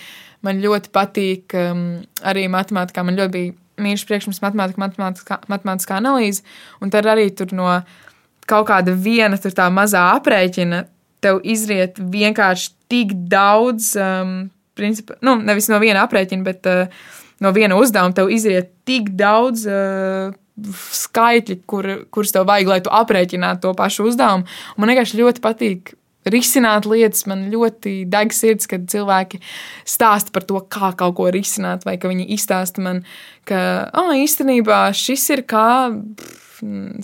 man 0.46 0.62
ļoti 0.62 0.92
patīk 0.94 1.54
um, 1.58 1.86
arī 2.26 2.46
matemātikā. 2.52 3.04
Man 3.06 3.18
ļoti 3.18 3.34
bija 3.34 3.56
mīļš 3.82 4.04
priekšmets 4.08 4.42
matemātika, 4.42 4.82
matemātiskā, 4.82 5.40
matemātiskā 5.50 5.98
analīze, 6.00 6.42
un 6.82 6.90
tad 6.94 7.06
arī 7.10 7.28
tur 7.36 7.52
no 7.54 7.68
kaut 8.48 8.70
kāda 8.70 8.94
viena 8.96 9.38
tā 9.38 9.68
mazā 9.70 10.08
aprēķina 10.16 10.82
tev 11.24 11.40
izriet 11.46 11.98
vienkārši 11.98 12.74
tik 12.92 13.14
daudz, 13.30 13.92
um, 14.00 14.48
principā, 14.78 15.18
nu, 15.26 15.36
nevis 15.42 15.70
no 15.72 15.80
viena 15.82 16.06
aprēķina, 16.06 16.46
bet 16.46 16.68
uh, 16.70 17.06
no 17.44 17.54
viena 17.56 17.78
uzdevuma 17.78 18.16
tev 18.16 18.32
izriet 18.34 18.74
tik 18.88 19.14
daudz. 19.18 19.66
Uh, 19.68 20.36
Skaitļi, 20.58 21.54
kur, 21.70 21.86
kurus 22.10 22.32
tev 22.34 22.48
vajag, 22.48 22.66
lai 22.66 22.80
tu 22.82 22.90
aprēķinātu 22.90 23.60
to 23.62 23.70
pašu 23.78 24.08
uzdevumu. 24.08 24.42
Man 24.74 24.90
vienkārši 24.90 25.20
ļoti 25.20 25.42
patīk 25.44 25.92
risināt 26.32 26.86
lietas. 26.88 27.26
Man 27.30 27.46
ļoti 27.52 28.02
deg 28.10 28.34
sirds, 28.34 28.68
kad 28.70 28.88
cilvēki 28.90 29.40
stāsta 29.88 30.34
par 30.34 30.46
to, 30.48 30.60
kā 30.70 30.92
kaut 30.98 31.16
ko 31.18 31.28
risināt, 31.34 31.86
vai 31.88 31.96
ka 32.00 32.10
viņi 32.10 32.28
izstāsta 32.36 32.82
man, 32.84 33.04
ka 33.48 33.60
oh, 33.98 34.12
īstenībā 34.16 34.88
šis 34.96 35.28
ir 35.36 35.44
kā 35.48 35.68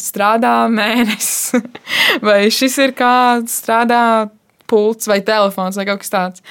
strādā 0.01 0.55
mēnesis, 0.73 1.61
vai 2.27 2.47
šis 2.53 2.79
ir 2.85 2.95
kā 2.99 3.15
strādā 3.51 4.31
pults 4.71 5.09
vai 5.11 5.21
telefons 5.25 5.79
vai 5.79 5.87
kaut 5.89 6.03
kas 6.05 6.13
tāds. 6.13 6.47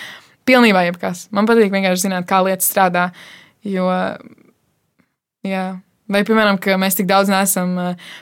Pilnībā 0.47 0.83
jebkas. 0.89 1.27
Man 1.31 1.47
patīk 1.47 1.71
vienkārši 1.71 2.09
zināt, 2.09 2.27
kā 2.27 2.41
lietas 2.43 2.67
strādā. 2.67 3.07
Jo, 3.63 3.87
jā. 5.47 5.65
Vai, 6.11 6.19
piemēram, 6.27 6.57
ka 6.59 6.75
mēs 6.77 6.97
tik 6.99 7.07
daudz 7.07 7.31
neesam 7.31 7.77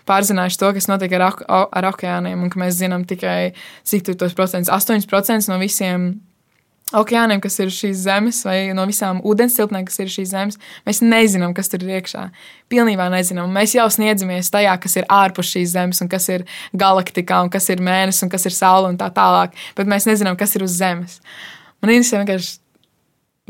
pārzinājuši 0.07 0.59
to, 0.61 0.69
kas 0.77 0.87
notiek 0.87 1.15
ar, 1.17 1.31
ar 1.49 1.87
okeāniem, 1.89 2.43
un 2.45 2.51
ka 2.53 2.61
mēs 2.61 2.77
zinām 2.77 3.07
tikai 3.09 3.55
cik 3.89 4.05
tur 4.05 4.19
tos 4.21 4.37
procentus, 4.37 4.69
8% 4.69 5.49
no 5.49 5.57
visiem 5.59 6.11
okeāniem, 6.97 7.41
kas 7.43 7.59
ir 7.63 7.71
šīs 7.73 8.03
zemes, 8.05 8.41
vai 8.47 8.71
no 8.77 8.85
visām 8.89 9.21
ūdens 9.27 9.55
tilpnēm, 9.57 9.85
kas 9.87 10.01
ir 10.03 10.11
šīs 10.11 10.31
zemes. 10.33 10.59
Mēs 10.87 11.01
nezinām, 11.03 11.53
kas 11.57 11.71
tur 11.71 11.85
ir 11.85 11.99
iekšā. 11.99 12.25
Pilnībā 12.71 13.07
nezinām. 13.13 13.51
Mēs 13.53 13.75
jau 13.77 13.87
sniedzamies 13.91 14.51
tajā, 14.53 14.75
kas 14.81 14.97
ir 15.01 15.07
ārpus 15.11 15.53
šīs 15.53 15.75
zemes, 15.75 16.01
un 16.03 16.11
kas 16.11 16.27
ir 16.33 16.45
galaktikā, 16.77 17.43
un 17.45 17.53
kas 17.53 17.69
ir 17.73 17.83
mēnesis, 17.83 18.25
un 18.25 18.33
kas 18.33 18.47
ir 18.49 18.57
saule 18.57 18.91
un 18.91 18.99
tā 18.99 19.11
tālāk. 19.15 19.55
Bet 19.77 19.89
mēs 19.91 20.09
nezinām, 20.09 20.39
kas 20.39 20.55
ir 20.55 20.67
uz 20.67 20.75
zemes. 20.77 21.21
Man 21.81 21.95
interesē 21.95 22.21
vienkārši 22.21 22.59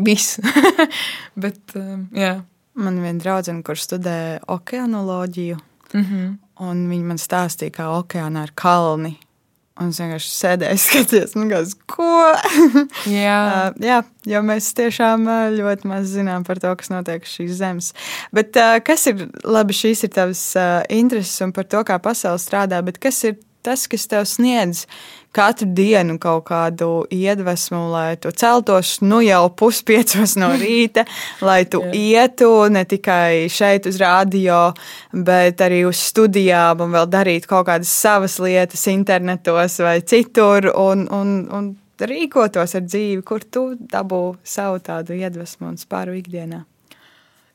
viss. 0.05 0.39
Bet, 1.43 1.61
um, 1.75 2.07
jā. 2.15 2.39
Man 2.81 3.01
viena 3.03 3.19
draudzene, 3.19 3.65
kurš 3.67 3.89
studē 3.89 4.15
okeānoloģiju, 4.47 5.57
Mm 5.93 6.05
-hmm. 6.05 6.37
un 6.69 6.89
viņa 6.89 7.03
man 7.03 7.17
stāstīja, 7.17 7.71
kā 7.71 7.85
okeānā 7.99 8.43
ir 8.43 8.51
kalni. 8.55 9.19
Un 9.81 9.89
es 9.89 9.99
vienkārši 10.01 10.31
sēdēju, 10.35 10.81
skatījos, 10.85 11.35
nu, 11.37 11.47
kas, 11.51 11.75
ko. 11.89 12.09
jā. 13.09 13.37
Uh, 13.41 13.83
jā, 13.85 13.99
jo 14.29 14.41
mēs 14.45 14.71
tiešām 14.77 15.25
uh, 15.25 15.45
ļoti 15.55 15.89
maz 15.89 16.11
zinām 16.13 16.45
par 16.47 16.61
to, 16.61 16.73
kas 16.77 16.91
notiek 16.93 17.25
šīs 17.27 17.55
zemes. 17.57 17.91
Bet 18.35 18.57
uh, 18.61 18.77
kas 18.85 19.07
ir 19.09 19.25
labi, 19.47 19.77
šīs 19.77 20.05
ir 20.05 20.13
tavas 20.17 20.43
uh, 20.59 20.81
intereses 20.93 21.41
un 21.45 21.55
par 21.55 21.69
to, 21.71 21.81
kā 21.87 21.97
pasaule 22.03 22.41
strādā, 22.41 22.83
bet 22.85 23.01
kas 23.01 23.23
ir 23.29 23.39
tas, 23.65 23.87
kas 23.89 24.07
tev 24.09 24.25
sniedz 24.29 24.85
katru 25.35 25.67
dienu 25.75 26.17
kaut 26.21 26.45
kādu 26.49 26.89
iedvesmu, 27.11 27.81
lai 27.91 28.15
tu 28.21 28.31
celtos 28.31 28.97
nu 29.01 29.21
jau 29.23 29.43
puspiecos 29.57 30.35
no 30.39 30.51
rīta, 30.59 31.05
lai 31.47 31.63
tu 31.65 31.83
ietu 31.95 32.51
ne 32.71 32.83
tikai 32.85 33.47
šeit 33.51 33.87
uz 33.89 33.99
radio, 34.01 34.71
bet 35.11 35.61
arī 35.63 35.83
uz 35.89 36.01
studijām 36.11 36.83
un 36.85 36.97
vēl 36.97 37.11
darītu 37.11 37.51
kaut 37.51 37.69
kādas 37.69 37.91
savas 37.91 38.39
lietas 38.43 38.87
internetos 38.91 39.79
vai 39.83 39.99
citur 40.01 40.71
un, 40.75 41.07
un, 41.11 41.37
un 41.51 41.71
rīkotos 42.01 42.75
ar 42.77 42.85
dzīvi, 42.87 43.21
kur 43.25 43.45
tu 43.45 43.71
dabū 43.77 44.23
savu 44.43 44.81
tādu 44.83 45.17
iedvesmu 45.17 45.71
un 45.71 45.79
spāru 45.79 46.17
ikdienā. 46.17 46.65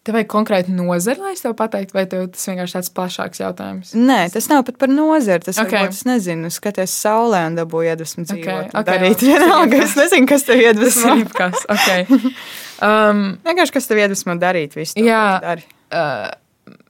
Tev 0.06 0.14
vajag 0.14 0.28
konkrēti 0.30 0.70
nozari, 0.70 1.18
lai 1.18 1.32
es 1.34 1.40
tev 1.42 1.56
pateiktu, 1.58 1.96
vai 1.96 2.04
tev 2.06 2.28
tas 2.30 2.44
vienkārši 2.46 2.76
tāds 2.76 2.90
plašāks 2.94 3.40
jautājums? 3.42 3.90
Nē, 3.98 4.18
tas 4.30 4.46
nav 4.52 4.62
pat 4.68 4.76
par 4.78 4.92
nozari. 4.92 5.42
Tas 5.42 5.58
Ok. 5.58 5.66
okay. 5.66 5.80
varbūt, 5.82 5.96
es 5.98 6.06
nezinu, 6.06 6.50
skaties 6.54 6.94
saulē 7.02 7.40
un 7.48 7.58
dabūju 7.58 7.90
iedvesmu 7.90 8.22
dzīvot. 8.28 8.70
ok. 8.70 8.76
Okay, 8.78 8.86
darīt 8.92 9.24
vienalga. 9.26 9.80
Es 9.82 9.96
nezinu, 9.98 10.28
kas 10.30 10.46
tev 10.46 10.60
Tas 10.62 10.68
iedvesmo. 10.68 11.16
ir 11.24 11.34
kas, 11.34 11.66
ok. 11.74 11.90
Um, 12.76 13.38
Vienkārši, 13.40 13.72
kas 13.72 13.86
tev 13.88 13.96
iedvesmo 14.02 14.34
darīt 14.36 14.74
visu 14.76 14.98
to, 14.98 15.04
Jā. 15.06 15.38
dari. 15.40 15.62
uh, 15.96 16.26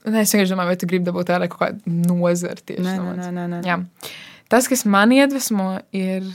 nē, 0.03 0.25
es 0.25 0.33
vienkārši 0.35 0.51
domāju, 0.51 0.67
vai 0.73 0.75
tu 0.81 0.89
gribi 0.89 1.07
dabūt 1.07 1.29
ārā 1.31 1.47
kaut 1.47 1.61
kādu 1.61 1.93
nozari 2.11 2.59
tieši 2.59 2.83
Nē, 2.83 2.95
nē, 2.99 3.29
nē, 3.31 3.45
nē, 3.53 3.61
nē. 3.63 4.11
Tas, 4.51 4.67
kas 4.67 4.83
man 4.83 5.15
iedvesmo, 5.15 5.77
ir. 5.95 6.27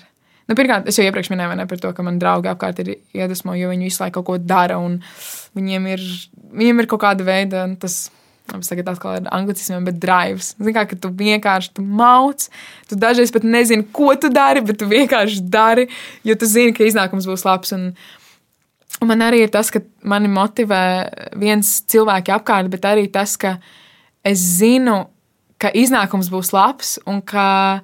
Nu, 0.49 0.57
pirmkārt, 0.59 0.89
es 0.91 0.99
jau 0.99 1.05
iepriekš 1.07 1.31
minēju 1.33 1.59
ne, 1.59 1.67
par 1.71 1.81
to, 1.83 1.93
ka 1.95 2.05
man 2.07 2.19
draugi 2.23 2.51
apkārt 2.51 2.81
ir 2.83 2.97
iedvesmo, 3.15 3.55
jo 3.59 3.71
viņi 3.71 3.87
visu 3.89 4.03
laiku 4.03 4.21
kaut 4.21 4.27
ko 4.27 4.39
dara, 4.43 4.79
viņiem 5.59 5.87
ir, 5.93 6.03
viņiem 6.59 6.83
ir 6.83 6.89
kaut 6.91 7.03
kāda 7.05 7.27
veida, 7.27 7.67
un 7.69 7.77
tas, 7.81 8.09
tagad 8.51 8.91
atkal 8.91 9.21
ir 9.21 9.29
anglicismiem, 9.33 9.85
bet 9.87 10.01
drives. 10.03 10.53
Zini, 10.59 10.75
kā, 10.75 10.85
tu 10.91 11.13
vienkārši 11.19 11.77
tu 11.79 11.85
mauc, 11.87 12.49
tu 12.91 12.99
dažreiz 12.99 13.33
pat 13.35 13.47
nezini, 13.47 13.87
ko 13.95 14.11
tu 14.19 14.33
dari, 14.33 14.65
bet 14.67 14.81
tu 14.83 14.91
vienkārši 14.91 15.47
dari, 15.47 15.87
jo 16.27 16.37
tu 16.39 16.49
zini, 16.51 16.75
ka 16.77 16.85
iznākums 16.89 17.29
būs 17.31 17.47
labs. 17.49 17.77
Un, 17.79 17.93
Un 19.03 19.09
man 19.11 19.23
arī 19.25 19.41
ir 19.43 19.51
tas, 19.51 19.67
ka 19.73 19.81
mani 20.07 20.29
motivē 20.31 20.79
viens 21.41 21.81
cilvēks 21.91 22.31
apkārt, 22.37 22.69
bet 22.71 22.85
arī 22.87 23.09
tas, 23.11 23.33
ka 23.41 23.57
es 24.23 24.39
zinu, 24.61 25.09
ka 25.59 25.73
iznākums 25.75 26.29
būs 26.31 26.53
labs 26.55 26.93
un 27.11 27.19
ka 27.27 27.83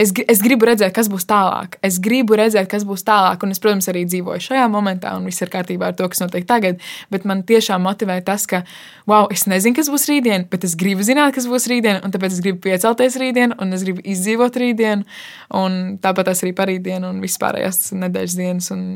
es, 0.00 0.12
es 0.28 0.42
gribu 0.44 0.68
redzēt, 0.68 0.92
kas 0.96 1.08
būs 1.12 1.26
tālāk. 1.28 1.78
Es 1.84 1.98
gribu 2.02 2.36
redzēt, 2.38 2.68
kas 2.70 2.84
būs 2.88 3.04
tālāk. 3.06 3.42
Un 3.44 3.54
es, 3.54 3.60
protams, 3.62 3.88
arī 3.92 4.04
dzīvoju 4.08 4.44
šajā 4.48 4.66
momentā, 4.72 5.14
un 5.16 5.26
viss 5.28 5.42
ir 5.44 5.52
kārtībā 5.52 5.90
ar 5.90 5.96
to, 5.98 6.08
kas 6.12 6.22
notiek 6.24 6.46
tagad. 6.48 6.84
Bet 7.12 7.26
man 7.28 7.42
tiešām 7.48 7.84
motivē 7.86 8.18
tas, 8.26 8.46
ka, 8.50 8.62
wow, 9.08 9.30
es 9.32 9.46
nezinu, 9.50 9.76
kas 9.78 9.90
būs 9.92 10.06
rītdien, 10.12 10.46
bet 10.52 10.68
es 10.68 10.76
gribu 10.78 11.06
zināt, 11.06 11.34
kas 11.36 11.48
būs 11.50 11.68
rītdien, 11.72 12.02
un 12.04 12.14
tāpēc 12.14 12.36
es 12.36 12.44
gribu 12.44 12.62
piecelties 12.68 13.18
rītdien, 13.22 13.56
un 13.56 13.76
es 13.76 13.84
gribu 13.86 14.04
izdzīvot 14.04 14.60
rītdienu, 14.62 15.08
un 15.56 15.82
tāpat 16.04 16.34
arī 16.36 16.54
parītdienu, 16.56 17.10
un 17.10 17.24
vispārējās 17.24 17.92
nedēļas 17.96 18.40
dienas 18.40 18.72
un 18.76 18.88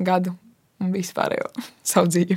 gadu. 0.00 0.36
Un 0.78 0.92
vispārējo 0.94 1.48
savu 1.90 2.10
dzīvi. 2.12 2.36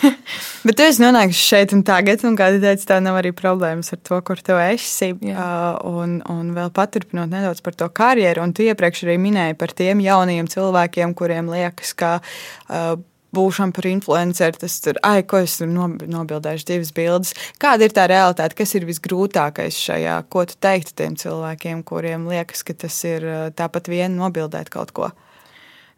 Bet 0.66 0.76
tu 0.76 0.84
esi 0.84 1.00
nonācis 1.00 1.40
šeit 1.40 1.72
un 1.72 1.80
tagad, 1.86 2.20
un 2.28 2.36
kā 2.36 2.50
tu 2.52 2.60
teici, 2.60 2.84
tev 2.88 3.00
nav 3.04 3.16
arī 3.22 3.32
problēmas 3.36 3.94
ar 3.96 4.00
to, 4.04 4.18
kur 4.26 4.42
tu 4.44 4.58
esi. 4.60 5.14
Uh, 5.16 5.78
un, 5.88 6.18
un 6.28 6.50
vēl 6.56 6.72
paturpinot 6.76 7.32
nedaudz 7.32 7.62
par 7.64 7.78
to 7.80 7.88
karjeru, 7.88 8.44
un 8.44 8.52
tu 8.56 8.66
iepriekš 8.66 9.06
arī 9.06 9.16
minēji 9.22 9.56
par 9.60 9.72
tiem 9.76 10.02
jaunajiem 10.04 10.50
cilvēkiem, 10.52 11.14
kuriem 11.16 11.48
liekas, 11.52 11.94
ka 11.96 12.18
uh, 12.20 12.98
būšana 13.36 13.72
par 13.76 13.88
influenceru, 13.88 14.60
tas 14.60 14.76
tur, 14.84 15.00
ai, 15.06 15.22
ko 15.24 15.40
es 15.44 15.56
tur 15.60 15.70
nob- 15.70 16.04
nobildēšu 16.10 16.68
divas 16.72 16.92
bildes. 16.92 17.32
Kāda 17.62 17.86
ir 17.86 17.96
tā 17.96 18.04
realitāte, 18.10 18.58
kas 18.58 18.74
ir 18.76 18.84
visgrūtākais 18.88 19.80
šajā, 19.86 20.18
ko 20.28 20.44
tu 20.50 20.58
teiktu 20.60 20.96
tiem 21.00 21.16
cilvēkiem, 21.20 21.80
kuriem 21.86 22.28
liekas, 22.28 22.64
ka 22.66 22.76
tas 22.84 23.00
ir 23.08 23.24
uh, 23.24 23.42
tāpat 23.56 23.88
vien 23.88 24.20
nobildēt 24.20 24.68
kaut 24.68 24.92
ko? 24.92 25.12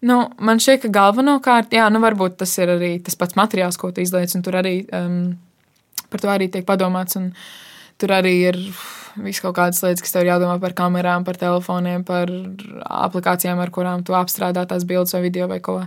Nu, 0.03 0.17
man 0.43 0.59
šķiet, 0.59 0.83
ka 0.83 0.89
galvenokārt, 0.97 1.75
jā, 1.77 1.85
nu, 1.95 2.01
varbūt 2.03 2.41
tas 2.41 2.57
ir 2.59 2.75
arī 2.75 2.97
tas 3.07 3.15
pats 3.19 3.39
materiāls, 3.39 3.79
ko 3.79 3.93
tu 3.95 4.03
izlaiž, 4.03 4.35
un 4.35 4.43
tur 4.43 4.59
arī 4.59 4.81
um, 4.91 5.37
par 6.11 6.25
to 6.25 6.33
arī 6.33 6.49
tiek 6.51 6.67
padomāts. 6.67 7.19
Tur 8.03 8.15
arī 8.17 8.33
ir 8.49 8.59
viss 9.23 9.43
kaut 9.45 9.55
kādas 9.59 9.83
lietas, 9.85 10.03
kas 10.03 10.15
tev 10.15 10.25
ir 10.25 10.33
jādomā 10.33 10.57
par 10.63 10.75
kamerām, 10.77 11.27
par 11.27 11.39
telefoniem, 11.39 12.03
par 12.09 12.31
aplikācijām, 12.83 13.61
ar 13.63 13.71
kurām 13.75 14.03
tu 14.07 14.17
apstrādā 14.17 14.65
tās 14.69 14.87
bildes 14.89 15.15
vai 15.15 15.23
video 15.27 15.47
vai 15.51 15.61
ko. 15.63 15.79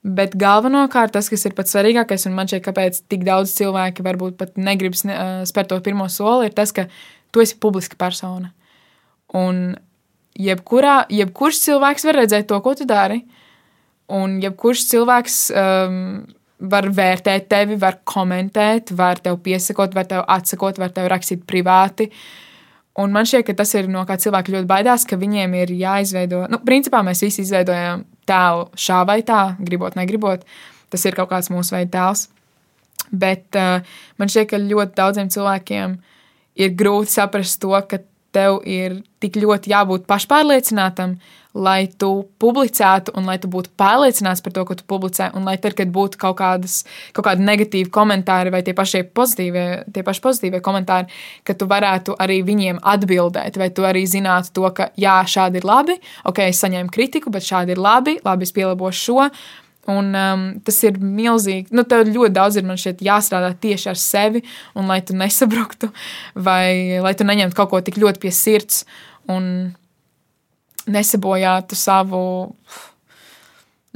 Bet 0.00 0.32
galvenokārt 0.40 1.12
tas, 1.12 1.28
kas 1.28 1.44
ir 1.44 1.52
pats 1.58 1.74
svarīgākais, 1.74 2.24
un 2.30 2.36
man 2.38 2.48
šķiet, 2.48 2.64
kāpēc 2.64 3.02
tik 3.12 3.26
daudz 3.26 3.52
cilvēki 3.58 4.06
varbūt 4.06 4.38
pat 4.40 4.56
negrib 4.56 4.96
ā, 4.96 5.44
spērt 5.48 5.74
to 5.74 5.80
pirmo 5.84 6.08
soli, 6.08 6.48
ir 6.48 6.56
tas, 6.56 6.72
ka 6.72 6.86
tu 7.34 7.44
esi 7.44 7.58
publiska 7.60 7.98
persona. 8.00 8.54
Un 9.36 9.74
jebkurā, 10.40 11.02
jebkurš 11.12 11.60
cilvēks 11.66 12.08
var 12.08 12.22
redzēt 12.22 12.48
to, 12.48 12.56
ko 12.64 12.72
tu 12.78 12.88
dari. 12.88 13.20
Un 14.16 14.38
jebkurš 14.42 14.84
cilvēks 14.90 15.38
um, 15.54 15.98
var 16.60 16.88
vērtēt 16.92 17.48
tevi, 17.50 17.78
var 17.80 18.00
komentēt, 18.08 18.92
var 18.96 19.20
tev 19.22 19.38
piesakot, 19.44 19.94
var 19.96 20.08
tev 20.10 20.24
atsakot, 20.28 20.78
var 20.80 20.92
tev 20.94 21.08
rakstīt 21.12 21.46
privāti. 21.48 22.10
Un 23.00 23.14
man 23.14 23.28
šķiet, 23.28 23.46
ka 23.46 23.54
tas 23.62 23.72
ir 23.78 23.88
no 23.88 24.02
kā 24.08 24.18
cilvēki 24.20 24.56
ļoti 24.56 24.68
baidās, 24.68 25.06
ka 25.08 25.16
viņiem 25.20 25.54
ir 25.62 25.72
jāizveido. 25.78 26.42
Nu, 26.52 26.60
principā 26.66 27.00
mēs 27.06 27.22
visi 27.24 27.44
izveidojam 27.46 28.04
tēlu 28.28 28.66
šā 28.76 29.00
vai 29.08 29.20
tā, 29.26 29.54
gribot, 29.62 29.96
negribot. 29.96 30.44
Tas 30.90 31.06
ir 31.06 31.16
kaut 31.16 31.30
kāds 31.30 31.52
mūsu 31.54 31.76
veida 31.76 31.92
tēls. 31.96 32.26
Bet 33.10 33.56
uh, 33.58 33.80
man 34.20 34.30
šķiet, 34.30 34.50
ka 34.50 34.60
ļoti 34.60 34.98
daudziem 34.98 35.30
cilvēkiem 35.32 35.96
ir 36.60 36.74
grūti 36.76 37.14
saprast 37.14 37.60
to, 37.62 37.72
ka 37.88 38.02
tev 38.34 38.60
ir 38.68 39.00
tik 39.20 39.36
ļoti 39.42 39.72
jābūt 39.72 40.06
pašpārliecinātam, 40.08 41.18
lai 41.54 41.88
tu 41.98 42.10
publicētu 42.38 43.14
un 43.18 43.26
lai 43.26 43.36
tu 43.42 43.48
būtu 43.50 43.72
pārliecināts 43.80 44.42
par 44.44 44.54
to, 44.54 44.64
ko 44.68 44.76
tu 44.78 44.84
publicē, 44.86 45.30
un 45.34 45.48
lai 45.48 45.56
tad, 45.58 45.74
kad 45.78 45.90
būtu 45.90 46.20
kaut, 46.20 46.36
kādas, 46.38 46.80
kaut 47.16 47.26
kādi 47.26 47.46
negatīvi 47.46 47.90
komentāri 47.90 48.52
vai 48.54 48.62
tie 48.66 48.74
paši 48.76 49.02
pozitīvie, 49.16 49.64
tie 49.90 50.04
paši 50.06 50.22
pozitīvie 50.26 50.60
komentāri, 50.62 51.10
ka 51.42 51.56
tu 51.58 51.66
varētu 51.70 52.14
arī 52.22 52.40
viņiem 52.46 52.78
atbildēt, 52.92 53.58
vai 53.58 53.70
tu 53.74 53.86
arī 53.86 54.04
zinātu 54.06 54.54
to, 54.60 54.68
ka 54.76 54.92
jā, 55.00 55.18
šādi 55.26 55.58
ir 55.58 55.66
labi, 55.66 55.98
ok, 56.30 56.44
es 56.46 56.62
saņēmu 56.62 56.94
kritiku, 56.94 57.34
bet 57.34 57.46
šādi 57.46 57.74
ir 57.74 57.82
labi, 57.82 58.20
labi, 58.24 58.46
es 58.46 58.54
pielabošu 58.54 59.02
šo. 59.10 59.26
Un, 59.90 60.12
um, 60.14 60.46
tas 60.64 60.76
ir 60.86 60.98
milzīgi. 61.00 61.72
Nu, 61.74 61.84
tev 61.88 62.06
ļoti 62.08 62.34
daudz 62.36 62.58
ir 62.60 62.68
šeit 62.80 63.02
jāstrādā 63.04 63.50
tieši 63.58 63.90
ar 63.92 63.98
sevi, 63.98 64.44
un 64.78 64.90
lai 64.90 65.00
tu 65.06 65.16
nesabruktu, 65.18 65.90
vai 66.34 67.00
lai 67.02 67.14
tu 67.18 67.26
neņemtu 67.26 67.58
kaut 67.58 67.72
ko 67.72 67.80
tik 67.84 67.98
ļoti 68.00 68.22
pie 68.22 68.32
sirds 68.34 68.84
un 69.30 69.72
nesabojātu 70.90 71.78
savu. 71.78 72.22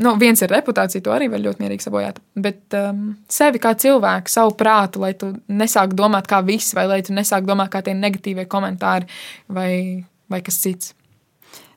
Nu, 0.03 0.17
viens 0.19 0.41
ir 0.43 0.51
reputācija, 0.51 1.05
to 1.07 1.13
arī 1.15 1.29
var 1.31 1.43
ļoti 1.43 1.63
mierīgi 1.63 1.87
sabojāt. 1.87 2.19
Bet 2.35 2.75
um, 2.75 3.13
sevi 3.31 3.61
kā 3.63 3.77
cilvēku, 3.79 4.33
savu 4.33 4.57
prātu, 4.59 5.05
lai 5.05 5.13
tu 5.19 5.31
nesāktu 5.47 5.95
domāt 6.01 6.27
kā 6.31 6.41
viss, 6.47 6.75
vai 6.75 6.89
lai 6.91 6.99
tu 7.07 7.15
nesāktu 7.15 7.47
domāt 7.53 7.71
kā 7.71 7.85
tie 7.87 7.95
negatīvie 7.95 8.49
komentāri 8.51 9.07
vai, 9.47 10.03
vai 10.31 10.43
kas 10.43 10.59
cits. 10.65 10.97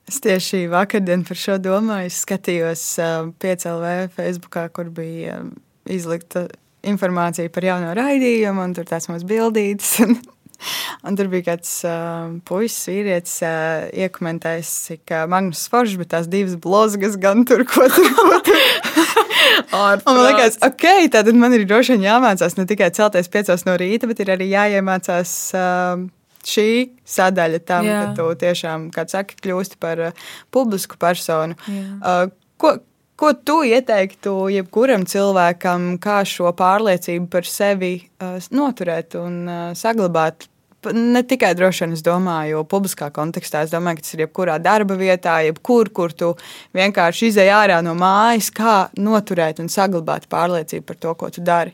Es 0.08 0.22
tieši 0.24 0.70
vakardien 0.72 1.26
par 1.28 1.36
šo 1.36 1.58
domāju. 1.60 2.08
Es 2.08 2.22
skatījos 2.24 2.84
uh, 3.04 3.28
PCLV 3.44 4.14
Facebookā, 4.16 4.70
kur 4.72 4.88
bija 4.96 5.42
um, 5.42 5.52
izlikta 5.84 6.46
informācija 6.88 7.52
par 7.52 7.68
jauno 7.68 7.92
raidījumu, 7.98 8.64
un 8.64 8.76
tur 8.78 8.88
tāds 8.88 9.10
mums 9.12 9.26
bildītas. 9.28 9.98
Un, 10.06 10.16
un 11.10 11.20
tur 11.20 11.28
bija 11.34 11.50
kāds 11.50 11.74
uh, 11.84 12.32
puisis, 12.48 12.88
vīrietis, 12.88 13.36
uh, 13.44 13.90
iekomentējis, 14.06 14.74
cik 14.88 15.12
uh, 15.12 15.26
Magnus 15.28 15.68
Foršs, 15.74 16.00
bet 16.00 16.14
tās 16.16 16.32
divas 16.32 16.56
blozgas 16.64 17.20
gan 17.20 17.44
tur, 17.50 17.66
ko 17.68 17.90
tur, 17.92 18.08
ko 18.16 18.42
tur. 18.48 18.64
Un 19.76 20.00
man 20.06 20.22
liekas, 20.24 20.56
ok, 20.64 20.86
tad 21.12 21.28
man 21.36 21.52
ir 21.56 21.66
droši 21.68 21.98
vien 21.98 22.08
jāmācās 22.08 22.56
ne 22.56 22.64
tikai 22.70 22.94
celties 22.96 23.28
piecos 23.32 23.68
no 23.68 23.76
rīta, 23.80 24.08
bet 24.08 24.24
ir 24.24 24.32
arī 24.38 24.48
jāiemācās 24.54 25.34
uh, 25.58 26.08
šī 26.48 26.68
sadaļa 27.08 27.64
tam, 27.68 27.88
Jā. 27.88 28.02
ka 28.02 28.18
tu 28.20 28.28
tiešām, 28.44 28.90
kā 28.96 29.08
saka, 29.12 29.38
kļūsti 29.44 29.80
par 29.84 30.04
uh, 30.10 30.28
publisku 30.56 31.00
personu. 31.02 31.58
Jā. 31.68 31.88
Uh, 32.02 32.36
ko, 32.62 32.78
Ko 33.18 33.32
tu 33.34 33.64
ieteiktu 33.66 34.32
jebkuram 34.54 35.02
cilvēkam, 35.10 35.96
kā 35.98 36.20
šo 36.22 36.52
pārliecību 36.54 37.26
par 37.34 37.48
sevi 37.50 37.96
uh, 37.98 38.36
noturēt 38.54 39.18
un 39.18 39.40
uh, 39.50 39.64
saglabāt? 39.74 40.46
Ne 40.94 41.24
tikai 41.26 41.56
droši 41.58 41.84
vien, 41.84 41.96
es 41.98 42.04
domāju, 42.06 42.62
publiskā 42.70 43.10
kontekstā. 43.16 43.64
Es 43.66 43.74
domāju, 43.74 43.98
ka 43.98 44.06
tas 44.06 44.14
ir 44.14 44.22
jebkurā 44.28 44.60
darba 44.62 44.94
vietā, 45.00 45.40
jebkur, 45.48 45.90
kur 45.90 46.14
tu 46.14 46.30
vienkārši 46.78 47.32
izēj 47.32 47.50
ārā 47.56 47.82
no 47.82 47.96
mājas, 47.98 48.52
kā 48.54 48.76
noturēt 49.02 49.64
un 49.66 49.74
saglabāt 49.74 50.30
pārliecību 50.30 50.86
par 50.86 51.02
to, 51.02 51.18
ko 51.18 51.34
tu 51.34 51.42
dari. 51.42 51.74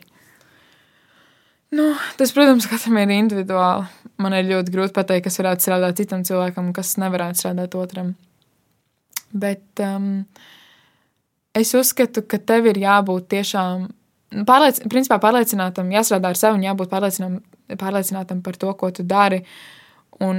Nu, 1.72 1.94
tas, 2.18 2.32
protams, 2.34 2.68
katram 2.70 2.98
ir 3.00 3.14
individuāli. 3.16 3.88
Man 4.22 4.36
ir 4.36 4.46
ļoti 4.46 4.74
grūti 4.74 4.94
pateikt, 4.94 5.24
kas 5.26 5.40
varētu 5.40 5.64
strādāt 5.64 5.98
citam 5.98 6.22
cilvēkam, 6.26 6.70
kas 6.76 6.94
nevarētu 7.02 7.40
strādāt 7.40 7.74
otram. 7.78 8.12
Bet 9.34 9.82
um, 9.82 10.22
es 11.56 11.72
uzskatu, 11.74 12.22
ka 12.28 12.38
tev 12.38 12.68
ir 12.70 12.78
jābūt 12.84 13.26
tiešām 13.34 13.88
pārliec, 14.46 14.82
principā 14.90 15.18
pārliecinātam, 15.22 15.90
jāstrādā 15.94 16.30
ar 16.30 16.38
sevi 16.38 16.60
un 16.60 16.68
jābūt 16.68 16.92
pārliecinātam, 16.92 17.40
pārliecinātam 17.80 18.42
par 18.44 18.58
to, 18.60 18.70
ko 18.78 18.90
tu 18.94 19.06
dari. 19.06 19.42
Un, 20.22 20.38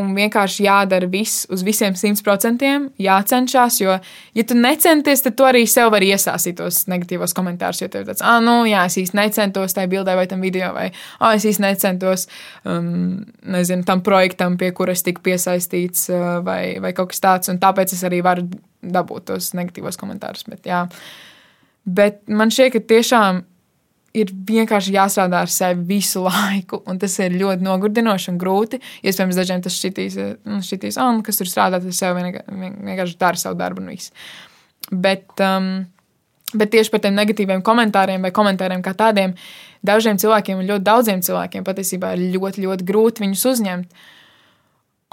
un 0.00 0.10
vienkārši 0.16 0.64
jādara 0.66 1.06
viss 1.10 1.44
uz 1.54 1.62
visiem 1.66 1.94
simt 1.98 2.22
procentiem, 2.26 2.88
jācenšas. 2.98 3.78
Jo, 3.82 3.96
ja 4.34 4.44
tu 4.46 4.56
necenties, 4.58 5.22
tad 5.22 5.36
tu 5.38 5.46
arī 5.46 5.62
sev 5.70 5.92
vari 5.94 6.10
iesāstīt 6.14 6.58
tos 6.58 6.82
negatīvos 6.90 7.34
komentārus. 7.36 7.84
Jo 7.84 7.90
tev 7.92 8.02
ir 8.02 8.10
tāds, 8.10 8.24
ah, 8.26 8.40
nu, 8.42 8.56
jā, 8.66 8.82
es 8.88 8.98
īsti 9.04 9.18
necentos 9.18 9.76
tajā 9.76 9.90
bildē 9.92 10.16
vai 10.18 10.26
tam 10.30 10.42
video, 10.42 10.72
vai 10.74 10.88
ah, 11.20 11.36
es 11.36 11.46
īsti 11.46 11.62
necentos 11.62 12.26
um, 12.66 13.22
nezinu, 13.54 13.86
tam 13.86 14.02
projektam, 14.06 14.58
pie 14.58 14.72
kuras 14.74 15.06
tika 15.06 15.22
piesaistīts, 15.24 16.08
uh, 16.10 16.28
vai, 16.46 16.76
vai 16.82 16.94
kaut 16.96 17.14
kas 17.14 17.22
tāds. 17.22 17.52
Un 17.52 17.62
tāpēc 17.62 17.94
es 17.94 18.02
arī 18.06 18.22
varu 18.26 18.48
dabūt 18.82 19.30
tos 19.30 19.52
negatīvos 19.54 20.00
komentārus. 20.00 20.48
Bet, 20.50 20.66
jā. 20.66 20.84
Bet 21.84 22.24
man 22.26 22.50
šķiet, 22.50 22.74
ka 22.74 22.86
tiešām 22.94 23.44
ir 24.14 24.30
vienkārši 24.48 24.94
jāstrādā 24.94 25.42
ar 25.44 25.50
sevi 25.50 25.84
visu 25.96 26.22
laiku, 26.24 26.80
un 26.90 27.00
tas 27.02 27.16
ir 27.22 27.34
ļoti 27.34 27.66
nogurdinoši 27.66 28.30
un 28.32 28.38
grūti. 28.40 28.80
Iespējams, 29.02 29.38
dažiem 29.40 29.64
tas 29.64 29.74
šķitīs, 29.80 30.18
nu, 30.46 30.60
šķitīs 30.64 30.98
oh, 31.02 31.18
kas 31.26 31.40
tur 31.40 31.50
strādā, 31.50 31.82
tas 31.82 31.98
sev 31.98 32.18
vienkārši 32.20 33.18
dara 33.20 33.40
savu 33.40 33.58
darbu 33.58 33.82
un 33.82 33.90
viss. 33.94 34.14
Bet, 34.90 35.26
um, 35.42 35.86
bet 36.54 36.72
tieši 36.74 36.92
par 36.92 37.02
tiem 37.02 37.16
negatīviem 37.18 37.64
komentāriem 37.66 38.22
vai 38.22 38.32
komentāriem 38.34 38.84
kā 38.84 38.94
tādiem, 38.98 39.34
dažiem 39.84 40.20
cilvēkiem 40.20 40.62
un 40.62 40.70
ļoti 40.70 40.86
daudziem 40.86 41.24
cilvēkiem 41.24 41.66
patiesībā 41.66 42.14
ir 42.14 42.28
ļoti, 42.36 42.66
ļoti 42.68 42.86
grūti 42.86 43.26
viņus 43.26 43.46
uzņemt. 43.54 44.04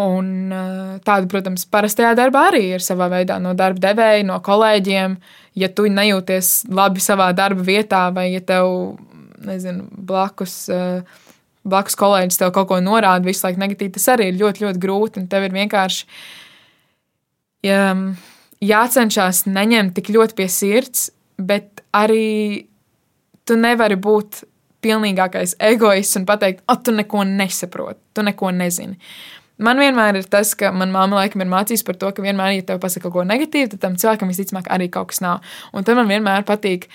Un 0.01 0.27
uh, 0.49 0.99
tāda, 1.05 1.27
protams, 1.29 1.65
parastajā 1.69 2.13
darbā 2.17 2.47
arī 2.49 2.63
ir 2.75 2.83
savā 2.83 3.09
veidā 3.11 3.37
no 3.43 3.53
darba 3.57 3.83
devēja, 3.89 4.25
no 4.25 4.39
kolēģiem. 4.43 5.17
Ja 5.59 5.69
tu 5.75 5.85
nejūties 5.91 6.53
labi 6.71 7.03
savā 7.03 7.31
darba 7.37 7.65
vietā, 7.67 8.05
vai 8.15 8.31
ja 8.31 8.41
tev, 8.41 8.71
nezinu, 9.45 9.85
blakus, 9.91 10.55
uh, 10.73 11.27
blakus 11.67 11.97
kolēģis 11.99 12.41
tev 12.41 12.53
kaut 12.55 12.71
ko 12.71 12.79
norāda 12.81 13.27
visu 13.27 13.45
laiku 13.45 13.61
negatīvi, 13.61 13.95
tas 13.97 14.09
arī 14.15 14.31
ir 14.31 14.39
ļoti, 14.41 14.65
ļoti 14.65 14.81
grūti. 14.81 15.21
Un 15.21 15.27
tev 15.31 15.45
ir 15.45 15.57
vienkārši 15.59 16.07
ja, 17.67 17.81
jācenšas 18.61 19.45
neņemt 19.49 19.95
tik 19.97 20.13
ļoti 20.15 20.37
pie 20.39 20.47
sirds, 20.51 21.09
bet 21.41 21.83
arī 21.97 22.67
tu 23.45 23.57
nevari 23.59 23.97
būt 23.99 24.43
pilnīgākais 24.81 25.57
egoists 25.61 26.17
un 26.17 26.25
pateikt, 26.29 26.63
o, 26.69 26.75
tu 26.77 26.93
neko 26.95 27.25
nesaproti, 27.27 27.99
tu 28.15 28.25
neko 28.25 28.49
nezini. 28.55 28.97
Man 29.61 29.81
vienmēr 29.81 30.21
ir 30.21 30.29
tas, 30.31 30.53
ka 30.57 30.71
manā 30.73 30.93
mamma 30.95 31.21
laikam 31.21 31.43
ir 31.43 31.49
mācījusi 31.51 31.85
par 31.85 31.99
to, 32.01 32.09
ka 32.15 32.23
vienmēr, 32.23 32.55
ja 32.55 32.67
tev 32.71 32.81
pasaka 32.81 33.07
kaut 33.07 33.17
ko 33.19 33.25
negatīvu, 33.27 33.73
tad 33.73 33.83
tam 33.83 33.99
cilvēkam 33.99 34.31
visticamāk 34.31 34.71
arī 34.73 34.89
kaut 34.93 35.11
kas 35.11 35.21
nav. 35.21 35.53
Un 35.73 35.85
tad 35.85 35.99
man 35.99 36.09
vienmēr 36.09 36.47
patīk 36.47 36.87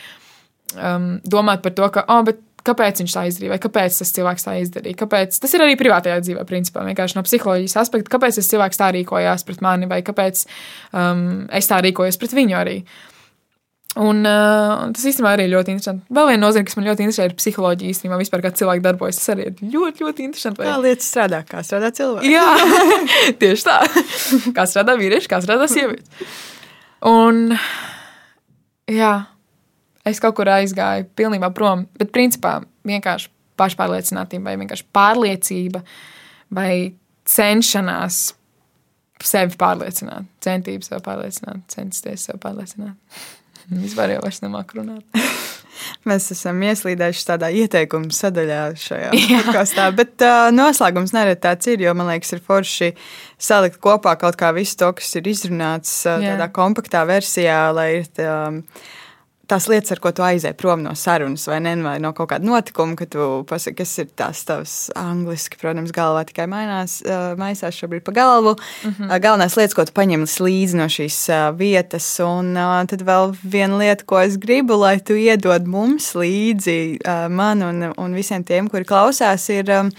um, 0.74 1.16
domāt 1.22 1.62
par 1.62 1.76
to, 1.78 1.88
ka, 1.94 2.06
oh, 2.10 2.26
kāpēc 2.66 3.02
viņš 3.02 3.14
tā 3.14 3.26
izdarīja, 3.30 3.54
vai 3.54 3.60
kāpēc 3.62 4.00
tas 4.00 4.14
cilvēks 4.16 4.48
tā 4.48 4.56
izdarīja. 4.64 4.98
Kāpēc, 5.04 5.38
tas 5.42 5.54
ir 5.54 5.62
arī 5.62 5.76
privātajā 5.78 6.18
dzīvē, 6.24 6.46
principā, 6.48 6.82
vienkārši 6.88 7.18
no 7.18 7.26
psiholoģijas 7.26 7.78
aspekta, 7.84 8.10
kāpēc 8.16 8.40
tas 8.40 8.50
cilvēks 8.50 8.80
tā 8.80 8.90
rīkojās 8.96 9.46
pret 9.46 9.62
mani, 9.62 9.86
vai 9.90 10.00
kāpēc 10.06 10.42
um, 10.90 11.44
es 11.54 11.70
tā 11.70 11.78
rīkojos 11.86 12.18
pret 12.18 12.34
viņu 12.34 12.58
arī. 12.58 12.80
Uh, 12.82 13.15
Un, 13.96 14.18
uh, 14.28 14.90
tas 14.92 15.04
īstenībā 15.08 15.30
arī 15.32 15.46
ir 15.46 15.54
ļoti 15.54 15.72
interesanti. 15.72 16.04
Vēl 16.12 16.26
viena 16.28 16.42
nozara, 16.42 16.66
kas 16.68 16.76
man 16.76 16.84
ļoti 16.84 17.06
interesē, 17.06 17.28
ir 17.30 17.36
psiholoģija. 17.38 17.92
Īstenībā, 17.94 18.18
vispār, 18.20 18.42
kā 18.44 18.50
cilvēki 18.58 18.82
darbojas, 18.84 19.20
tas 19.22 19.32
arī 19.32 19.46
ir 19.48 19.62
ļoti, 19.72 20.04
ļoti 20.04 20.26
interesanti. 20.26 20.60
Vai... 20.60 20.66
Kā 20.68 20.74
lietas 20.82 21.08
strādā, 21.08 21.40
kā 21.48 21.62
strādā 21.64 21.88
cilvēki? 21.96 22.32
Jā, 22.34 22.44
tieši 23.40 23.64
tā. 23.64 23.78
Kā 24.58 24.66
strādā 24.68 24.98
vīrieši, 25.00 25.30
kā 25.32 25.40
strādā 25.44 25.68
sievietes. 25.72 26.28
Un, 27.08 27.56
jā, 28.92 29.14
es 30.12 30.20
kaut 30.20 30.36
kur 30.36 30.52
aizgāju 30.52 31.08
pilnībā 31.16 31.48
prom, 31.56 31.86
bet 31.96 32.12
principā 32.12 32.58
vienkārši 32.88 33.32
pašpārliecinātība 33.56 34.50
vai 34.50 34.58
vienkārši 34.60 34.88
pārliecība 34.92 35.80
vai 36.52 36.72
cenšanās 37.26 38.20
sevi 39.24 39.56
pārliecināt, 39.56 40.28
centība 40.44 40.84
sev 40.84 41.00
pārliecināt, 41.06 41.64
censties 41.72 42.28
sev 42.28 42.40
pārliecināt. 42.42 42.98
Vispār 43.70 44.14
jau 44.14 44.22
vairs 44.24 44.42
nemāku 44.44 44.80
runāt. 44.80 45.04
Mēs 46.08 46.28
esam 46.32 46.60
ieslīdējuši 46.66 47.24
tādā 47.28 47.50
ieteikumu 47.54 48.14
sadaļā 48.14 48.60
šajā 48.80 49.10
podkāstā, 49.32 49.86
bet 49.96 50.22
uh, 50.24 50.48
noslēgums 50.54 51.14
nereti 51.14 51.42
tāds 51.46 51.70
ir, 51.70 51.82
jo 51.84 51.94
man 51.98 52.10
liekas, 52.12 52.32
ir 52.36 52.44
forši 52.46 52.92
salikt 53.38 53.80
kopā 53.82 54.16
kaut 54.20 54.38
kā 54.40 54.52
visu 54.56 54.78
to, 54.80 54.92
kas 54.98 55.18
ir 55.18 55.30
izrunāts 55.30 55.98
uh, 56.06 56.22
tādā 56.22 56.48
kompaktā 56.54 57.04
versijā, 57.08 57.66
lai 57.76 57.90
ir. 58.00 58.08
Um, 58.22 58.62
tās 59.50 59.68
lietas, 59.70 59.92
ar 59.94 60.00
ko 60.02 60.10
tu 60.14 60.24
aizēji 60.26 60.56
prom 60.58 60.82
no 60.82 60.92
sarunas, 60.98 61.46
vai, 61.48 61.58
ne, 61.62 61.74
vai 61.84 61.96
no 62.02 62.12
kaut 62.16 62.30
kāda 62.32 62.46
notikuma, 62.46 62.96
ka 62.98 63.06
tu 63.10 63.26
pasaki, 63.48 63.78
kas 63.80 63.92
ir 64.02 64.08
tās 64.18 64.42
tavs 64.48 64.74
angliski, 64.98 65.58
protams, 65.60 65.92
galvā 65.94 66.24
tikai 66.28 66.48
mainās, 66.50 66.98
uh, 67.06 67.34
maisās 67.38 67.78
šobrīd 67.78 68.04
pa 68.06 68.14
galvu. 68.16 68.56
Mm 68.56 68.90
-hmm. 68.90 69.20
Galvenās 69.22 69.56
lietas, 69.56 69.74
ko 69.74 69.84
tu 69.84 69.94
paņem 69.96 70.26
līdzi 70.26 70.80
no 70.80 70.88
šīs 70.90 71.18
uh, 71.30 71.58
vietas, 71.58 72.08
un 72.20 72.54
tad 72.90 73.02
vēl 73.02 73.36
viena 73.42 73.78
lieta, 73.78 74.04
ko 74.04 74.20
es 74.20 74.36
gribu, 74.36 74.76
lai 74.80 74.98
tu 75.00 75.14
iedod 75.14 75.66
mums 75.66 76.14
līdzi, 76.14 76.98
man 77.30 77.62
un, 77.62 77.92
un 77.96 78.14
visiem 78.14 78.44
tiem, 78.44 78.68
kuri 78.68 78.84
klausās, 78.84 79.48
ir, 79.48 79.90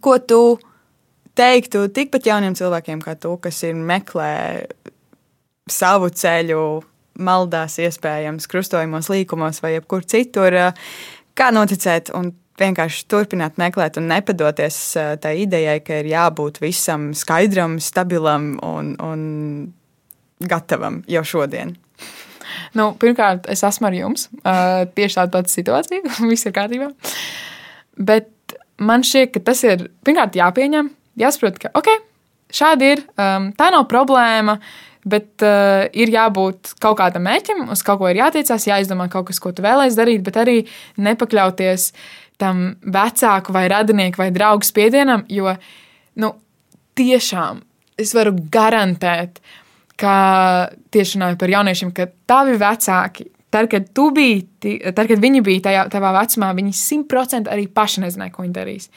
ko 0.00 0.18
tu 0.18 0.58
teiktu 1.34 1.88
tikpat 1.88 2.26
jauniem 2.26 2.54
cilvēkiem 2.54 3.00
kā 3.00 3.14
tu, 3.14 3.36
kas 3.36 3.62
ir 3.62 3.74
meklē 3.74 4.66
savu 5.70 6.10
ceļu 6.10 6.82
maldās, 7.20 7.78
iespējams, 7.82 8.48
krustojumos, 8.50 9.10
līkumos 9.12 9.60
vai 9.64 9.76
jebkur 9.76 10.06
citur. 10.08 10.56
Kā 11.36 11.50
noticēt 11.54 12.12
un 12.16 12.32
vienkārši 12.60 13.06
turpināt 13.10 13.58
meklēt 13.60 13.98
un 14.00 14.10
nepadoties 14.10 14.78
tai 15.22 15.36
idejai, 15.44 15.78
ka 15.84 16.02
ir 16.02 16.10
jābūt 16.12 16.60
visam 16.62 17.10
skaidram, 17.16 17.78
stabilam 17.82 18.54
un, 18.66 18.92
un 19.02 19.24
gatavam 20.48 21.02
jau 21.10 21.24
šodien? 21.26 21.74
Nu, 22.76 22.90
pirmkārt, 23.00 23.46
es 23.52 23.62
esmu 23.64 23.88
ar 23.88 23.96
jums. 23.96 24.26
Uh, 24.42 24.84
tieši 24.96 25.20
tāda 25.20 25.32
pati 25.38 25.54
situācija. 25.54 26.14
Viss 26.30 26.48
ir 26.48 26.54
kārtībā. 26.56 26.90
Bet 27.96 28.56
man 28.82 29.04
šķiet, 29.06 29.32
ka 29.34 29.44
tas 29.52 29.62
ir 29.64 29.86
pirmkārt 30.04 30.36
jāpieņem, 30.36 30.90
jāsaprot, 31.20 31.60
ka 31.62 31.72
ok, 31.78 31.92
šādi 32.52 32.90
ir. 32.96 33.04
Um, 33.16 33.52
tā 33.56 33.70
nav 33.72 33.86
problēma. 33.92 34.58
Uh, 34.58 34.91
Bet 35.02 35.42
uh, 35.42 35.88
ir 35.98 36.12
jābūt 36.14 36.76
kaut 36.82 37.00
kādam 37.00 37.24
mērķim, 37.26 37.64
uz 37.74 37.80
kaut 37.82 37.98
ko 37.98 38.10
ir 38.10 38.20
jātiecās, 38.20 38.68
jāizdomā 38.68 39.08
kaut 39.10 39.26
kas, 39.32 39.40
ko 39.42 39.50
tu 39.50 39.64
vēlēsies 39.64 39.98
darīt, 39.98 40.22
bet 40.22 40.38
arī 40.38 40.60
nepakļauties 41.02 41.88
tam 42.42 42.68
vecāku 42.82 43.54
vai 43.54 43.66
radinieku 43.70 44.22
vai 44.22 44.30
draugu 44.34 44.66
spiedienam, 44.66 45.24
jo 45.30 45.50
nu, 46.22 46.32
tiešām 46.98 47.60
es 48.02 48.14
varu 48.16 48.34
garantēt, 48.52 49.40
ka 49.98 50.14
tieši 50.94 51.18
runājot 51.18 51.40
par 51.40 51.52
jauniešiem, 51.52 51.92
ka 51.94 52.08
tavi 52.30 52.56
vecāki, 52.60 53.28
tad, 53.52 53.68
kad, 53.70 53.90
biji, 54.16 54.46
tad, 54.90 55.04
kad 55.10 55.18
viņi 55.22 55.42
bija 55.46 55.66
tajā, 55.68 55.84
tavā 55.92 56.14
vecumā, 56.16 56.52
viņi 56.58 56.74
simtprocentīgi 56.78 57.52
arī 57.52 57.66
paši 57.70 58.06
nezināja, 58.06 58.34
ko 58.34 58.46
viņi 58.46 58.56
darīs. 58.56 58.88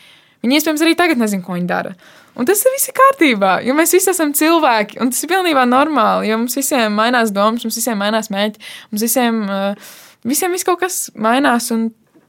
Viņi 0.45 0.59
iespējams 0.59 0.85
arī 0.85 0.93
tagad 0.97 1.17
nezina, 1.17 1.41
ko 1.41 1.55
viņi 1.57 1.69
dara. 1.69 1.95
Un 2.37 2.45
tas 2.45 2.59
ir 2.61 2.73
viss 2.75 2.91
kārtībā, 2.93 3.55
jo 3.65 3.73
mēs 3.73 3.95
visi 3.95 4.11
esam 4.11 4.33
cilvēki, 4.35 4.99
un 5.01 5.09
tas 5.09 5.23
ir 5.23 5.31
pilnībā 5.31 5.63
normāli. 5.65 6.29
Jo 6.29 6.37
mums 6.37 6.57
visiem 6.59 6.93
mainās 6.93 7.31
domas, 7.33 7.63
mums 7.65 7.79
visiem 7.79 7.97
mainās 7.97 8.29
mēģi, 8.33 8.61
mums 8.91 9.05
visiem, 9.07 9.39
uh, 9.49 9.95
visiem 10.27 10.53
viss 10.53 10.67
kaut 10.67 10.83
kas 10.83 10.99
mainās. 11.15 11.71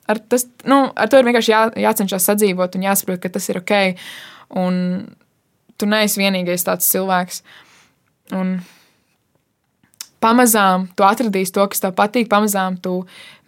Ar, 0.07 0.23
tas, 0.33 0.47
nu, 0.71 0.85
ar 0.95 1.11
to 1.11 1.19
ir 1.21 1.27
vienkārši 1.27 1.53
jā, 1.53 1.61
jācenšas 1.83 2.31
sadzīvot 2.31 2.79
un 2.79 2.87
jāsaprot, 2.87 3.21
ka 3.21 3.33
tas 3.35 3.51
ir 3.51 3.61
ok. 3.61 3.75
Un 4.63 4.81
tu 5.77 5.91
neesi 5.91 6.23
vienīgais 6.23 6.65
tāds 6.65 6.89
cilvēks. 6.95 7.43
Un, 8.39 8.57
pamazām 10.23 10.87
tu 10.97 11.05
atradīsi 11.07 11.53
to, 11.55 11.65
kas 11.71 11.83
tev 11.83 11.93
patīk, 11.97 12.29
pamazām 12.31 12.79
tu 12.83 12.95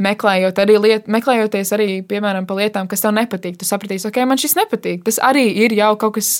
meklējot 0.04 0.60
arī 0.62 0.76
liet, 0.82 1.08
meklējoties 1.10 1.72
arī, 1.74 1.88
piemēram, 2.08 2.46
pa 2.48 2.56
lietām, 2.58 2.88
kas 2.90 3.02
tev 3.04 3.14
nepatīk. 3.16 3.56
Tu 3.58 3.68
sapratīsi, 3.68 4.08
ok, 4.10 4.20
man 4.28 4.40
šis 4.40 4.56
nepatīk. 4.58 5.02
Tas 5.06 5.20
arī 5.24 5.46
ir 5.64 5.74
jau 5.78 5.94
kaut, 6.00 6.18
kas, 6.18 6.30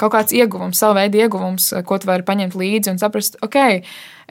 kaut 0.00 0.14
kāds 0.16 0.34
ieguvums, 0.36 0.80
savu 0.80 0.98
veidu 0.98 1.20
ieguvums, 1.22 1.70
ko 1.86 2.00
tu 2.00 2.10
vari 2.10 2.26
paņemt 2.26 2.58
līdzi 2.58 2.94
un 2.94 3.00
saprast, 3.02 3.38
ok, 3.46 3.60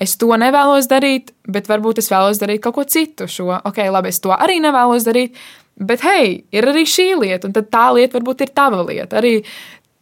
es 0.01 0.17
to 0.19 0.34
nevēlos 0.41 0.89
darīt, 0.91 1.34
bet 1.47 1.71
varbūt 1.71 2.03
es 2.03 2.11
vēlos 2.11 2.41
darīt 2.41 2.63
kaut 2.65 2.80
ko 2.80 2.88
citu. 2.89 3.30
Šo, 3.30 3.51
ok, 3.57 3.84
labi, 3.93 4.13
es 4.13 4.21
to 4.23 4.36
arī 4.36 4.59
nevēlos 4.63 5.07
darīt. 5.07 5.38
Bet, 5.80 6.03
hei, 6.03 6.41
ir 6.51 6.65
arī 6.67 6.84
šī 6.89 7.13
lieta, 7.21 7.47
un 7.47 7.55
tā 7.55 7.86
lieta 7.95 8.17
varbūt 8.17 8.41
ir 8.43 8.49
tava 8.51 8.82
lieta. 8.84 9.21
Arī 9.21 9.38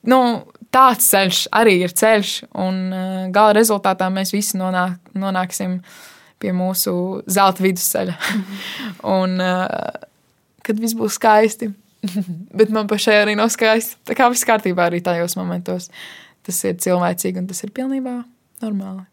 nu, 0.10 0.22
tāds 0.74 1.10
ceļš 1.12 1.42
arī 1.56 1.78
ir 1.86 1.96
ceļš, 1.98 2.34
un 2.64 2.84
uh, 2.92 3.24
gala 3.34 3.56
rezultātā 3.58 4.10
mēs 4.14 4.34
visi 4.36 4.60
nonāk, 4.60 4.98
nonāksim 5.18 5.80
pie 6.42 6.54
mūsu 6.54 6.94
zelta 7.32 7.66
vidusceļa. 7.66 8.16
un 9.18 9.36
uh, 9.42 10.08
kad 10.68 10.80
viss 10.82 10.98
būs 10.98 11.18
skaisti, 11.18 11.72
bet 12.60 12.74
man 12.74 12.90
pašai 12.90 13.22
arī 13.24 13.36
nav 13.40 13.52
skaisti. 13.54 14.00
Tā 14.08 14.18
kā 14.18 14.30
viss 14.34 14.48
kārtībā 14.48 14.88
arī 14.88 15.04
tajos 15.06 15.38
momentos. 15.40 15.92
Tas 16.48 16.64
ir 16.64 16.78
cilvēcīgi 16.80 17.42
un 17.42 17.48
tas 17.50 17.64
ir 17.66 17.74
pilnībā 17.76 18.22
normāli. 18.64 19.04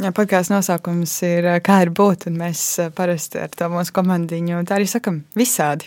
Jā, 0.00 0.10
podkāstu 0.10 0.56
nosaukums 0.56 1.12
ir 1.22 1.46
Kā 1.62 1.84
ir 1.84 1.92
būt, 1.94 2.26
un 2.26 2.40
mēs 2.40 2.62
parasti 2.96 3.38
ar 3.44 3.52
to 3.54 3.68
mūsu 3.70 3.94
komandiņu 3.94 4.64
tā 4.66 4.80
arī 4.80 4.88
sakam 4.90 5.20
visādi. 5.38 5.86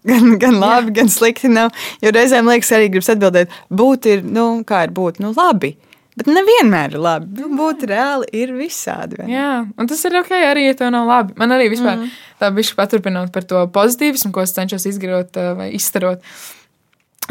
Gan, 0.08 0.38
gan 0.40 0.56
labi, 0.60 0.92
Jā. 0.92 0.96
gan 1.00 1.12
slikti 1.12 1.50
nav. 1.52 1.72
Jo 2.04 2.12
reizēm 2.14 2.48
liekas, 2.50 2.72
arī 2.76 2.90
gribas 2.92 3.10
atbildēt, 3.12 3.52
būt 3.72 4.08
ir, 4.12 4.24
nu, 4.24 4.48
kā 4.68 4.84
ir 4.86 4.94
būt, 4.96 5.22
nu, 5.24 5.32
labi. 5.36 5.74
Bet 6.18 6.30
nevienmēr 6.30 6.96
ir 6.96 7.02
labi. 7.02 7.28
Nu, 7.38 7.48
būt 7.54 7.84
reāli 7.86 8.26
ir 8.34 8.52
visādi. 8.56 9.20
Jā, 9.30 9.50
un 9.78 9.90
tas 9.90 10.00
ir 10.08 10.16
ok, 10.18 10.32
arī, 10.48 10.66
ja 10.66 10.76
tev 10.78 10.90
nav 10.94 11.06
labi. 11.06 11.36
Man 11.38 11.54
arī 11.54 11.68
vispār 11.70 11.94
mm. 12.00 12.14
tā 12.42 12.50
bišķi 12.56 12.78
paturpinot 12.78 13.30
par 13.34 13.46
to 13.46 13.62
pozitīvismu, 13.74 14.32
ko 14.34 14.42
es 14.42 14.54
cenšos 14.56 14.88
izgarot 14.90 15.38
vai 15.60 15.70
izstarot 15.78 16.24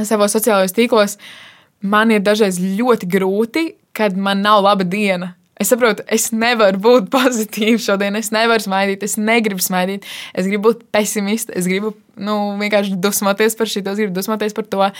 savos 0.07 0.35
sociālajos 0.37 0.75
tīklos. 0.77 1.17
Man 1.83 2.13
ir 2.15 2.23
dažreiz 2.25 2.61
ļoti 2.61 3.09
grūti, 3.11 3.65
kad 3.97 4.15
man 4.17 4.41
nav 4.45 4.63
laba 4.65 4.87
diena. 4.87 5.33
Es 5.57 5.71
saprotu, 5.73 6.05
es 6.13 6.29
nevaru 6.35 6.81
būt 6.81 7.09
pozitīva 7.15 7.81
šodien, 7.81 8.17
es 8.19 8.29
nevaru 8.35 8.65
smaidīt, 8.67 9.05
es 9.07 9.17
negribu 9.17 9.63
smaidīt, 9.63 10.05
es 10.37 10.49
gribu 10.49 10.71
būt 10.71 10.85
pesimista, 10.93 11.55
es 11.57 11.69
gribu 11.69 11.95
nu, 12.17 12.37
vienkārši 12.61 12.99
dusmoties 13.01 13.57
par 13.57 13.71
šo, 13.71 13.81
es 13.81 14.01
gribu 14.01 14.13
dusmoties 14.17 14.57
par 14.57 14.69
to. 14.69 14.91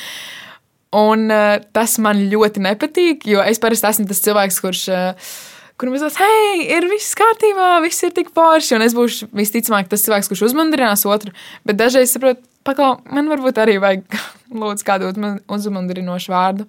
Un 0.97 1.27
uh, 1.33 1.57
tas 1.75 1.97
man 2.01 2.23
ļoti 2.31 2.63
nepatīk, 2.63 3.27
jo 3.27 3.43
es 3.43 3.59
parasti 3.61 3.89
esmu 3.91 4.07
tas 4.09 4.23
cilvēks, 4.23 4.59
kurš. 4.63 4.87
Uh, 4.89 5.31
Kuram 5.77 5.93
es 5.93 6.01
domāju, 6.01 6.25
hei, 6.25 6.61
ir 6.73 6.87
viss 6.89 7.13
kārtībā, 7.13 7.67
viss 7.83 8.01
ir 8.01 8.09
tik 8.15 8.31
forši. 8.33 8.73
Un 8.79 8.85
es 8.87 8.95
būšu 8.97 9.27
visticamāk 9.37 9.91
tas 9.91 10.01
cilvēks, 10.07 10.31
kurš 10.31 10.47
uzmundrinās 10.47 11.05
otru. 11.05 11.35
Bet 11.69 11.77
dažreiz 11.77 12.15
saprotu, 12.15 12.41
paklau, 12.65 12.95
man 13.13 13.29
varbūt 13.29 13.61
arī 13.61 13.77
vajag 13.83 14.17
lūdzu 14.63 14.87
kādu 14.87 15.13
uzmundrinošu 15.53 16.33
vārdu. 16.33 16.65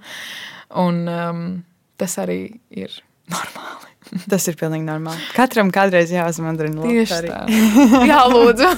Un 0.84 1.02
um, 1.08 1.44
tas 1.96 2.20
arī 2.20 2.42
ir 2.68 2.92
normāli. 3.32 3.92
Tas 4.32 4.48
ir 4.48 4.56
pilnīgi 4.60 4.86
normāli. 4.86 5.20
Katram 5.36 5.72
kādreiz 5.74 6.12
jāuzmundrina. 6.14 6.86
Tieši 6.88 7.20
tā. 7.28 7.42
Jā, 8.10 8.22
lūdzu. 8.32 8.70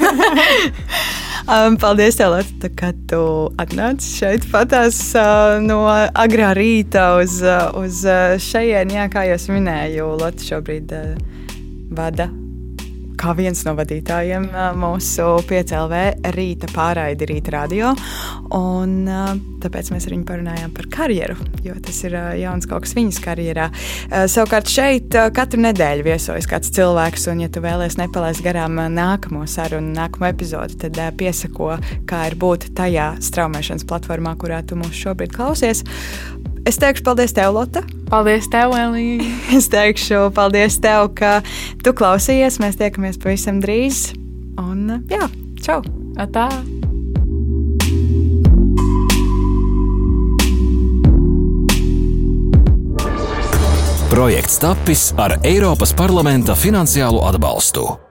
um, 1.55 1.79
paldies, 1.81 2.19
Lorita, 2.21 2.73
ka 2.75 2.93
tu 3.11 3.23
atnāci 3.63 4.13
šeit 4.19 4.47
patās 4.51 5.01
uh, 5.15 5.59
no 5.63 5.85
agrā 5.89 6.53
rīta 6.59 7.13
uz, 7.23 7.41
uh, 7.47 7.71
uz 7.79 8.05
uh, 8.09 8.37
šejienu. 8.43 8.99
Jā, 8.99 9.09
kā 9.13 9.27
jau 9.31 9.41
minēju, 9.55 10.13
Lorita 10.21 10.53
šobrīd 10.53 10.95
uh, 10.99 11.11
vada 11.95 12.31
kā 13.21 13.35
viens 13.37 13.61
no 13.67 13.75
vadītājiem 13.79 14.49
mūsu 14.81 15.27
5LV 15.49 16.01
rīta 16.35 16.71
pārraidi 16.73 17.29
rīta 17.29 17.55
radio. 17.55 17.93
Un, 18.57 19.05
tāpēc 19.63 19.91
mēs 19.93 20.07
ar 20.09 20.15
viņu 20.15 20.27
parunājām 20.29 20.73
par 20.75 20.89
karjeru, 20.93 21.37
jo 21.67 21.77
tas 21.85 22.01
ir 22.09 22.17
jauns 22.41 22.69
kaut 22.71 22.87
kas 22.87 22.97
viņas 22.97 23.21
karjerā. 23.25 23.69
Savukārt 24.31 24.73
šeit 24.73 25.17
katru 25.37 25.63
nedēļu 25.67 26.07
viesojas 26.09 26.49
kāds 26.51 26.73
cilvēks, 26.77 27.29
un, 27.33 27.45
ja 27.45 27.53
tu 27.53 27.63
vēlies 27.65 27.99
nepalaist 28.01 28.45
garām 28.47 28.81
nākamo 28.97 29.45
sarunu, 29.51 29.93
nākamo 29.97 30.31
epizodi, 30.31 30.81
tad 30.87 31.01
piesako, 31.21 31.77
kā 32.09 32.25
ir 32.31 32.39
būt 32.41 32.71
tajā 32.79 33.13
straumēšanas 33.23 33.87
platformā, 33.91 34.37
kurā 34.41 34.65
tu 34.65 34.81
mūs 34.81 34.97
šobrīd 35.05 35.37
klausies. 35.37 35.85
Es 36.69 36.77
teikšu 36.81 37.05
paldies 37.07 37.33
tev, 37.33 37.55
Lotte. 37.57 37.83
Paldies 38.11 38.49
tev, 38.53 38.75
Elīja. 38.77 39.25
Es 39.59 39.71
teikšu 39.73 40.29
paldies 40.37 40.81
tev, 40.83 41.13
ka 41.17 41.41
tu 41.85 41.95
klausījies. 41.97 42.61
Mēs 42.63 42.79
tiekamies 42.81 43.21
pavisam 43.23 43.63
drīz. 43.65 44.11
Un 44.61 45.07
jā, 45.11 45.31
čau! 45.65 45.81
Atā! 46.21 46.51
Projekts 54.11 54.59
tapis 54.61 55.03
ar 55.17 55.39
Eiropas 55.47 55.95
parlamenta 55.97 56.59
finansiālo 56.59 57.23
atbalstu. 57.31 58.10